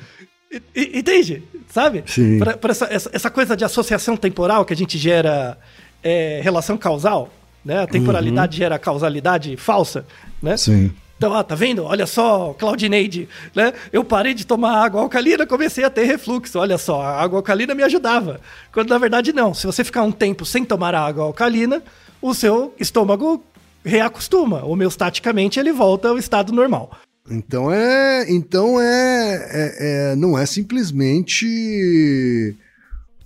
E- 0.51 0.61
e- 0.75 0.99
Entende? 0.99 1.43
Sabe? 1.69 2.03
Sim. 2.07 2.39
Pra- 2.39 2.57
pra 2.57 2.71
essa, 2.71 2.85
essa, 2.91 3.09
essa 3.13 3.29
coisa 3.29 3.55
de 3.55 3.63
associação 3.63 4.17
temporal 4.17 4.65
que 4.65 4.73
a 4.73 4.75
gente 4.75 4.97
gera 4.97 5.55
é, 6.03 6.41
relação 6.43 6.77
causal, 6.79 7.29
né? 7.63 7.83
A 7.83 7.87
temporalidade 7.87 8.57
gera 8.57 8.79
causalidade 8.79 9.55
falsa, 9.55 10.03
né? 10.41 10.57
Sim. 10.57 10.91
Então, 11.17 11.33
ó, 11.33 11.43
tá 11.43 11.53
vendo? 11.53 11.83
Olha 11.83 12.07
só, 12.07 12.55
Claudineide, 12.57 13.29
né? 13.53 13.71
Eu 13.93 14.03
parei 14.03 14.33
de 14.33 14.47
tomar 14.47 14.83
água 14.83 14.99
alcalina, 15.01 15.45
comecei 15.45 15.83
a 15.83 15.89
ter 15.91 16.05
refluxo. 16.05 16.57
Olha 16.57 16.79
só, 16.79 16.99
a 17.03 17.21
água 17.21 17.37
alcalina 17.37 17.75
me 17.75 17.83
ajudava. 17.83 18.41
Quando 18.73 18.89
na 18.89 18.97
verdade 18.97 19.31
não. 19.31 19.53
Se 19.53 19.67
você 19.67 19.83
ficar 19.83 20.01
um 20.01 20.11
tempo 20.11 20.43
sem 20.43 20.65
tomar 20.65 20.95
água 20.95 21.23
alcalina, 21.25 21.83
o 22.22 22.34
seu 22.34 22.74
estômago 22.80 23.43
reacostuma. 23.84 24.63
Homeostaticamente 24.63 25.59
ele 25.59 25.72
volta 25.72 26.09
ao 26.09 26.17
estado 26.17 26.53
normal. 26.53 26.91
Então 27.30 27.72
é. 27.72 28.26
Então 28.30 28.80
é, 28.82 29.47
é- 29.51 30.11
é- 30.11 30.15
Não 30.15 30.38
é 30.38 30.45
simplesmente 30.45 32.55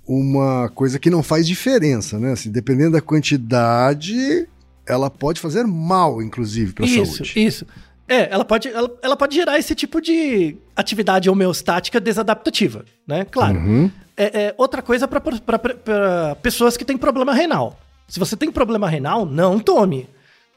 uma 0.07 0.69
coisa 0.69 0.99
que 0.99 1.09
não 1.09 1.23
faz 1.23 1.47
diferença, 1.47 2.19
né? 2.19 2.33
Assim, 2.33 2.51
dependendo 2.51 2.91
da 2.91 3.01
quantidade, 3.01 4.47
ela 4.85 5.09
pode 5.09 5.39
fazer 5.39 5.65
mal, 5.65 6.21
inclusive, 6.21 6.73
para 6.73 6.85
a 6.85 6.87
isso, 6.87 7.17
saúde. 7.17 7.33
isso. 7.45 7.65
É, 8.07 8.31
ela 8.31 8.45
pode, 8.45 8.67
ela, 8.67 8.91
ela 9.01 9.17
pode 9.17 9.33
gerar 9.35 9.57
esse 9.57 9.73
tipo 9.73 9.99
de 9.99 10.55
atividade 10.75 11.27
homeostática 11.27 11.99
desadaptativa, 11.99 12.85
né? 13.07 13.25
Claro. 13.25 13.57
Uhum. 13.57 13.89
É, 14.15 14.43
é 14.43 14.55
outra 14.59 14.83
coisa 14.83 15.07
para 15.07 16.35
pessoas 16.41 16.77
que 16.77 16.85
têm 16.85 16.97
problema 16.97 17.33
renal. 17.33 17.79
Se 18.07 18.19
você 18.19 18.35
tem 18.35 18.51
problema 18.51 18.89
renal, 18.89 19.25
não 19.25 19.59
tome. 19.59 20.07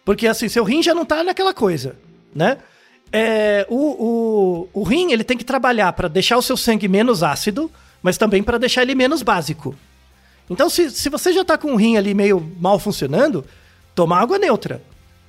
Porque 0.04 0.26
assim, 0.26 0.48
seu 0.48 0.64
rim 0.64 0.82
já 0.82 0.94
não 0.94 1.04
tá 1.04 1.22
naquela 1.22 1.52
coisa, 1.52 1.96
né? 2.34 2.58
É, 3.12 3.66
o, 3.68 4.68
o, 4.74 4.80
o 4.80 4.82
rim 4.82 5.12
ele 5.12 5.24
tem 5.24 5.36
que 5.36 5.44
trabalhar 5.44 5.92
para 5.94 6.08
deixar 6.08 6.36
o 6.36 6.42
seu 6.42 6.56
sangue 6.56 6.88
menos 6.88 7.22
ácido, 7.22 7.70
mas 8.02 8.18
também 8.18 8.42
para 8.42 8.58
deixar 8.58 8.82
ele 8.82 8.94
menos 8.94 9.22
básico. 9.22 9.74
Então, 10.50 10.68
se, 10.70 10.90
se 10.90 11.08
você 11.08 11.32
já 11.32 11.44
tá 11.44 11.58
com 11.58 11.72
o 11.72 11.76
rim 11.76 11.96
ali 11.96 12.14
meio 12.14 12.40
mal 12.58 12.78
funcionando, 12.78 13.44
toma 13.94 14.18
água 14.18 14.38
neutra. 14.38 14.82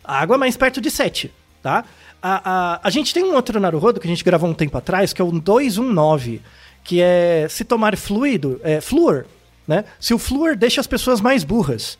A 0.04 0.20
água 0.20 0.38
mais 0.38 0.56
perto 0.56 0.80
de 0.80 0.90
7, 0.90 1.32
tá? 1.62 1.84
A, 2.22 2.74
a, 2.74 2.80
a 2.84 2.90
gente 2.90 3.14
tem 3.14 3.24
um 3.24 3.34
outro 3.34 3.60
Naruhodo 3.60 4.00
que 4.00 4.08
a 4.08 4.10
gente 4.10 4.24
gravou 4.24 4.50
um 4.50 4.54
tempo 4.54 4.78
atrás, 4.78 5.14
que 5.14 5.22
é 5.22 5.26
o 5.26 5.32
219, 5.32 6.42
que 6.84 7.02
é 7.02 7.48
se 7.50 7.64
tomar 7.64 7.96
fluido, 7.96 8.60
é, 8.64 8.82
flúor, 8.82 9.26
né? 9.68 9.86
Se 10.00 10.14
o 10.14 10.20
flúor 10.20 10.56
deixa 10.56 10.82
as 10.82 10.88
pessoas 10.88 11.22
mais 11.22 11.44
burras. 11.44 11.98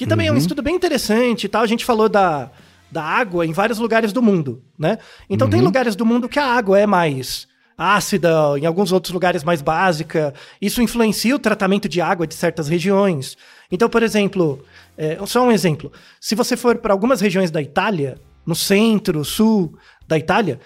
Que 0.00 0.06
também 0.06 0.28
é 0.28 0.32
um 0.32 0.36
estudo 0.38 0.62
bem 0.62 0.74
interessante 0.74 1.44
e 1.44 1.48
tal. 1.48 1.60
A 1.62 1.66
gente 1.66 1.84
falou 1.84 2.08
da, 2.08 2.50
da 2.90 3.02
água 3.02 3.44
em 3.44 3.52
vários 3.52 3.78
lugares 3.78 4.12
do 4.14 4.22
mundo, 4.22 4.62
né? 4.78 4.96
Então 5.28 5.46
tem 5.50 5.60
lugares 5.66 5.94
do 5.94 6.06
mundo 6.06 6.26
que 6.26 6.38
a 6.38 6.46
água 6.46 6.78
é 6.78 6.86
mais 6.86 7.46
ácida, 7.76 8.30
em 8.58 8.64
alguns 8.64 8.92
outros 8.92 9.12
lugares 9.12 9.44
mais 9.44 9.60
básica. 9.60 10.32
Isso 10.60 10.80
influencia 10.80 11.36
o 11.36 11.38
tratamento 11.38 11.86
de 11.88 12.00
água 12.00 12.26
de 12.26 12.34
certas 12.34 12.66
regiões. 12.66 13.36
Então, 13.70 13.90
por 13.90 14.02
exemplo, 14.02 14.64
é, 14.96 15.18
só 15.26 15.42
um 15.46 15.52
exemplo. 15.52 15.92
Se 16.18 16.34
você 16.34 16.56
for 16.56 16.78
para 16.78 16.92
algumas 16.94 17.20
regiões 17.20 17.50
da 17.50 17.60
Itália, 17.60 18.18
no 18.46 18.54
centro, 18.54 19.22
sul 19.22 19.74
da 20.08 20.16
Itália, 20.18 20.60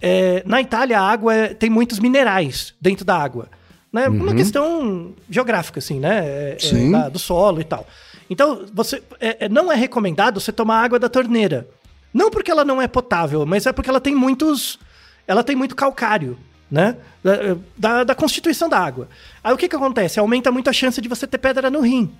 é, 0.00 0.42
na 0.46 0.62
Itália 0.62 0.98
a 0.98 1.02
água 1.10 1.34
é- 1.34 1.52
tem 1.52 1.68
muitos 1.68 1.98
minerais 1.98 2.74
dentro 2.80 3.04
da 3.04 3.16
água. 3.18 3.48
Né? 3.92 4.08
Uma 4.08 4.32
questão 4.34 5.14
geográfica, 5.30 5.78
assim, 5.78 5.98
né? 6.00 6.18
É- 6.26 6.56
é 6.56 6.56
da- 6.92 7.08
do 7.08 7.18
solo 7.18 7.60
e 7.60 7.64
tal. 7.64 7.86
Então, 8.30 8.66
você 8.72 9.02
é- 9.20 9.46
é- 9.46 9.48
não 9.48 9.70
é 9.72 9.74
recomendado 9.76 10.40
você 10.40 10.52
tomar 10.52 10.82
água 10.82 10.98
da 10.98 11.08
torneira. 11.08 11.68
Não 12.12 12.30
porque 12.30 12.50
ela 12.50 12.64
não 12.64 12.80
é 12.80 12.86
potável, 12.88 13.44
mas 13.46 13.66
é 13.66 13.72
porque 13.72 13.88
ela 13.90 14.00
tem 14.00 14.14
muitos. 14.14 14.78
Ela 15.26 15.44
tem 15.44 15.54
muito 15.56 15.76
calcário, 15.76 16.38
né? 16.70 16.96
Da, 17.22 17.32
da, 17.76 18.04
da 18.04 18.14
constituição 18.14 18.68
da 18.68 18.78
água. 18.78 19.08
Aí 19.42 19.52
o 19.52 19.56
que, 19.56 19.68
que 19.68 19.76
acontece? 19.76 20.18
Aumenta 20.18 20.50
muito 20.50 20.70
a 20.70 20.72
chance 20.72 21.00
de 21.00 21.08
você 21.08 21.26
ter 21.26 21.38
pedra 21.38 21.70
no 21.70 21.80
rim. 21.80 22.10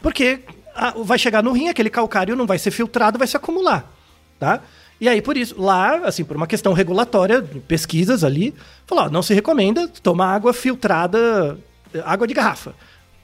Porque 0.00 0.40
a- 0.74 0.94
vai 0.96 1.18
chegar 1.18 1.42
no 1.42 1.52
rim, 1.52 1.68
aquele 1.68 1.90
calcário 1.90 2.34
não 2.36 2.46
vai 2.46 2.58
ser 2.58 2.70
filtrado, 2.70 3.18
vai 3.18 3.26
se 3.28 3.36
acumular, 3.36 3.90
tá? 4.38 4.60
E 5.00 5.08
aí, 5.08 5.20
por 5.20 5.36
isso, 5.36 5.60
lá, 5.60 5.96
assim, 6.06 6.24
por 6.24 6.36
uma 6.36 6.46
questão 6.46 6.72
regulatória, 6.72 7.42
pesquisas 7.66 8.22
ali, 8.24 8.54
falou, 8.86 9.04
ó, 9.04 9.10
não 9.10 9.22
se 9.22 9.34
recomenda 9.34 9.88
tomar 9.88 10.34
água 10.34 10.52
filtrada, 10.52 11.58
eh, 11.92 12.02
água 12.04 12.26
de 12.26 12.34
garrafa, 12.34 12.74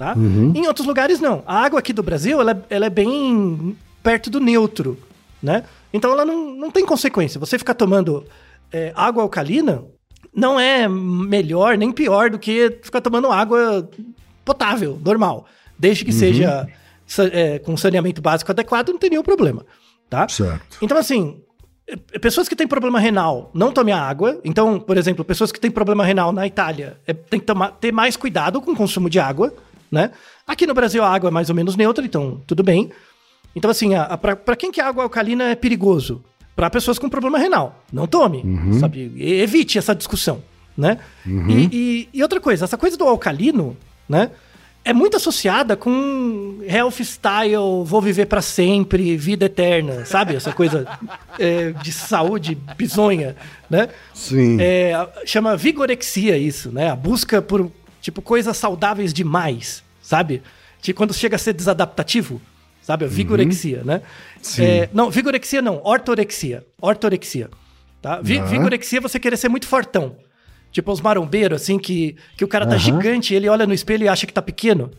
tá? 0.01 0.15
Em 0.55 0.67
outros 0.67 0.87
lugares, 0.87 1.21
não. 1.21 1.43
A 1.47 1.59
água 1.63 1.79
aqui 1.79 1.93
do 1.93 2.03
Brasil, 2.03 2.41
ela, 2.41 2.53
é- 2.53 2.75
ela 2.75 2.87
é 2.87 2.91
bem 2.91 3.77
perto 4.03 4.31
do 4.31 4.41
neutro, 4.41 4.99
né? 5.43 5.65
Então, 5.93 6.11
ela 6.13 6.25
não, 6.25 6.55
não 6.55 6.71
tem 6.71 6.87
consequência. 6.87 7.39
Você 7.39 7.59
ficar 7.59 7.75
tomando 7.75 8.25
eh, 8.73 8.93
água 8.97 9.23
alcalina 9.23 9.85
não 10.35 10.59
é 10.59 10.89
melhor 10.89 11.77
nem 11.77 11.93
pior 11.93 12.31
do 12.31 12.39
que 12.39 12.79
ficar 12.83 13.03
tomando 13.03 13.31
água 13.31 13.91
potável, 14.43 14.99
normal. 15.05 15.45
Desde 15.79 16.03
que 16.05 16.13
seja 16.13 16.67
sa- 17.07 17.27
é, 17.31 17.59
com 17.59 17.77
saneamento 17.77 18.23
básico 18.23 18.51
adequado, 18.51 18.89
não 18.91 18.99
tem 18.99 19.11
nenhum 19.11 19.23
problema, 19.23 19.67
tá? 20.09 20.27
Certo. 20.29 20.79
Então, 20.81 20.97
assim, 20.97 21.43
eh, 21.87 22.19
pessoas 22.19 22.49
que 22.49 22.57
têm 22.57 22.67
problema 22.67 22.99
renal, 22.99 23.51
não 23.53 23.71
tomem 23.71 23.93
água. 23.93 24.41
Então, 24.45 24.81
por 24.81 24.97
exemplo, 24.97 25.25
pessoas 25.27 25.53
que 25.53 25.61
têm 25.61 25.71
problema 25.71 26.05
renal 26.07 26.33
na 26.33 26.47
Itália, 26.47 26.97
é, 27.07 27.13
tem 27.13 27.39
que 27.41 27.45
tomar, 27.47 27.73
ter 27.73 27.93
mais 27.93 28.17
cuidado 28.17 28.63
com 28.63 28.71
o 28.73 28.77
consumo 28.77 29.11
de 29.11 29.19
água, 29.19 29.53
né? 29.91 30.11
Aqui 30.47 30.67
no 30.67 30.75
Brasil 30.75 31.03
a 31.03 31.09
água 31.13 31.29
é 31.29 31.31
mais 31.31 31.49
ou 31.49 31.55
menos 31.55 31.77
neutra, 31.77 32.05
então 32.05 32.41
tudo 32.47 32.63
bem. 32.63 32.91
Então, 33.55 33.71
assim, 33.71 33.91
para 34.45 34.57
quem 34.57 34.71
que 34.71 34.81
a 34.81 34.87
água 34.89 35.03
alcalina 35.03 35.45
é 35.51 35.55
perigoso? 35.55 36.23
Para 36.55 36.71
pessoas 36.71 36.99
com 36.99 37.09
problema 37.09 37.39
renal. 37.39 37.83
Não 37.93 38.07
tome, 38.07 38.45
sabe? 38.79 39.11
E- 39.17 39.41
Evite 39.41 39.79
essa 39.79 39.95
discussão, 39.95 40.43
né? 40.77 40.99
E, 41.27 41.69
e- 41.73 42.09
e 42.15 42.23
outra 42.23 42.41
coisa, 42.41 42.65
essa 42.65 42.77
coisa 42.79 42.97
do 42.97 43.05
alcalino, 43.05 43.77
né? 44.09 44.31
É 44.83 44.95
muito 44.95 45.17
associada 45.17 45.77
com 45.77 46.59
health 46.67 47.01
style, 47.05 47.85
vou 47.85 48.01
viver 48.01 48.25
para 48.27 48.41
sempre, 48.41 49.15
vida 49.17 49.45
eterna, 49.45 50.07
sabe? 50.07 50.35
Essa 50.35 50.53
coisa 50.53 50.87
é, 51.39 51.73
de 51.73 51.93
saúde 51.93 52.57
bizonha, 52.79 53.37
né? 53.69 53.89
Sim. 54.15 54.57
É, 54.61 54.93
chama 55.27 55.55
vigorexia 55.57 56.39
isso, 56.39 56.71
né? 56.73 56.89
A 56.91 56.97
busca 56.97 57.43
por, 57.43 57.71
tipo, 58.01 58.21
coisas 58.23 58.57
saudáveis 58.57 59.13
demais, 59.13 59.83
sabe? 60.03 60.43
Tipo, 60.81 60.97
quando 60.99 61.13
chega 61.15 61.37
a 61.37 61.39
ser 61.39 61.53
desadaptativo, 61.53 62.41
sabe? 62.83 63.05
A 63.05 63.09
vigorexia, 63.09 63.83
né? 63.85 64.03
Sim. 64.41 64.65
É, 64.65 64.89
não, 64.93 65.11
vigorexia 65.11 65.61
não, 65.61 65.81
ortorexia. 65.85 66.65
Ortorexia. 66.81 67.51
Tá? 68.01 68.21
Vi- 68.23 68.39
Ah. 68.39 68.45
Vigorexia 68.45 68.99
é 68.99 69.01
você 69.03 69.19
querer 69.21 69.37
ser 69.37 69.49
muito 69.51 69.67
fortão. 69.67 70.17
Tipo 70.73 70.93
os 70.93 71.01
marombeiros, 71.01 71.61
assim, 71.63 71.79
que, 71.79 72.17
que 72.37 72.45
o 72.45 72.49
cara 72.49 72.65
tá 72.67 72.77
gigante 72.79 73.35
ele 73.35 73.49
olha 73.49 73.67
no 73.67 73.75
espelho 73.75 74.05
e 74.05 74.09
acha 74.09 74.27
que 74.27 74.33
tá 74.33 74.41
pequeno. 74.41 74.91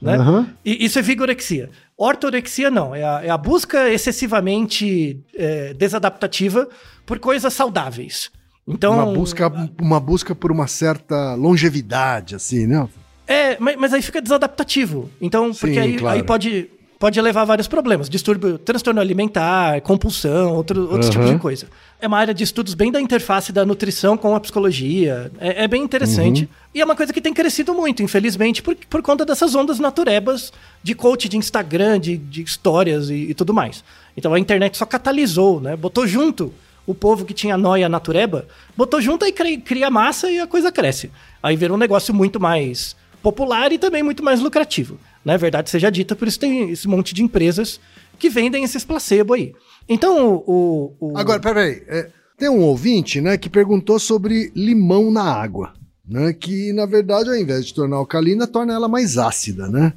Né? 0.00 0.16
E 0.64 0.84
isso 0.84 0.98
é 0.98 1.02
vigorexia. 1.02 1.70
Ortorexia 1.96 2.70
não, 2.72 2.92
é 2.92 3.04
a, 3.04 3.20
é 3.24 3.30
a 3.30 3.38
busca 3.38 3.88
excessivamente 3.88 5.20
é, 5.34 5.72
desadaptativa 5.74 6.68
por 7.06 7.18
coisas 7.20 7.52
saudáveis. 7.54 8.30
Então, 8.66 8.94
Uma 8.94 9.06
busca, 9.06 9.52
uma 9.80 10.00
busca 10.00 10.34
por 10.34 10.52
uma 10.52 10.66
certa 10.66 11.34
longevidade, 11.34 12.34
assim, 12.34 12.66
né? 12.66 12.88
É, 13.26 13.56
mas, 13.58 13.76
mas 13.76 13.92
aí 13.92 14.02
fica 14.02 14.20
desadaptativo. 14.22 15.10
Então, 15.20 15.52
porque 15.52 15.74
Sim, 15.74 15.80
aí, 15.80 15.96
claro. 15.96 16.16
aí 16.16 16.22
pode, 16.22 16.70
pode 16.98 17.20
levar 17.20 17.42
a 17.42 17.44
vários 17.44 17.66
problemas. 17.66 18.08
Distúrbio, 18.08 18.58
transtorno 18.58 19.00
alimentar, 19.00 19.80
compulsão, 19.80 20.54
outro, 20.54 20.82
outros 20.82 21.10
tipos 21.10 21.26
Aham. 21.26 21.34
de 21.34 21.40
coisa. 21.40 21.66
É 22.00 22.06
uma 22.06 22.18
área 22.18 22.32
de 22.32 22.44
estudos 22.44 22.74
bem 22.74 22.92
da 22.92 23.00
interface 23.00 23.52
da 23.52 23.64
nutrição 23.64 24.16
com 24.16 24.34
a 24.34 24.40
psicologia. 24.40 25.32
É, 25.40 25.64
é 25.64 25.68
bem 25.68 25.82
interessante. 25.82 26.48
E 26.72 26.80
é 26.80 26.84
uma 26.84 26.94
coisa 26.94 27.12
que 27.12 27.20
tem 27.20 27.34
crescido 27.34 27.74
muito, 27.74 28.02
infelizmente, 28.02 28.62
por, 28.62 28.76
por 28.88 29.02
conta 29.02 29.24
dessas 29.24 29.56
ondas 29.56 29.80
naturebas 29.80 30.52
de 30.82 30.94
coach 30.94 31.28
de 31.28 31.36
Instagram, 31.36 31.98
de, 31.98 32.16
de 32.16 32.42
histórias 32.42 33.10
e, 33.10 33.30
e 33.30 33.34
tudo 33.34 33.52
mais. 33.52 33.82
Então 34.16 34.32
a 34.34 34.38
internet 34.38 34.76
só 34.76 34.86
catalisou, 34.86 35.60
né? 35.60 35.74
Botou 35.74 36.06
junto 36.06 36.52
o 36.86 36.94
povo 36.94 37.24
que 37.24 37.32
tinha 37.34 37.56
noia 37.56 37.88
natureba, 37.88 38.46
botou 38.76 39.00
junto 39.00 39.24
e 39.24 39.32
cria, 39.32 39.90
massa 39.90 40.30
e 40.30 40.38
a 40.40 40.46
coisa 40.46 40.72
cresce. 40.72 41.10
Aí 41.42 41.56
vira 41.56 41.72
um 41.72 41.76
negócio 41.78 42.12
muito 42.14 42.40
mais 42.40 42.96
popular 43.22 43.72
e 43.72 43.78
também 43.78 44.02
muito 44.02 44.22
mais 44.22 44.40
lucrativo. 44.40 44.98
Né? 45.24 45.38
Verdade 45.38 45.70
seja 45.70 45.90
dita, 45.90 46.16
por 46.16 46.26
isso 46.26 46.40
tem 46.40 46.70
esse 46.70 46.88
monte 46.88 47.14
de 47.14 47.22
empresas 47.22 47.78
que 48.18 48.28
vendem 48.28 48.64
esses 48.64 48.84
placebo 48.84 49.34
aí. 49.34 49.52
Então, 49.88 50.36
o. 50.46 50.94
o- 51.00 51.12
o- 51.12 51.18
Agora, 51.18 51.38
peraí. 51.40 51.82
é, 51.86 52.10
tem 52.36 52.48
um 52.48 52.60
ouvinte, 52.62 53.20
né, 53.20 53.36
que 53.36 53.48
perguntou 53.48 53.98
sobre 53.98 54.50
limão 54.54 55.10
na 55.10 55.22
água, 55.24 55.72
né? 56.08 56.32
Que, 56.32 56.72
na 56.72 56.86
verdade, 56.86 57.28
ao 57.28 57.36
invés 57.36 57.66
de 57.66 57.74
tornar 57.74 57.96
alcalina, 57.96 58.46
torna 58.46 58.72
ela 58.74 58.88
mais 58.88 59.16
ácida, 59.18 59.68
né? 59.68 59.92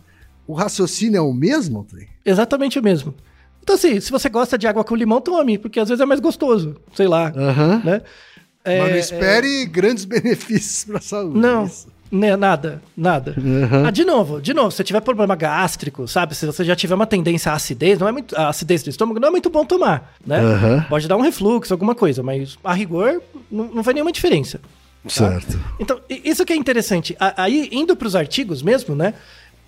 O 0.48 0.54
raciocínio 0.54 1.18
é 1.18 1.22
o 1.22 1.34
mesmo, 1.34 1.84
Trem? 1.84 2.08
Exatamente 2.24 2.78
o 2.78 2.84
mesmo. 2.84 3.14
Então, 3.66 3.74
assim, 3.76 4.00
se 4.00 4.12
você 4.12 4.30
gosta 4.30 4.60
de 4.60 4.68
água 4.68 4.84
com 4.84 4.96
limão, 4.96 5.20
tome, 5.20 5.58
porque 5.58 5.80
às 5.80 5.90
vezes 5.90 6.00
é 6.00 6.06
mais 6.06 6.20
gostoso. 6.20 6.76
Sei 6.94 7.08
lá. 7.08 7.34
Aham. 7.36 7.82
Né? 7.84 8.02
É, 8.64 8.80
Mas 8.80 8.92
não 8.92 8.98
espere 9.00 9.66
grandes 9.66 10.06
benefícios 10.06 10.84
para 10.86 11.00
a 11.00 11.02
saúde. 11.02 11.40
Não, 11.40 11.66
Isso. 11.66 11.88
né, 12.12 12.36
nada, 12.36 12.80
nada. 12.96 13.34
Uhum. 13.38 13.88
Ah, 13.88 13.90
de 13.90 14.06
novo, 14.06 14.40
de 14.40 14.54
novo, 14.54 14.70
se 14.70 14.78
você 14.78 14.84
tiver 14.84 15.02
problema 15.02 15.36
gástrico, 15.36 16.08
sabe? 16.08 16.36
Se 16.36 16.46
você 16.46 16.64
já 16.64 16.76
tiver 16.76 16.94
uma 16.94 17.08
tendência 17.08 17.52
à 17.52 17.56
acidez, 17.56 17.98
não 17.98 18.08
é 18.08 18.12
muito, 18.12 18.36
a 18.38 18.50
acidez 18.50 18.84
do 18.84 18.90
estômago 18.92 19.20
não 19.20 19.30
é 19.30 19.32
muito 19.32 19.50
bom 19.50 19.66
tomar, 19.66 20.14
né? 20.26 20.40
Uhum. 20.44 20.82
Pode 20.84 21.08
dar 21.08 21.18
um 21.18 21.22
refluxo, 21.22 21.74
alguma 21.74 21.96
coisa, 21.96 22.22
mas 22.22 22.56
a 22.64 22.74
rigor 22.74 23.20
não, 23.52 23.66
não 23.66 23.84
faz 23.84 23.96
nenhuma 23.96 24.12
diferença. 24.12 24.60
tá? 25.04 25.10
Certo. 25.10 25.60
Então, 25.80 26.00
isso 26.10 26.46
que 26.46 26.54
é 26.54 26.56
interessante. 26.56 27.16
Aí, 27.20 27.68
indo 27.72 27.96
para 27.96 28.08
os 28.08 28.16
artigos 28.16 28.62
mesmo, 28.62 28.96
né? 28.96 29.16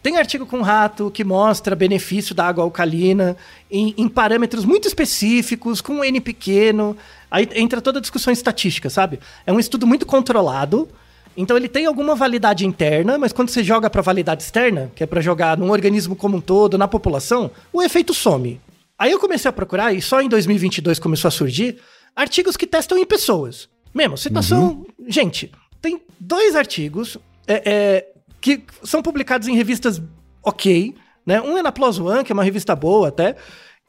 Tem 0.08 0.16
artigo 0.16 0.46
com 0.46 0.62
rato 0.62 1.12
que 1.12 1.22
mostra 1.22 1.76
benefício 1.76 2.34
da 2.34 2.48
água 2.48 2.64
alcalina 2.64 3.36
em, 3.70 3.94
em 3.98 4.08
parâmetros 4.08 4.64
muito 4.64 4.88
específicos, 4.88 5.82
com 5.82 5.96
um 5.96 6.02
N 6.06 6.22
pequeno. 6.22 6.96
Aí 7.30 7.46
entra 7.56 7.82
toda 7.82 8.00
a 8.00 8.02
discussão 8.02 8.32
estatística, 8.32 8.90
sabe? 8.90 9.20
É 9.46 9.52
um 9.52 9.60
estudo 9.60 9.86
muito 9.86 10.06
controlado. 10.06 10.88
Então 11.36 11.58
ele 11.58 11.68
tem 11.68 11.88
alguma 11.88 12.16
validade 12.16 12.66
interna, 12.66 13.18
mas 13.18 13.34
quando 13.34 13.50
você 13.50 13.62
joga 13.62 13.90
para 13.90 14.02
validade 14.02 14.44
externa, 14.44 14.90
que 14.96 15.04
é 15.04 15.06
para 15.06 15.20
jogar 15.20 15.58
num 15.58 15.72
organismo 15.72 16.16
como 16.16 16.38
um 16.38 16.42
todo, 16.42 16.78
na 16.78 16.88
população, 16.88 17.52
o 17.74 17.84
efeito 17.84 18.14
some. 18.14 18.62
Aí 18.98 19.12
eu 19.12 19.20
comecei 19.20 19.50
a 19.50 19.52
procurar, 19.52 19.92
e 19.92 20.02
só 20.02 20.22
em 20.22 20.30
2022 20.30 21.00
começou 21.00 21.28
a 21.28 21.32
surgir, 21.32 21.82
artigos 22.16 22.56
que 22.56 22.66
testam 22.66 22.98
em 22.98 23.06
pessoas. 23.06 23.68
Mesmo, 23.94 24.18
citação. 24.18 24.86
Gente, 25.06 25.52
tem 25.82 26.02
dois 26.18 26.56
artigos 26.56 27.18
é, 27.46 27.62
é, 27.66 28.17
que 28.42 28.64
são 28.84 29.02
publicados 29.02 29.48
em 29.48 29.56
revistas 29.56 30.02
ok, 30.44 30.96
né? 31.26 31.42
Um 31.42 31.58
é 31.58 31.62
na 31.62 31.72
PLOS 31.72 32.00
ONE, 32.00 32.24
que 32.24 32.32
é 32.32 32.36
uma 32.36 32.44
revista 32.44 32.76
boa 32.76 33.10
até, 33.10 33.36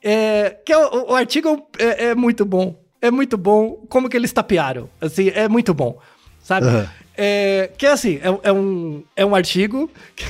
é, 0.03 0.57
que 0.65 0.73
é 0.73 0.79
o, 0.79 1.11
o 1.11 1.15
artigo 1.15 1.67
é, 1.79 2.07
é 2.07 2.15
muito 2.15 2.45
bom. 2.45 2.77
É 3.01 3.11
muito 3.11 3.39
bom 3.39 3.85
como 3.89 4.09
que 4.09 4.17
eles 4.17 4.33
tapearam. 4.33 4.89
Assim, 5.01 5.29
é 5.29 5.49
muito 5.49 5.73
bom. 5.73 5.99
Sabe? 6.43 6.67
Aham. 6.67 6.89
É, 7.21 7.71
que 7.77 7.85
é 7.85 7.91
assim, 7.91 8.21
é, 8.23 8.49
é 8.49 8.53
um, 8.53 9.03
é 9.17 9.27
um 9.27 9.35
artigo 9.35 9.91
que 10.15 10.25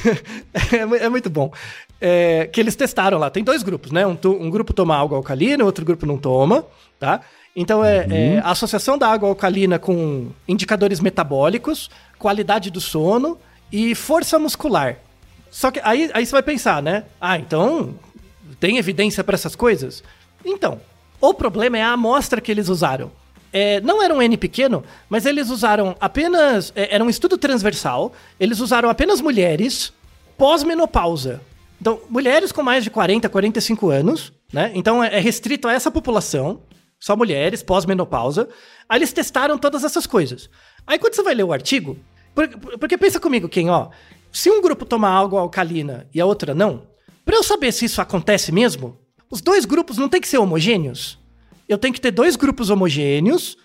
é, 0.74 1.04
é 1.04 1.08
muito 1.08 1.28
bom. 1.28 1.52
É, 2.00 2.48
que 2.52 2.60
eles 2.60 2.76
testaram 2.76 3.18
lá. 3.18 3.28
Tem 3.30 3.44
dois 3.44 3.62
grupos, 3.62 3.90
né? 3.90 4.06
Um, 4.06 4.16
um 4.24 4.50
grupo 4.50 4.72
toma 4.72 4.96
água 4.96 5.16
alcalina, 5.16 5.64
outro 5.64 5.84
grupo 5.84 6.06
não 6.06 6.16
toma, 6.16 6.64
tá? 6.98 7.20
Então 7.54 7.84
é, 7.84 8.06
é 8.08 8.38
a 8.38 8.50
associação 8.52 8.96
da 8.96 9.08
água 9.08 9.28
alcalina 9.28 9.78
com 9.78 10.28
indicadores 10.46 11.00
metabólicos, 11.00 11.90
qualidade 12.18 12.70
do 12.70 12.80
sono 12.80 13.38
e 13.72 13.94
força 13.94 14.38
muscular. 14.38 14.98
Só 15.50 15.70
que 15.70 15.80
aí, 15.82 16.10
aí 16.12 16.26
você 16.26 16.32
vai 16.32 16.42
pensar, 16.42 16.82
né? 16.82 17.04
Ah, 17.20 17.38
então 17.38 17.94
tem 18.60 18.78
evidência 18.78 19.24
para 19.24 19.34
essas 19.34 19.56
coisas? 19.56 20.02
Então, 20.44 20.80
o 21.20 21.34
problema 21.34 21.78
é 21.78 21.82
a 21.82 21.92
amostra 21.92 22.40
que 22.40 22.50
eles 22.50 22.68
usaram. 22.68 23.10
É, 23.52 23.80
não 23.80 24.02
era 24.02 24.12
um 24.12 24.20
N 24.20 24.36
pequeno, 24.36 24.84
mas 25.08 25.24
eles 25.24 25.48
usaram 25.48 25.96
apenas. 26.00 26.72
é, 26.76 26.94
era 26.94 27.02
um 27.02 27.08
estudo 27.08 27.38
transversal. 27.38 28.12
Eles 28.38 28.60
usaram 28.60 28.90
apenas 28.90 29.20
mulheres 29.20 29.92
pós-menopausa. 30.36 31.40
Então, 31.80 32.00
mulheres 32.08 32.52
com 32.52 32.62
mais 32.62 32.84
de 32.84 32.90
40, 32.90 33.28
45 33.28 33.88
anos, 33.88 34.32
né? 34.52 34.72
Então 34.74 35.02
é 35.02 35.16
é 35.16 35.20
restrito 35.20 35.68
a 35.68 35.72
essa 35.72 35.90
população, 35.90 36.60
só 36.98 37.16
mulheres 37.16 37.62
pós-menopausa. 37.62 38.48
Aí 38.88 38.98
eles 38.98 39.12
testaram 39.12 39.56
todas 39.56 39.84
essas 39.84 40.06
coisas. 40.06 40.50
Aí 40.86 40.98
quando 40.98 41.14
você 41.14 41.22
vai 41.22 41.34
ler 41.34 41.44
o 41.44 41.52
artigo, 41.52 41.96
porque 42.78 42.98
pensa 42.98 43.18
comigo, 43.18 43.48
quem, 43.48 43.70
ó, 43.70 43.88
se 44.32 44.50
um 44.50 44.60
grupo 44.60 44.84
toma 44.84 45.08
água 45.08 45.40
alcalina 45.40 46.06
e 46.14 46.20
a 46.20 46.26
outra 46.26 46.54
não, 46.54 46.82
para 47.24 47.36
eu 47.36 47.42
saber 47.42 47.72
se 47.72 47.84
isso 47.84 48.00
acontece 48.00 48.52
mesmo, 48.52 48.98
os 49.30 49.40
dois 49.40 49.64
grupos 49.64 49.98
não 49.98 50.08
tem 50.08 50.20
que 50.20 50.28
ser 50.28 50.38
homogêneos. 50.38 51.18
Eu 51.68 51.76
tenho 51.76 51.92
que 51.92 52.00
ter 52.00 52.10
dois 52.10 52.36
grupos 52.36 52.70
homogêneos 52.70 53.56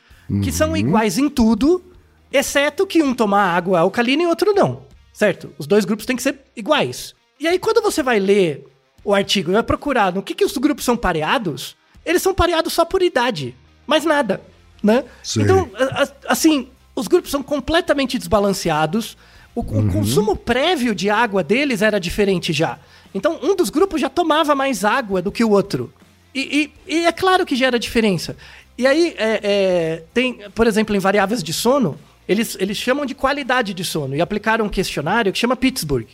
que 0.41 0.51
são 0.51 0.76
iguais 0.76 1.17
em 1.17 1.30
tudo, 1.30 1.84
exceto 2.32 2.88
que 2.88 3.03
um 3.03 3.13
toma 3.13 3.39
água 3.39 3.80
alcalina 3.80 4.24
e 4.24 4.28
outro 4.28 4.53
não. 4.53 4.86
Certo? 5.13 5.53
Os 5.57 5.67
dois 5.67 5.86
grupos 5.86 6.05
têm 6.05 6.15
que 6.15 6.24
ser 6.24 6.39
iguais. 6.55 7.13
E 7.39 7.47
aí, 7.47 7.59
quando 7.59 7.82
você 7.82 8.01
vai 8.01 8.19
ler 8.19 8.65
o 9.03 9.13
artigo 9.13 9.51
e 9.51 9.53
vai 9.53 9.63
procurar 9.63 10.13
no 10.13 10.24
que, 10.24 10.34
que 10.34 10.45
os 10.45 10.57
grupos 10.57 10.86
são 10.86 10.97
pareados, 10.97 11.76
eles 12.05 12.21
são 12.21 12.34
pareados 12.34 12.74
só 12.74 12.84
por 12.84 13.01
idade. 13.01 13.55
Mais 13.86 14.05
nada. 14.05 14.41
Né? 14.82 15.03
Então, 15.38 15.69
assim, 16.28 16.69
os 16.95 17.07
grupos 17.07 17.31
são 17.31 17.41
completamente 17.43 18.17
desbalanceados. 18.17 19.17
O, 19.55 19.61
o 19.61 19.91
consumo 19.91 20.35
prévio 20.35 20.95
de 20.95 21.09
água 21.09 21.43
deles 21.43 21.81
era 21.81 21.99
diferente 21.99 22.51
já. 22.51 22.79
Então, 23.13 23.39
um 23.43 23.55
dos 23.55 23.69
grupos 23.69 24.01
já 24.01 24.09
tomava 24.09 24.55
mais 24.55 24.83
água 24.83 25.21
do 25.21 25.31
que 25.31 25.43
o 25.43 25.51
outro. 25.51 25.93
E, 26.33 26.71
e- 26.87 26.93
e 26.95 27.05
é 27.05 27.11
claro 27.11 27.45
que 27.45 27.55
gera 27.55 27.77
diferença. 27.77 28.35
E 28.75 28.87
aí, 28.87 29.13
é, 29.17 29.39
é, 29.43 30.03
tem, 30.13 30.39
por 30.55 30.65
exemplo, 30.65 30.95
em 30.95 30.99
variáveis 30.99 31.43
de 31.43 31.53
sono, 31.53 31.99
eles, 32.27 32.57
eles 32.59 32.77
chamam 32.77 33.05
de 33.05 33.13
qualidade 33.13 33.73
de 33.73 33.83
sono 33.85 34.15
e 34.15 34.21
aplicaram 34.21 34.65
um 34.65 34.69
questionário 34.69 35.31
que 35.31 35.37
chama 35.37 35.55
Pittsburgh. 35.55 36.07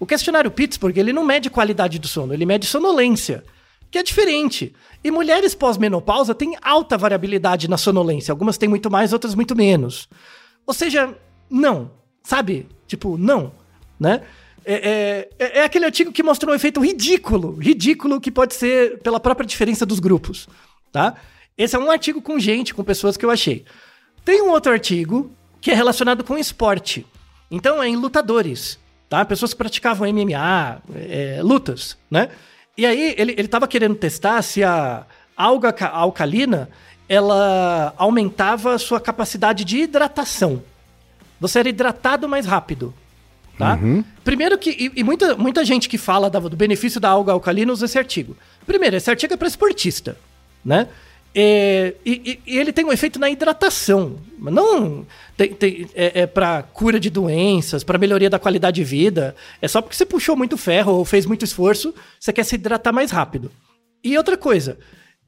O 0.00 0.06
questionário 0.06 0.50
Pittsburgh, 0.50 0.96
ele 0.96 1.12
não 1.12 1.24
mede 1.24 1.50
qualidade 1.50 1.98
do 1.98 2.08
sono, 2.08 2.32
ele 2.32 2.46
mede 2.46 2.64
sonolência, 2.64 3.44
que 3.90 3.98
é 3.98 4.02
diferente. 4.02 4.72
E 5.02 5.10
mulheres 5.10 5.54
pós-menopausa 5.54 6.34
têm 6.34 6.56
alta 6.60 6.98
variabilidade 6.98 7.68
na 7.68 7.76
sonolência. 7.76 8.32
Algumas 8.32 8.58
têm 8.58 8.68
muito 8.68 8.90
mais, 8.90 9.12
outras 9.12 9.34
muito 9.34 9.54
menos. 9.54 10.08
Ou 10.66 10.74
seja, 10.74 11.14
não. 11.48 11.90
Sabe? 12.22 12.66
Tipo, 12.86 13.16
não. 13.16 13.52
Né? 13.98 14.22
É, 14.64 15.28
é- 15.38 15.58
é 15.60 15.64
aquele 15.64 15.84
artigo 15.84 16.12
que 16.12 16.22
mostra 16.22 16.50
um 16.50 16.54
efeito 16.54 16.80
ridículo. 16.80 17.52
Ridículo 17.58 18.20
que 18.20 18.30
pode 18.30 18.54
ser 18.54 18.98
pela 18.98 19.20
própria 19.20 19.46
diferença 19.46 19.86
dos 19.86 20.00
grupos. 20.00 20.48
Tá? 20.92 21.14
Esse 21.56 21.76
é 21.76 21.78
um 21.78 21.90
artigo 21.90 22.20
com 22.20 22.38
gente, 22.38 22.74
com 22.74 22.84
pessoas 22.84 23.16
que 23.16 23.24
eu 23.24 23.30
achei. 23.30 23.64
Tem 24.24 24.42
um 24.42 24.50
outro 24.50 24.72
artigo 24.72 25.30
que 25.60 25.70
é 25.70 25.74
relacionado 25.74 26.22
com 26.22 26.36
esporte. 26.36 27.06
Então, 27.50 27.82
é 27.82 27.88
em 27.88 27.96
lutadores, 27.96 28.78
tá? 29.08 29.24
Pessoas 29.24 29.52
que 29.52 29.58
praticavam 29.58 30.06
MMA, 30.06 30.82
é, 30.94 31.40
lutas, 31.42 31.96
né? 32.10 32.28
E 32.78 32.86
aí, 32.86 33.14
ele, 33.18 33.34
ele 33.36 33.48
tava 33.48 33.66
querendo 33.66 33.96
testar 33.96 34.40
se 34.40 34.62
a 34.62 35.04
alga 35.36 35.72
ca- 35.72 35.90
alcalina, 35.90 36.70
ela 37.08 37.92
aumentava 37.96 38.72
a 38.74 38.78
sua 38.78 39.00
capacidade 39.00 39.64
de 39.64 39.78
hidratação. 39.78 40.62
Você 41.40 41.58
era 41.58 41.68
hidratado 41.68 42.28
mais 42.28 42.46
rápido, 42.46 42.94
tá? 43.58 43.76
Primeiro 44.22 44.56
que... 44.56 44.70
E, 44.70 45.00
e 45.00 45.02
muita, 45.02 45.34
muita 45.36 45.64
gente 45.64 45.88
que 45.88 45.98
fala 45.98 46.30
da- 46.30 46.38
do 46.38 46.56
benefício 46.56 47.00
da 47.00 47.08
alga 47.08 47.32
alcalina 47.32 47.72
usa 47.72 47.86
esse 47.86 47.98
artigo. 47.98 48.36
Primeiro, 48.64 48.94
esse 48.96 49.10
artigo 49.10 49.34
é 49.34 49.36
para 49.36 49.48
esportista, 49.48 50.16
né? 50.64 50.86
É, 51.40 51.94
e, 52.04 52.40
e- 52.46 52.58
ele 52.58 52.72
tem 52.72 52.84
um 52.84 52.90
efeito 52.92 53.16
na 53.20 53.30
hidratação. 53.30 54.16
mas 54.36 54.52
Não 54.52 55.06
tem, 55.36 55.52
tem- 55.54 55.86
é, 55.94 56.22
é 56.22 56.26
para 56.26 56.64
cura 56.64 56.98
de 56.98 57.08
doenças, 57.10 57.84
para 57.84 57.96
melhoria 57.96 58.28
da 58.28 58.40
qualidade 58.40 58.74
de 58.74 58.82
vida. 58.84 59.36
É 59.62 59.68
só 59.68 59.80
porque 59.80 59.94
você 59.94 60.04
puxou 60.04 60.34
muito 60.36 60.56
ferro 60.58 60.94
ou 60.94 61.04
fez 61.04 61.24
muito 61.26 61.44
esforço, 61.44 61.94
você 62.18 62.32
quer 62.32 62.42
se 62.42 62.56
hidratar 62.56 62.92
mais 62.92 63.12
rápido. 63.12 63.52
E 64.02 64.18
outra 64.18 64.36
coisa, 64.36 64.78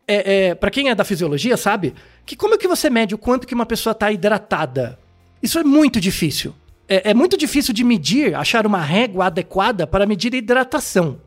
é, 0.09 0.49
é, 0.49 0.55
para 0.57 0.69
quem 0.73 0.89
é 0.89 0.95
da 0.97 1.05
fisiologia 1.05 1.57
sabe 1.57 1.95
que 2.27 2.35
como 2.35 2.55
é 2.55 2.59
que 2.59 2.67
você 2.67 2.91
mede 2.91 3.15
o 3.15 3.19
quanto 3.19 3.47
que 3.47 3.55
uma 3.55 3.67
pessoa 3.67 3.93
está 3.93 4.11
hidratada? 4.11 4.99
Isso 5.41 5.61
é 5.61 5.63
muito 5.65 6.01
difícil. 6.01 6.53
É, 6.89 7.11
é 7.11 7.15
muito 7.15 7.37
difícil 7.37 7.73
de 7.73 7.85
medir, 7.85 8.35
achar 8.35 8.67
uma 8.67 8.81
régua 8.81 9.27
adequada 9.27 9.87
para 9.87 10.07
medir 10.07 10.35
hidratação. 10.35 11.21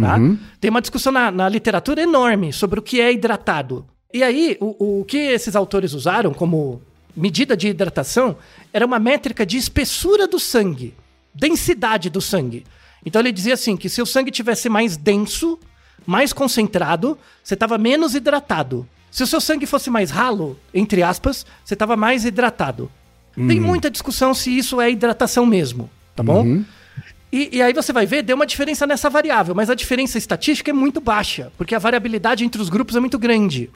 Tá? 0.00 0.18
Tem 0.60 0.70
uma 0.70 0.80
discussão 0.80 1.10
na, 1.10 1.32
na 1.32 1.48
literatura 1.48 2.00
enorme 2.02 2.52
sobre 2.52 2.78
o 2.78 2.82
que 2.82 3.00
é 3.00 3.12
hidratado. 3.12 3.84
E 4.12 4.22
aí, 4.22 4.56
o, 4.60 5.00
o 5.00 5.04
que 5.04 5.16
esses 5.16 5.54
autores 5.54 5.92
usaram 5.92 6.34
como 6.34 6.82
medida 7.16 7.56
de 7.56 7.68
hidratação 7.68 8.36
era 8.72 8.86
uma 8.86 8.98
métrica 8.98 9.44
de 9.44 9.56
espessura 9.56 10.26
do 10.26 10.38
sangue, 10.38 10.94
densidade 11.34 12.10
do 12.10 12.20
sangue. 12.20 12.64
Então 13.04 13.20
ele 13.20 13.32
dizia 13.32 13.54
assim 13.54 13.76
que 13.76 13.88
se 13.88 14.02
o 14.02 14.06
sangue 14.06 14.30
tivesse 14.30 14.68
mais 14.68 14.96
denso, 14.96 15.58
mais 16.06 16.32
concentrado, 16.32 17.18
você 17.42 17.54
estava 17.54 17.78
menos 17.78 18.14
hidratado. 18.14 18.86
Se 19.10 19.22
o 19.22 19.26
seu 19.26 19.40
sangue 19.40 19.66
fosse 19.66 19.90
mais 19.90 20.10
ralo, 20.10 20.58
entre 20.72 21.02
aspas, 21.02 21.44
você 21.64 21.74
estava 21.74 21.96
mais 21.96 22.24
hidratado. 22.24 22.90
Tem 23.48 23.60
muita 23.60 23.90
discussão 23.90 24.34
se 24.34 24.56
isso 24.56 24.80
é 24.80 24.90
hidratação 24.90 25.46
mesmo, 25.46 25.88
tá 26.14 26.22
bom? 26.22 26.44
E, 27.32 27.58
e 27.58 27.62
aí 27.62 27.72
você 27.72 27.92
vai 27.92 28.06
ver, 28.06 28.22
deu 28.22 28.34
uma 28.34 28.46
diferença 28.46 28.86
nessa 28.86 29.08
variável, 29.08 29.54
mas 29.54 29.70
a 29.70 29.74
diferença 29.74 30.18
estatística 30.18 30.70
é 30.70 30.74
muito 30.74 31.00
baixa, 31.00 31.52
porque 31.56 31.74
a 31.74 31.78
variabilidade 31.78 32.44
entre 32.44 32.60
os 32.60 32.68
grupos 32.68 32.96
é 32.96 33.00
muito 33.00 33.18
grande. 33.18 33.70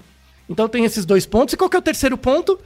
Então 0.49 0.69
tem 0.69 0.85
esses 0.85 1.05
dois 1.05 1.27
pontos. 1.27 1.55
E 1.55 1.57
qual 1.57 1.71
que 1.71 1.77
é 1.77 1.79
o 1.79 1.83
terceiro 1.83 2.17
ponto? 2.19 2.59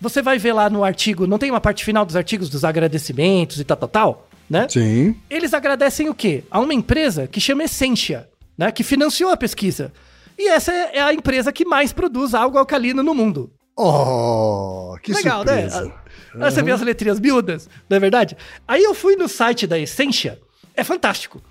Você 0.00 0.20
vai 0.20 0.38
ver 0.38 0.52
lá 0.52 0.68
no 0.68 0.84
artigo, 0.84 1.26
não 1.26 1.38
tem 1.38 1.50
uma 1.50 1.60
parte 1.60 1.84
final 1.84 2.04
dos 2.04 2.16
artigos 2.16 2.50
dos 2.50 2.64
agradecimentos 2.64 3.58
e 3.58 3.64
tal, 3.64 3.76
tal, 3.76 3.88
tal, 3.88 4.28
né? 4.48 4.66
Sim. 4.68 5.16
Eles 5.30 5.54
agradecem 5.54 6.08
o 6.08 6.14
quê? 6.14 6.44
A 6.50 6.60
uma 6.60 6.74
empresa 6.74 7.26
que 7.26 7.40
chama 7.40 7.64
Essentia, 7.64 8.28
né? 8.58 8.70
Que 8.70 8.82
financiou 8.82 9.30
a 9.30 9.36
pesquisa. 9.36 9.92
E 10.38 10.48
essa 10.48 10.70
é 10.72 11.00
a 11.00 11.14
empresa 11.14 11.50
que 11.50 11.64
mais 11.64 11.92
produz 11.92 12.34
algo 12.34 12.58
alcalino 12.58 13.02
no 13.02 13.14
mundo. 13.14 13.50
Oh, 13.74 14.96
que 15.02 15.12
Legal, 15.12 15.38
surpresa. 15.38 15.84
né? 15.84 15.92
Aí 16.40 16.50
você 16.50 16.62
vê 16.62 16.72
as 16.72 16.80
letrinhas 16.82 17.18
miúdas, 17.20 17.68
não 17.88 17.96
é 17.96 18.00
verdade? 18.00 18.36
Aí 18.68 18.82
eu 18.82 18.94
fui 18.94 19.16
no 19.16 19.28
site 19.28 19.66
da 19.66 19.78
Essentia, 19.78 20.38
é 20.74 20.84
fantástico. 20.84 21.42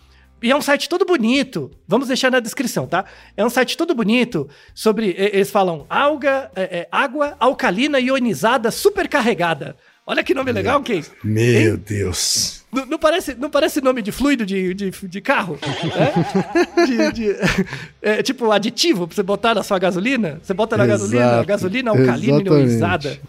E 0.45 0.51
é 0.51 0.55
um 0.55 0.61
site 0.61 0.87
todo 0.87 1.03
bonito. 1.05 1.71
Vamos 1.87 2.07
deixar 2.07 2.29
na 2.29 2.39
descrição, 2.39 2.85
tá? 2.85 3.03
É 3.35 3.43
um 3.43 3.49
site 3.49 3.75
todo 3.75 3.95
bonito 3.95 4.47
sobre. 4.75 5.15
Eles 5.17 5.49
falam 5.49 5.87
alga, 5.89 6.51
é, 6.55 6.61
é, 6.61 6.87
água 6.91 7.35
alcalina 7.39 7.99
ionizada 7.99 8.69
supercarregada. 8.69 9.75
Olha 10.05 10.23
que 10.23 10.35
nome 10.35 10.51
legal, 10.51 10.83
Kay. 10.83 11.03
Meu 11.23 11.77
Deus. 11.77 12.63
Não, 12.71 12.85
não 12.85 12.99
parece, 12.99 13.33
não 13.33 13.49
parece 13.49 13.81
nome 13.81 14.03
de 14.03 14.11
fluido 14.11 14.45
de, 14.45 14.71
de, 14.75 14.91
de 14.91 15.19
carro? 15.21 15.57
né? 15.63 16.85
De- 16.85 17.11
de- 17.11 17.35
é, 18.03 18.21
tipo 18.21 18.51
aditivo 18.51 19.07
pra 19.07 19.15
você 19.15 19.23
botar 19.23 19.55
na 19.55 19.63
sua 19.63 19.79
gasolina? 19.79 20.39
Você 20.43 20.53
bota 20.53 20.77
na 20.77 20.85
gasolina, 20.85 21.25
Exato, 21.25 21.47
gasolina 21.47 21.89
alcalina 21.89 22.33
exatamente. 22.35 22.49
ionizada. 22.67 23.19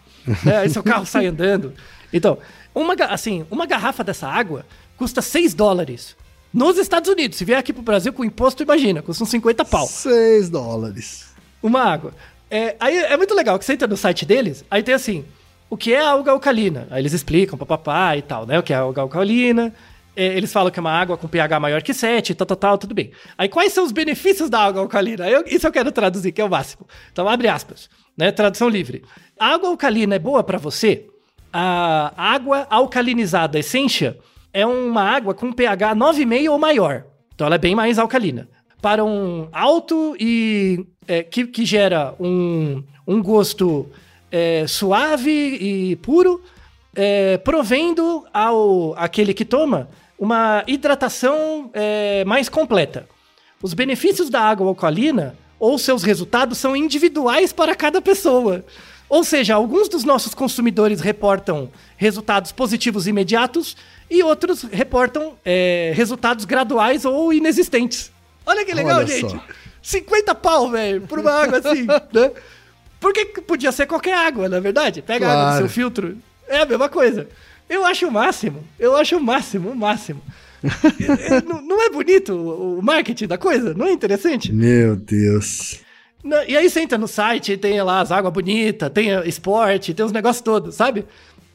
É, 0.45 0.57
aí 0.59 0.69
seu 0.69 0.83
carro 0.83 1.07
sai 1.07 1.25
andando. 1.29 1.73
Então, 2.13 2.37
uma, 2.75 2.93
assim, 3.09 3.47
uma 3.51 3.65
garrafa 3.65 4.05
dessa 4.05 4.29
água 4.29 4.67
custa 4.99 5.23
6 5.23 5.55
dólares. 5.55 6.15
Nos 6.57 6.79
Estados 6.79 7.11
Unidos. 7.11 7.37
Se 7.37 7.45
vier 7.45 7.59
aqui 7.59 7.71
pro 7.71 7.83
Brasil 7.83 8.11
com 8.15 8.25
imposto, 8.25 8.63
imagina, 8.63 9.03
custa 9.03 9.23
uns 9.23 9.29
50 9.29 9.63
pau. 9.67 9.87
6 9.87 10.49
dólares. 10.49 11.27
Uma 11.63 11.83
água. 11.83 12.15
É, 12.51 12.75
aí 12.81 12.97
é 12.97 13.15
muito 13.15 13.35
legal 13.35 13.59
que 13.59 13.65
você 13.67 13.75
entra 13.75 13.87
no 13.87 13.95
site 13.97 14.25
deles, 14.25 14.65
aí 14.71 14.83
tem 14.83 14.95
assim, 14.95 15.23
o 15.69 15.77
que 15.77 15.93
é 15.93 16.01
alga 16.01 16.31
alcalina? 16.31 16.87
Aí 16.91 17.03
eles 17.03 17.13
explicam, 17.13 17.59
papapá 17.59 18.17
e 18.17 18.23
tal, 18.23 18.47
né? 18.47 18.59
O 18.59 18.63
que 18.63 18.73
é 18.73 18.77
alga 18.77 19.03
alcalina. 19.03 19.75
É, 20.17 20.25
eles 20.35 20.51
falam 20.51 20.71
que 20.71 20.79
é 20.79 20.81
uma 20.81 20.93
água 20.93 21.19
com 21.19 21.29
pH 21.29 21.61
maior 21.61 21.83
que 21.83 21.93
7, 21.93 22.35
tal, 22.35 22.47
tal, 22.47 22.57
tal, 22.57 22.79
tudo 22.79 22.95
bem. 22.95 23.11
Aí 23.37 23.51
quais 23.51 23.75
são 23.75 23.85
os 23.85 23.93
benefícios 23.93 24.49
da 24.49 24.61
água 24.61 24.81
alcalina? 24.81 25.29
Eu- 25.29 25.45
isso 25.47 25.67
eu 25.67 25.73
quero 25.73 25.93
traduzir, 25.93 26.33
que 26.33 26.41
é 26.41 26.45
o 26.45 26.49
máximo. 26.49 26.87
Então 27.13 27.29
abre 27.29 27.49
aspas, 27.49 27.91
né? 28.17 28.33
Tradução 28.33 28.71
livre. 28.71 29.03
A 29.39 29.49
água 29.49 29.69
alcalina 29.69 30.15
é 30.15 30.19
boa 30.19 30.43
para 30.43 30.57
você? 30.57 31.05
A 31.53 32.15
água 32.17 32.67
alcalinizada 32.71 33.59
Essentia 33.59 34.17
é 34.57 34.65
uma 34.65 35.03
água 35.03 35.35
com 35.35 35.53
pH 35.53 35.95
9,5 35.95 36.51
ou 36.51 36.59
maior. 36.59 37.05
Então 37.35 37.47
ela 37.47 37.57
é 37.57 37.59
bem 37.59 37.75
mais 37.75 37.99
alcalina. 37.99 38.49
Para 38.81 39.05
um 39.05 39.49
alto 39.53 40.17
e 40.19 40.87
é, 41.07 41.23
que, 41.23 41.47
que 41.47 41.67
gera 41.67 42.15
um, 42.19 42.83
um 43.07 43.23
gosto 43.23 43.87
é, 44.33 44.67
suave 44.67 45.31
e 45.31 45.97
puro, 45.97 46.43
é, 46.95 47.37
provendo 47.37 48.25
ao 48.33 48.95
aquele 48.97 49.35
que 49.35 49.45
toma 49.45 49.91
uma 50.19 50.65
hidratação 50.67 51.71
é, 51.75 52.25
mais 52.25 52.49
completa. 52.49 53.07
Os 53.63 53.75
benefícios 53.75 54.31
da 54.31 54.41
água 54.41 54.67
alcalina 54.69 55.37
ou 55.61 55.79
seus 55.79 56.03
resultados 56.03 56.57
são 56.57 56.75
individuais 56.75 57.53
para 57.53 57.75
cada 57.75 58.01
pessoa. 58.01 58.65
Ou 59.09 59.23
seja, 59.23 59.55
alguns 59.55 59.89
dos 59.89 60.03
nossos 60.05 60.35
consumidores 60.35 61.01
reportam 61.01 61.71
resultados 61.97 62.51
positivos 62.53 63.07
imediatos 63.07 63.77
e 64.11 64.23
outros 64.23 64.63
reportam 64.65 65.35
é, 65.45 65.93
resultados 65.95 66.45
graduais 66.45 67.05
ou 67.05 67.33
inexistentes. 67.33 68.11
Olha 68.45 68.65
que 68.65 68.75
legal, 68.75 68.99
Olha 68.99 69.07
gente. 69.07 69.31
só. 69.31 69.41
50 69.83 70.35
pau, 70.35 70.71
velho, 70.71 71.03
por 71.03 71.19
uma 71.21 71.31
água 71.31 71.59
assim, 71.59 71.87
né? 72.13 72.33
Porque 72.99 73.25
podia 73.27 73.71
ser 73.71 73.87
qualquer 73.87 74.15
água, 74.17 74.49
na 74.49 74.59
verdade. 74.59 75.03
Pega 75.03 75.27
a 75.29 75.31
água 75.31 75.43
do 75.43 75.49
Claro. 75.51 75.59
seu 75.67 75.69
filtro. 75.69 76.17
É 76.49 76.59
a 76.63 76.67
mesma 76.67 76.89
coisa. 76.89 77.29
Eu 77.69 77.85
acho 77.85 78.07
o 78.09 78.11
máximo. 78.11 78.65
Eu 78.79 78.97
acho 78.97 79.17
o 79.17 79.21
máximo, 79.21 79.71
o 79.71 79.77
máximo. 79.77 80.21
É, 80.67 81.37
é, 81.37 81.43
não, 81.43 81.61
não 81.63 81.81
é 81.87 81.91
bonito 81.91 82.33
o 82.35 82.83
marketing 82.83 83.27
da 83.27 83.39
coisa? 83.39 83.73
Não 83.75 83.87
é 83.87 83.93
interessante? 83.93 84.53
Meu 84.53 84.97
Deus. 84.97 85.79
E 86.49 86.57
aí 86.57 86.69
você 86.69 86.81
entra 86.81 86.99
no 86.99 87.07
site, 87.07 87.57
tem 87.57 87.81
lá 87.83 88.01
as 88.01 88.11
águas 88.11 88.33
bonitas, 88.33 88.91
tem 88.91 89.11
esporte, 89.29 89.95
tem 89.95 90.05
os 90.05 90.13
negócios 90.13 90.43
todos, 90.43 90.75
sabe? 90.75 91.07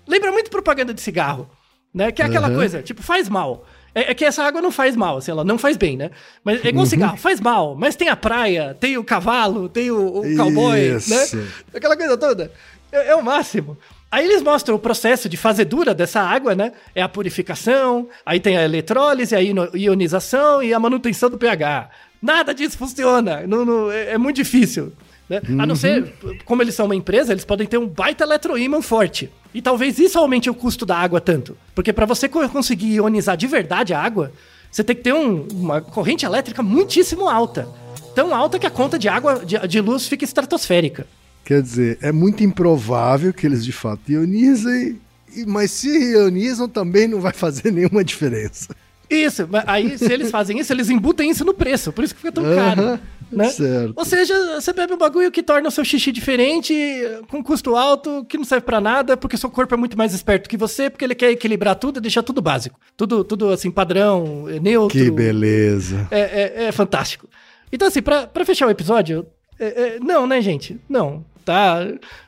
Lembra 0.07 0.31
muito 0.31 0.49
propaganda 0.49 0.93
de 0.93 1.01
cigarro, 1.01 1.49
né? 1.93 2.11
Que 2.11 2.21
é 2.21 2.25
aquela 2.25 2.47
Aham. 2.47 2.55
coisa, 2.55 2.81
tipo, 2.81 3.01
faz 3.03 3.27
mal. 3.27 3.65
É, 3.93 4.11
é 4.11 4.13
que 4.13 4.23
essa 4.23 4.43
água 4.43 4.61
não 4.61 4.71
faz 4.71 4.95
mal, 4.95 5.17
assim, 5.17 5.31
ela 5.31 5.43
não 5.43 5.57
faz 5.57 5.75
bem, 5.75 5.97
né? 5.97 6.11
Mas 6.43 6.59
é 6.59 6.63
Uhum. 6.63 6.69
igual 6.69 6.85
cigarro, 6.85 7.17
faz 7.17 7.41
mal, 7.41 7.75
mas 7.75 7.95
tem 7.97 8.07
a 8.07 8.15
praia, 8.15 8.73
tem 8.79 8.97
o 8.97 9.03
cavalo, 9.03 9.67
tem 9.67 9.91
o, 9.91 10.21
o 10.21 10.35
cowboy, 10.37 10.79
Isso. 10.95 11.09
né? 11.09 11.49
Aquela 11.75 11.97
coisa 11.97 12.15
toda. 12.17 12.51
É, 12.91 13.09
é 13.09 13.15
o 13.15 13.21
máximo. 13.23 13.77
Aí 14.09 14.25
eles 14.25 14.41
mostram 14.41 14.75
o 14.75 14.79
processo 14.79 15.27
de 15.27 15.35
fazedura 15.37 15.93
dessa 15.93 16.21
água, 16.21 16.55
né? 16.55 16.71
É 16.95 17.01
a 17.01 17.09
purificação, 17.09 18.07
aí 18.25 18.39
tem 18.39 18.57
a 18.57 18.63
eletrólise, 18.63 19.35
a 19.35 19.39
ionização 19.41 20.63
e 20.63 20.73
a 20.73 20.79
manutenção 20.79 21.29
do 21.29 21.37
pH. 21.37 21.89
Nada 22.21 22.53
disso 22.53 22.77
funciona. 22.77 23.45
Não, 23.47 23.65
não- 23.65 23.91
é, 23.91 24.11
é 24.11 24.17
muito 24.17 24.35
difícil. 24.37 24.91
Né? 25.29 25.41
A 25.59 25.65
não 25.65 25.75
ser, 25.75 26.13
como 26.45 26.61
eles 26.61 26.75
são 26.75 26.85
uma 26.85 26.95
empresa, 26.95 27.31
eles 27.31 27.45
podem 27.45 27.65
ter 27.65 27.77
um 27.77 27.87
baita 27.87 28.23
eletroímã 28.23 28.81
forte. 28.81 29.29
E 29.53 29.61
talvez 29.61 29.97
isso 29.97 30.17
aumente 30.19 30.49
o 30.49 30.53
custo 30.53 30.85
da 30.85 30.97
água 30.97 31.19
tanto. 31.21 31.57
Porque 31.73 31.91
para 31.93 32.05
você 32.05 32.27
co- 32.29 32.47
conseguir 32.49 32.95
ionizar 32.95 33.35
de 33.37 33.47
verdade 33.47 33.93
a 33.93 33.99
água, 34.01 34.31
você 34.69 34.83
tem 34.83 34.95
que 34.95 35.01
ter 35.01 35.13
um- 35.13 35.47
uma 35.53 35.81
corrente 35.81 36.25
elétrica 36.25 36.61
muitíssimo 36.61 37.27
alta. 37.29 37.67
Tão 38.13 38.35
alta 38.35 38.59
que 38.59 38.67
a 38.67 38.69
conta 38.69 38.99
de 38.99 39.07
água, 39.07 39.41
de, 39.45 39.57
de 39.67 39.79
luz, 39.81 40.05
fica 40.07 40.25
estratosférica. 40.25 41.07
Quer 41.45 41.61
dizer, 41.61 41.97
é 42.01 42.11
muito 42.11 42.43
improvável 42.43 43.33
que 43.33 43.45
eles 43.47 43.63
de 43.63 43.71
fato 43.71 44.11
ionizem, 44.11 44.99
mas 45.47 45.71
se 45.71 45.87
ionizam 46.11 46.67
também 46.67 47.07
não 47.07 47.21
vai 47.21 47.31
fazer 47.33 47.71
nenhuma 47.73 48.03
diferença. 48.03 48.75
Isso, 49.11 49.47
mas 49.49 49.63
aí 49.67 49.97
se 49.97 50.11
eles 50.11 50.31
fazem 50.31 50.57
isso, 50.59 50.71
eles 50.71 50.89
embutem 50.89 51.29
isso 51.29 51.43
no 51.45 51.53
preço, 51.53 51.91
por 51.91 52.03
isso 52.03 52.13
que 52.15 52.21
fica 52.21 52.31
tão 52.33 52.43
caro. 52.55 52.99
Né? 53.31 53.47
certo. 53.47 53.93
Ou 53.95 54.03
seja, 54.03 54.59
você 54.59 54.73
bebe 54.73 54.93
um 54.93 54.97
bagulho 54.97 55.31
que 55.31 55.41
torna 55.41 55.67
o 55.69 55.71
seu 55.71 55.85
xixi 55.85 56.11
diferente, 56.11 56.73
com 57.29 57.41
custo 57.41 57.77
alto, 57.77 58.25
que 58.27 58.37
não 58.37 58.43
serve 58.43 58.65
pra 58.65 58.81
nada, 58.81 59.15
porque 59.15 59.37
seu 59.37 59.49
corpo 59.49 59.73
é 59.73 59.77
muito 59.77 59.97
mais 59.97 60.13
esperto 60.13 60.49
que 60.49 60.57
você, 60.57 60.89
porque 60.89 61.05
ele 61.05 61.15
quer 61.15 61.31
equilibrar 61.31 61.75
tudo 61.75 61.99
e 61.99 62.01
deixar 62.01 62.23
tudo 62.23 62.41
básico. 62.41 62.77
Tudo, 62.97 63.23
tudo 63.23 63.49
assim, 63.49 63.71
padrão, 63.71 64.47
neutro. 64.61 64.97
Que 64.99 65.09
beleza. 65.09 66.07
É, 66.11 66.19
é- 66.19 66.63
é 66.65 66.71
fantástico. 66.73 67.29
Então, 67.71 67.87
assim, 67.87 68.01
pra, 68.01 68.27
pra 68.27 68.43
fechar 68.43 68.67
o 68.67 68.69
episódio, 68.69 69.25
é- 69.65 69.95
é, 69.95 69.99
não, 69.99 70.25
né, 70.27 70.41
gente? 70.41 70.79
Não, 70.89 71.23
tá? 71.45 71.79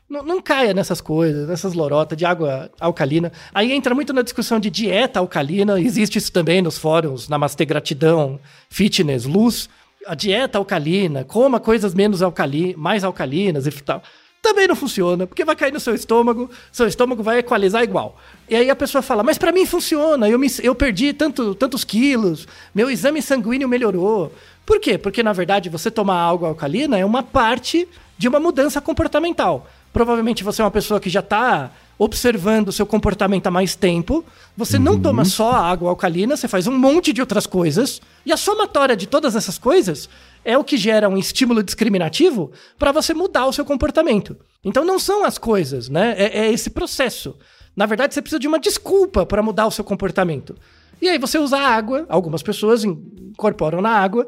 Não, 0.10 0.24
não 0.24 0.42
caia 0.42 0.74
nessas 0.74 1.02
coisas, 1.02 1.48
nessas 1.48 1.74
lorotas 1.74 2.18
de 2.18 2.26
água 2.26 2.70
alcalina. 2.80 3.32
Aí 3.54 3.72
entra 3.72 3.96
muito 3.96 4.14
na 4.14 4.22
discussão 4.22 4.60
de 4.60 4.70
dieta 4.70 5.20
alcalina, 5.20 5.80
existe 5.80 6.18
isso 6.18 6.32
também 6.32 6.62
nos 6.62 6.78
fóruns, 6.78 7.28
Namastê 7.28 7.66
Gratidão, 7.66 8.40
Fitness, 8.70 9.26
Luz. 9.26 9.70
A 10.06 10.16
dieta 10.16 10.58
alcalina, 10.58 11.24
coma 11.24 11.60
coisas 11.62 11.94
menos 11.94 12.22
alcali 12.22 12.76
mais 12.78 13.04
alcalinas 13.06 13.66
e 13.66 13.72
tal. 13.72 14.04
Também 14.42 14.68
não 14.68 14.76
funciona, 14.76 15.26
porque 15.26 15.46
vai 15.46 15.56
cair 15.56 15.72
no 15.72 15.80
seu 15.80 15.96
estômago, 15.96 16.50
seu 16.70 16.86
estômago 16.86 17.24
vai 17.24 17.40
equalizar 17.40 17.82
igual. 17.82 18.18
E 18.50 18.56
aí 18.58 18.70
a 18.70 18.76
pessoa 18.76 19.02
fala, 19.02 19.24
mas 19.24 19.38
pra 19.38 19.54
mim 19.54 19.66
funciona, 19.66 20.28
eu, 20.30 20.38
me, 20.38 20.48
eu 20.62 20.76
perdi 20.76 21.14
tanto, 21.14 21.56
tantos 21.56 21.86
quilos, 21.86 22.46
meu 22.76 22.90
exame 22.92 23.22
sanguíneo 23.22 23.70
melhorou. 23.70 24.34
Por 24.66 24.80
quê? 24.80 24.98
Porque 24.98 25.22
na 25.22 25.34
verdade 25.34 25.70
você 25.70 25.92
tomar 25.92 26.30
água 26.30 26.50
alcalina 26.50 26.98
é 26.98 27.06
uma 27.06 27.24
parte 27.24 27.88
de 28.18 28.28
uma 28.28 28.40
mudança 28.40 28.80
comportamental. 28.80 29.68
Provavelmente 29.92 30.44
você 30.44 30.62
é 30.62 30.66
uma 30.66 30.72
pessoa 30.72 31.00
que 31.00 31.10
já 31.10 31.20
está 31.20 31.72
observando 31.98 32.70
o 32.70 32.72
seu 32.72 32.86
comportamento 32.86 33.48
há 33.48 33.52
mais 33.52 33.76
tempo. 33.76 34.26
Você 34.58 34.80
não 34.80 35.00
toma 35.00 35.26
só 35.26 35.52
água 35.52 35.90
alcalina, 35.90 36.36
você 36.36 36.48
faz 36.48 36.68
um 36.68 36.78
monte 36.78 37.14
de 37.14 37.22
outras 37.22 37.46
coisas. 37.46 38.02
E 38.26 38.32
a 38.32 38.38
somatória 38.38 38.96
de 38.96 39.08
todas 39.08 39.36
essas 39.36 39.58
coisas 39.58 40.10
é 40.44 40.58
o 40.58 40.64
que 40.64 40.78
gera 40.78 41.08
um 41.08 41.18
estímulo 41.18 41.62
discriminativo 41.62 42.52
para 42.78 42.92
você 42.92 43.14
mudar 43.14 43.46
o 43.46 43.54
seu 43.54 43.64
comportamento. 43.64 44.36
Então 44.64 44.84
não 44.84 44.98
são 44.98 45.24
as 45.24 45.38
coisas, 45.38 45.90
né? 45.90 46.16
É, 46.18 46.46
é 46.46 46.52
esse 46.52 46.70
processo. 46.70 47.36
Na 47.76 47.86
verdade, 47.86 48.14
você 48.14 48.22
precisa 48.22 48.40
de 48.40 48.48
uma 48.48 48.60
desculpa 48.60 49.26
para 49.26 49.42
mudar 49.42 49.66
o 49.68 49.72
seu 49.72 49.84
comportamento. 49.84 50.56
E 51.04 51.10
aí 51.10 51.18
você 51.18 51.38
usa 51.38 51.58
a 51.58 51.68
água, 51.68 52.06
algumas 52.08 52.42
pessoas 52.42 52.86
incorporam 52.86 53.82
na 53.82 53.90
água 53.90 54.26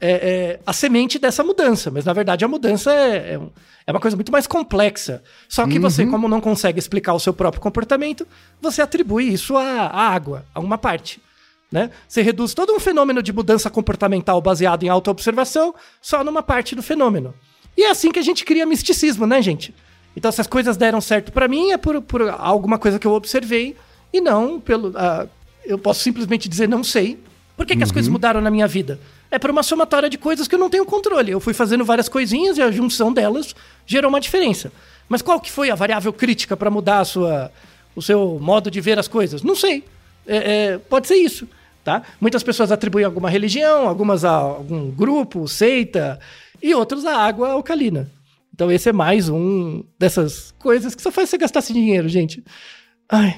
é, 0.00 0.10
é, 0.10 0.60
a 0.66 0.72
semente 0.72 1.20
dessa 1.20 1.44
mudança, 1.44 1.88
mas 1.88 2.04
na 2.04 2.12
verdade 2.12 2.44
a 2.44 2.48
mudança 2.48 2.92
é, 2.92 3.34
é, 3.34 3.40
é 3.86 3.92
uma 3.92 4.00
coisa 4.00 4.16
muito 4.16 4.32
mais 4.32 4.44
complexa. 4.44 5.22
Só 5.48 5.64
que 5.68 5.78
você, 5.78 6.04
como 6.04 6.26
não 6.26 6.40
consegue 6.40 6.80
explicar 6.80 7.14
o 7.14 7.20
seu 7.20 7.32
próprio 7.32 7.62
comportamento, 7.62 8.26
você 8.60 8.82
atribui 8.82 9.32
isso 9.32 9.56
à, 9.56 9.86
à 9.86 10.08
água, 10.08 10.44
a 10.52 10.58
uma 10.58 10.76
parte. 10.76 11.22
Né? 11.70 11.92
Você 12.08 12.22
reduz 12.22 12.54
todo 12.54 12.72
um 12.72 12.80
fenômeno 12.80 13.22
de 13.22 13.32
mudança 13.32 13.70
comportamental 13.70 14.40
baseado 14.40 14.82
em 14.82 14.88
autoobservação 14.88 15.76
só 16.02 16.24
numa 16.24 16.42
parte 16.42 16.74
do 16.74 16.82
fenômeno. 16.82 17.32
E 17.76 17.84
é 17.84 17.90
assim 17.90 18.10
que 18.10 18.18
a 18.18 18.22
gente 18.22 18.44
cria 18.44 18.66
misticismo, 18.66 19.28
né, 19.28 19.40
gente? 19.40 19.72
Então, 20.16 20.32
se 20.32 20.40
as 20.40 20.48
coisas 20.48 20.76
deram 20.76 21.00
certo 21.00 21.30
pra 21.30 21.46
mim, 21.46 21.70
é 21.70 21.76
por, 21.76 22.02
por 22.02 22.22
alguma 22.22 22.80
coisa 22.80 22.98
que 22.98 23.06
eu 23.06 23.12
observei 23.12 23.76
e 24.12 24.20
não 24.20 24.58
pelo. 24.58 24.92
ah, 24.96 25.28
eu 25.66 25.78
posso 25.78 26.00
simplesmente 26.00 26.48
dizer 26.48 26.68
não 26.68 26.82
sei. 26.82 27.18
Por 27.56 27.64
que, 27.64 27.74
que 27.74 27.82
as 27.82 27.90
coisas 27.90 28.08
mudaram 28.08 28.40
na 28.40 28.50
minha 28.50 28.66
vida? 28.66 29.00
É 29.30 29.38
por 29.38 29.50
uma 29.50 29.62
somatória 29.62 30.10
de 30.10 30.18
coisas 30.18 30.46
que 30.46 30.54
eu 30.54 30.58
não 30.58 30.68
tenho 30.68 30.84
controle. 30.84 31.32
Eu 31.32 31.40
fui 31.40 31.54
fazendo 31.54 31.84
várias 31.84 32.08
coisinhas 32.08 32.58
e 32.58 32.62
a 32.62 32.70
junção 32.70 33.12
delas 33.12 33.54
gerou 33.86 34.08
uma 34.10 34.20
diferença. 34.20 34.70
Mas 35.08 35.22
qual 35.22 35.40
que 35.40 35.50
foi 35.50 35.70
a 35.70 35.74
variável 35.74 36.12
crítica 36.12 36.56
para 36.56 36.70
mudar 36.70 37.00
a 37.00 37.04
sua, 37.04 37.50
o 37.94 38.02
seu 38.02 38.38
modo 38.40 38.70
de 38.70 38.80
ver 38.80 38.98
as 38.98 39.08
coisas? 39.08 39.42
Não 39.42 39.56
sei. 39.56 39.84
É, 40.26 40.36
é, 40.36 40.78
pode 40.78 41.06
ser 41.06 41.16
isso. 41.16 41.48
Tá? 41.82 42.02
Muitas 42.20 42.42
pessoas 42.42 42.72
atribuem 42.72 43.04
alguma 43.04 43.30
religião, 43.30 43.88
algumas 43.88 44.24
a 44.24 44.32
algum 44.32 44.90
grupo, 44.90 45.46
seita, 45.46 46.18
e 46.62 46.74
outros 46.74 47.04
a 47.04 47.16
água 47.16 47.52
alcalina. 47.52 48.10
Então 48.52 48.72
esse 48.72 48.88
é 48.88 48.92
mais 48.92 49.28
um 49.28 49.84
dessas 49.98 50.52
coisas 50.58 50.94
que 50.94 51.02
só 51.02 51.12
faz 51.12 51.30
você 51.30 51.38
gastar 51.38 51.60
esse 51.60 51.72
dinheiro, 51.72 52.08
gente. 52.08 52.42
Ai, 53.08 53.36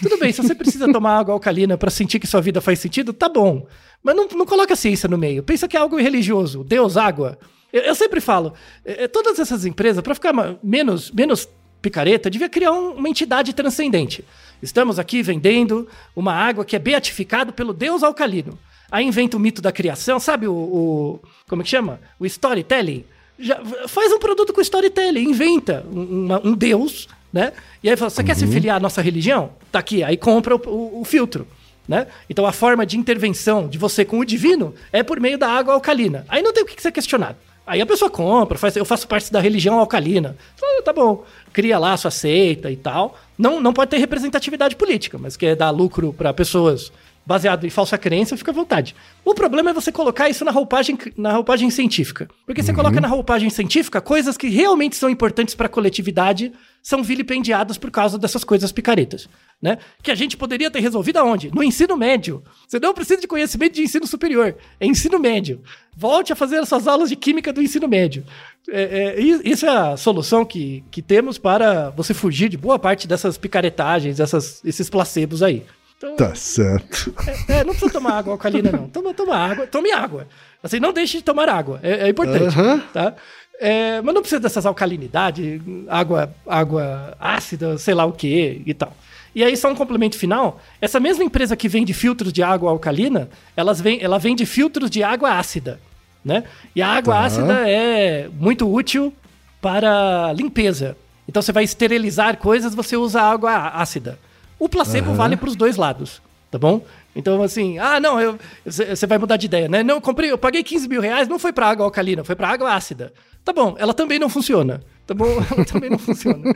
tudo 0.00 0.16
bem, 0.18 0.32
se 0.32 0.42
você 0.42 0.54
precisa 0.54 0.90
tomar 0.90 1.18
água 1.18 1.34
alcalina 1.34 1.76
para 1.76 1.90
sentir 1.90 2.18
que 2.18 2.26
sua 2.26 2.40
vida 2.40 2.60
faz 2.62 2.78
sentido, 2.78 3.12
tá 3.12 3.28
bom. 3.28 3.66
Mas 4.02 4.16
não, 4.16 4.26
não 4.28 4.46
coloca 4.46 4.72
a 4.72 4.76
ciência 4.76 5.08
no 5.08 5.18
meio. 5.18 5.42
Pensa 5.42 5.68
que 5.68 5.76
é 5.76 5.80
algo 5.80 5.96
religioso. 5.98 6.64
Deus, 6.64 6.96
água. 6.96 7.38
Eu, 7.72 7.82
eu 7.82 7.94
sempre 7.94 8.20
falo, 8.20 8.54
eh, 8.84 9.04
eh, 9.04 9.08
todas 9.08 9.38
essas 9.38 9.66
empresas, 9.66 10.02
para 10.02 10.14
ficar 10.14 10.32
menos, 10.62 11.10
menos 11.10 11.46
picareta, 11.82 12.30
devia 12.30 12.48
criar 12.48 12.72
um- 12.72 12.92
uma 12.94 13.08
entidade 13.08 13.52
transcendente. 13.52 14.24
Estamos 14.62 14.98
aqui 14.98 15.22
vendendo 15.22 15.86
uma 16.16 16.32
água 16.32 16.64
que 16.64 16.74
é 16.74 16.78
beatificada 16.78 17.52
pelo 17.52 17.72
Deus 17.74 18.02
alcalino. 18.02 18.58
Aí 18.90 19.04
inventa 19.06 19.36
o 19.36 19.40
mito 19.40 19.60
da 19.60 19.72
criação, 19.72 20.18
sabe 20.20 20.46
o, 20.48 20.52
o- 20.54 21.20
como 21.48 21.60
é 21.60 21.64
que 21.64 21.70
chama? 21.70 22.00
O 22.18 22.24
storytelling. 22.26 23.04
Já, 23.38 23.60
faz 23.88 24.12
um 24.12 24.18
produto 24.18 24.52
com 24.52 24.60
storytelling, 24.60 25.22
inventa 25.28 25.84
um, 25.90 26.24
uma- 26.24 26.40
um 26.46 26.54
Deus, 26.54 27.08
né? 27.32 27.52
E 27.82 27.88
aí 27.90 27.96
fala, 27.96 28.10
você 28.10 28.22
quer 28.22 28.36
se 28.36 28.46
filiar 28.46 28.76
à 28.76 28.80
nossa 28.80 29.00
religião? 29.00 29.50
Tá 29.70 29.78
aqui, 29.78 30.02
aí 30.04 30.16
compra 30.16 30.54
o, 30.56 30.58
o- 30.68 31.00
o 31.00 31.04
filtro. 31.04 31.46
Né? 31.88 32.06
Então 32.30 32.46
a 32.46 32.52
forma 32.52 32.86
de 32.86 32.96
intervenção 32.96 33.66
de 33.66 33.76
você 33.76 34.04
com 34.04 34.18
o 34.20 34.24
divino 34.24 34.72
é 34.92 35.02
por 35.02 35.18
meio 35.18 35.36
da 35.36 35.48
água 35.48 35.74
alcalina. 35.74 36.24
Aí 36.28 36.40
não 36.40 36.52
tem 36.52 36.62
o 36.62 36.66
que 36.66 36.80
ser 36.80 36.92
questionado. 36.92 37.36
Aí 37.66 37.80
a 37.80 37.86
pessoa 37.86 38.08
compra, 38.10 38.56
faz, 38.58 38.76
eu 38.76 38.84
faço 38.84 39.06
parte 39.08 39.32
da 39.32 39.40
religião 39.40 39.78
alcalina. 39.78 40.36
Ah, 40.62 40.82
tá 40.84 40.92
bom, 40.92 41.24
cria 41.52 41.78
lá 41.78 41.92
a 41.92 41.96
sua 41.96 42.10
seita 42.10 42.70
e 42.70 42.76
tal. 42.76 43.18
Não, 43.38 43.60
não 43.60 43.72
pode 43.72 43.90
ter 43.90 43.98
representatividade 43.98 44.76
política, 44.76 45.18
mas 45.18 45.36
quer 45.36 45.56
dar 45.56 45.70
lucro 45.70 46.12
para 46.12 46.32
pessoas 46.32 46.92
baseado 47.24 47.64
em 47.64 47.70
falsa 47.70 47.96
crença, 47.96 48.36
fica 48.36 48.50
à 48.50 48.54
vontade. 48.54 48.94
O 49.24 49.34
problema 49.34 49.70
é 49.70 49.72
você 49.72 49.92
colocar 49.92 50.28
isso 50.28 50.44
na 50.44 50.50
roupagem, 50.50 50.98
na 51.16 51.32
roupagem 51.32 51.70
científica. 51.70 52.28
Porque 52.44 52.62
você 52.62 52.72
coloca 52.72 53.00
na 53.00 53.08
roupagem 53.08 53.48
científica 53.48 54.00
coisas 54.00 54.36
que 54.36 54.48
realmente 54.48 54.96
são 54.96 55.08
importantes 55.08 55.54
para 55.54 55.66
a 55.66 55.70
coletividade 55.70 56.52
são 56.82 57.02
vilipendiadas 57.02 57.78
por 57.78 57.92
causa 57.92 58.18
dessas 58.18 58.42
coisas 58.42 58.72
picaretas, 58.72 59.28
né? 59.60 59.78
Que 60.02 60.10
a 60.10 60.16
gente 60.16 60.36
poderia 60.36 60.68
ter 60.68 60.80
resolvido 60.80 61.18
aonde? 61.18 61.54
No 61.54 61.62
ensino 61.62 61.96
médio. 61.96 62.42
Você 62.66 62.80
não 62.80 62.92
precisa 62.92 63.20
de 63.20 63.28
conhecimento 63.28 63.74
de 63.74 63.82
ensino 63.82 64.04
superior, 64.04 64.56
é 64.80 64.86
ensino 64.86 65.20
médio. 65.20 65.62
Volte 65.96 66.32
a 66.32 66.36
fazer 66.36 66.58
as 66.58 66.68
suas 66.68 66.88
aulas 66.88 67.08
de 67.08 67.14
química 67.14 67.52
do 67.52 67.62
ensino 67.62 67.86
médio. 67.86 68.24
É, 68.68 69.14
é, 69.16 69.20
isso 69.20 69.64
é 69.64 69.68
a 69.68 69.96
solução 69.96 70.44
que, 70.44 70.82
que 70.90 71.00
temos 71.00 71.38
para 71.38 71.90
você 71.90 72.12
fugir 72.12 72.48
de 72.48 72.56
boa 72.56 72.78
parte 72.78 73.06
dessas 73.06 73.38
picaretagens, 73.38 74.18
essas, 74.18 74.60
esses 74.64 74.90
placebos 74.90 75.40
aí. 75.40 75.64
Então, 76.02 76.16
Tá 76.16 76.34
certo. 76.34 77.14
é, 77.48 77.62
não 77.64 77.70
precisa 77.72 77.92
tomar 77.92 78.14
água 78.18 78.32
alcalina, 78.32 78.72
não. 78.72 78.88
Toma, 78.88 79.14
toma 79.14 79.36
água, 79.36 79.66
tome 79.66 79.92
água. 79.92 80.26
Assim, 80.62 80.80
não 80.80 80.92
deixe 80.92 81.18
de 81.18 81.24
tomar 81.24 81.48
água. 81.48 81.78
É, 81.82 82.06
é 82.06 82.08
importante, 82.08 82.54
tá? 82.92 83.14
É, 83.60 84.00
mas 84.02 84.12
não 84.14 84.20
precisa 84.22 84.40
dessas 84.40 84.66
alcalinidades, 84.66 85.60
água, 85.88 86.34
água 86.46 87.16
ácida, 87.20 87.78
sei 87.78 87.94
lá 87.94 88.04
o 88.04 88.12
que 88.12 88.60
e 88.66 88.74
tal. 88.74 88.92
E 89.34 89.42
aí, 89.44 89.56
só 89.56 89.70
um 89.70 89.74
complemento 89.74 90.18
final. 90.18 90.60
Essa 90.80 90.98
mesma 91.00 91.22
empresa 91.24 91.56
que 91.56 91.68
vende 91.68 91.94
filtros 91.94 92.32
de 92.32 92.42
água 92.42 92.70
alcalina, 92.70 93.28
elas 93.56 93.80
vem, 93.80 94.02
ela 94.02 94.18
vende 94.18 94.44
filtros 94.44 94.90
de 94.90 95.02
água 95.02 95.38
ácida, 95.38 95.80
né? 96.24 96.44
E 96.76 96.82
a 96.82 96.88
água 96.88 97.14
Tá. 97.14 97.20
ácida 97.24 97.68
é 97.70 98.28
muito 98.38 98.70
útil 98.70 99.12
para 99.60 100.32
limpeza. 100.34 100.96
Então, 101.28 101.40
você 101.40 101.52
vai 101.52 101.64
esterilizar 101.64 102.36
coisas, 102.38 102.74
você 102.74 102.96
usa 102.96 103.22
água 103.22 103.68
ácida. 103.68 104.18
O 104.62 104.68
placebo 104.68 105.12
vale 105.12 105.36
para 105.36 105.48
os 105.48 105.56
dois 105.56 105.76
lados, 105.76 106.22
tá 106.48 106.56
bom? 106.56 106.84
Então, 107.16 107.42
assim, 107.42 107.80
ah, 107.80 107.98
não, 107.98 108.38
você 108.64 109.06
vai 109.08 109.18
mudar 109.18 109.36
de 109.36 109.46
ideia, 109.46 109.68
né? 109.68 109.82
Não, 109.82 109.96
eu 109.96 110.00
comprei, 110.00 110.30
eu 110.30 110.38
paguei 110.38 110.62
15 110.62 110.88
mil 110.88 111.00
reais, 111.00 111.26
não 111.26 111.36
foi 111.36 111.52
para 111.52 111.66
água 111.66 111.84
alcalina, 111.84 112.22
foi 112.22 112.36
para 112.36 112.48
água 112.48 112.72
ácida. 112.72 113.12
Tá 113.44 113.52
bom, 113.52 113.74
ela 113.76 113.92
também 113.92 114.20
não 114.20 114.28
funciona. 114.28 114.80
Tá 115.04 115.14
bom? 115.14 115.26
Ela 115.50 115.64
também 115.64 115.90
não 115.90 115.98
funciona. 115.98 116.54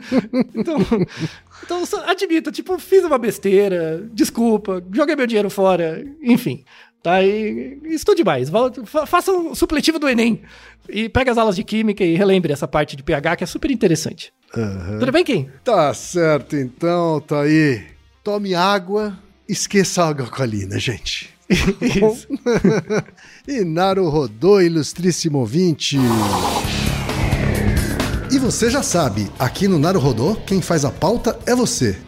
Então, 0.55 0.77
então 1.63 2.51
tipo, 2.53 2.79
fiz 2.79 3.03
uma 3.03 3.17
besteira, 3.17 4.07
desculpa, 4.13 4.81
joguei 4.93 5.17
meu 5.17 5.27
dinheiro 5.27 5.49
fora, 5.49 6.01
enfim. 6.23 6.63
Tá? 7.03 7.21
E 7.21 7.77
estude 7.87 8.23
mais. 8.23 8.49
Faça 9.05 9.33
um 9.33 9.53
supletivo 9.53 9.99
do 9.99 10.07
Enem. 10.07 10.41
E 10.87 11.09
pega 11.09 11.29
as 11.29 11.37
aulas 11.37 11.57
de 11.57 11.63
química 11.65 12.05
e 12.05 12.15
relembre 12.15 12.53
essa 12.53 12.69
parte 12.69 12.95
de 12.95 13.03
pH 13.03 13.35
que 13.35 13.43
é 13.43 13.47
super 13.47 13.69
interessante. 13.69 14.31
Tudo 14.97 15.11
bem, 15.11 15.25
Kim? 15.25 15.49
Tá 15.61 15.93
certo, 15.93 16.55
então, 16.55 17.19
tá 17.19 17.41
aí. 17.41 17.96
Tome 18.27 18.53
água, 18.53 19.17
esqueça 19.47 20.03
a 20.03 20.09
água 20.09 20.25
alcalina, 20.25 20.77
gente. 20.77 21.29
Isso. 21.49 22.27
E 23.47 23.63
Naru 23.63 24.09
rodou, 24.09 24.61
ilustríssimo 24.61 25.37
ouvinte. 25.37 25.97
E 28.29 28.37
você 28.37 28.69
já 28.69 28.83
sabe, 28.83 29.31
aqui 29.39 29.65
no 29.65 29.79
Naru 29.79 30.01
Rodô, 30.01 30.35
quem 30.45 30.61
faz 30.61 30.83
a 30.83 30.91
pauta 30.91 31.39
é 31.45 31.55
você. 31.55 31.97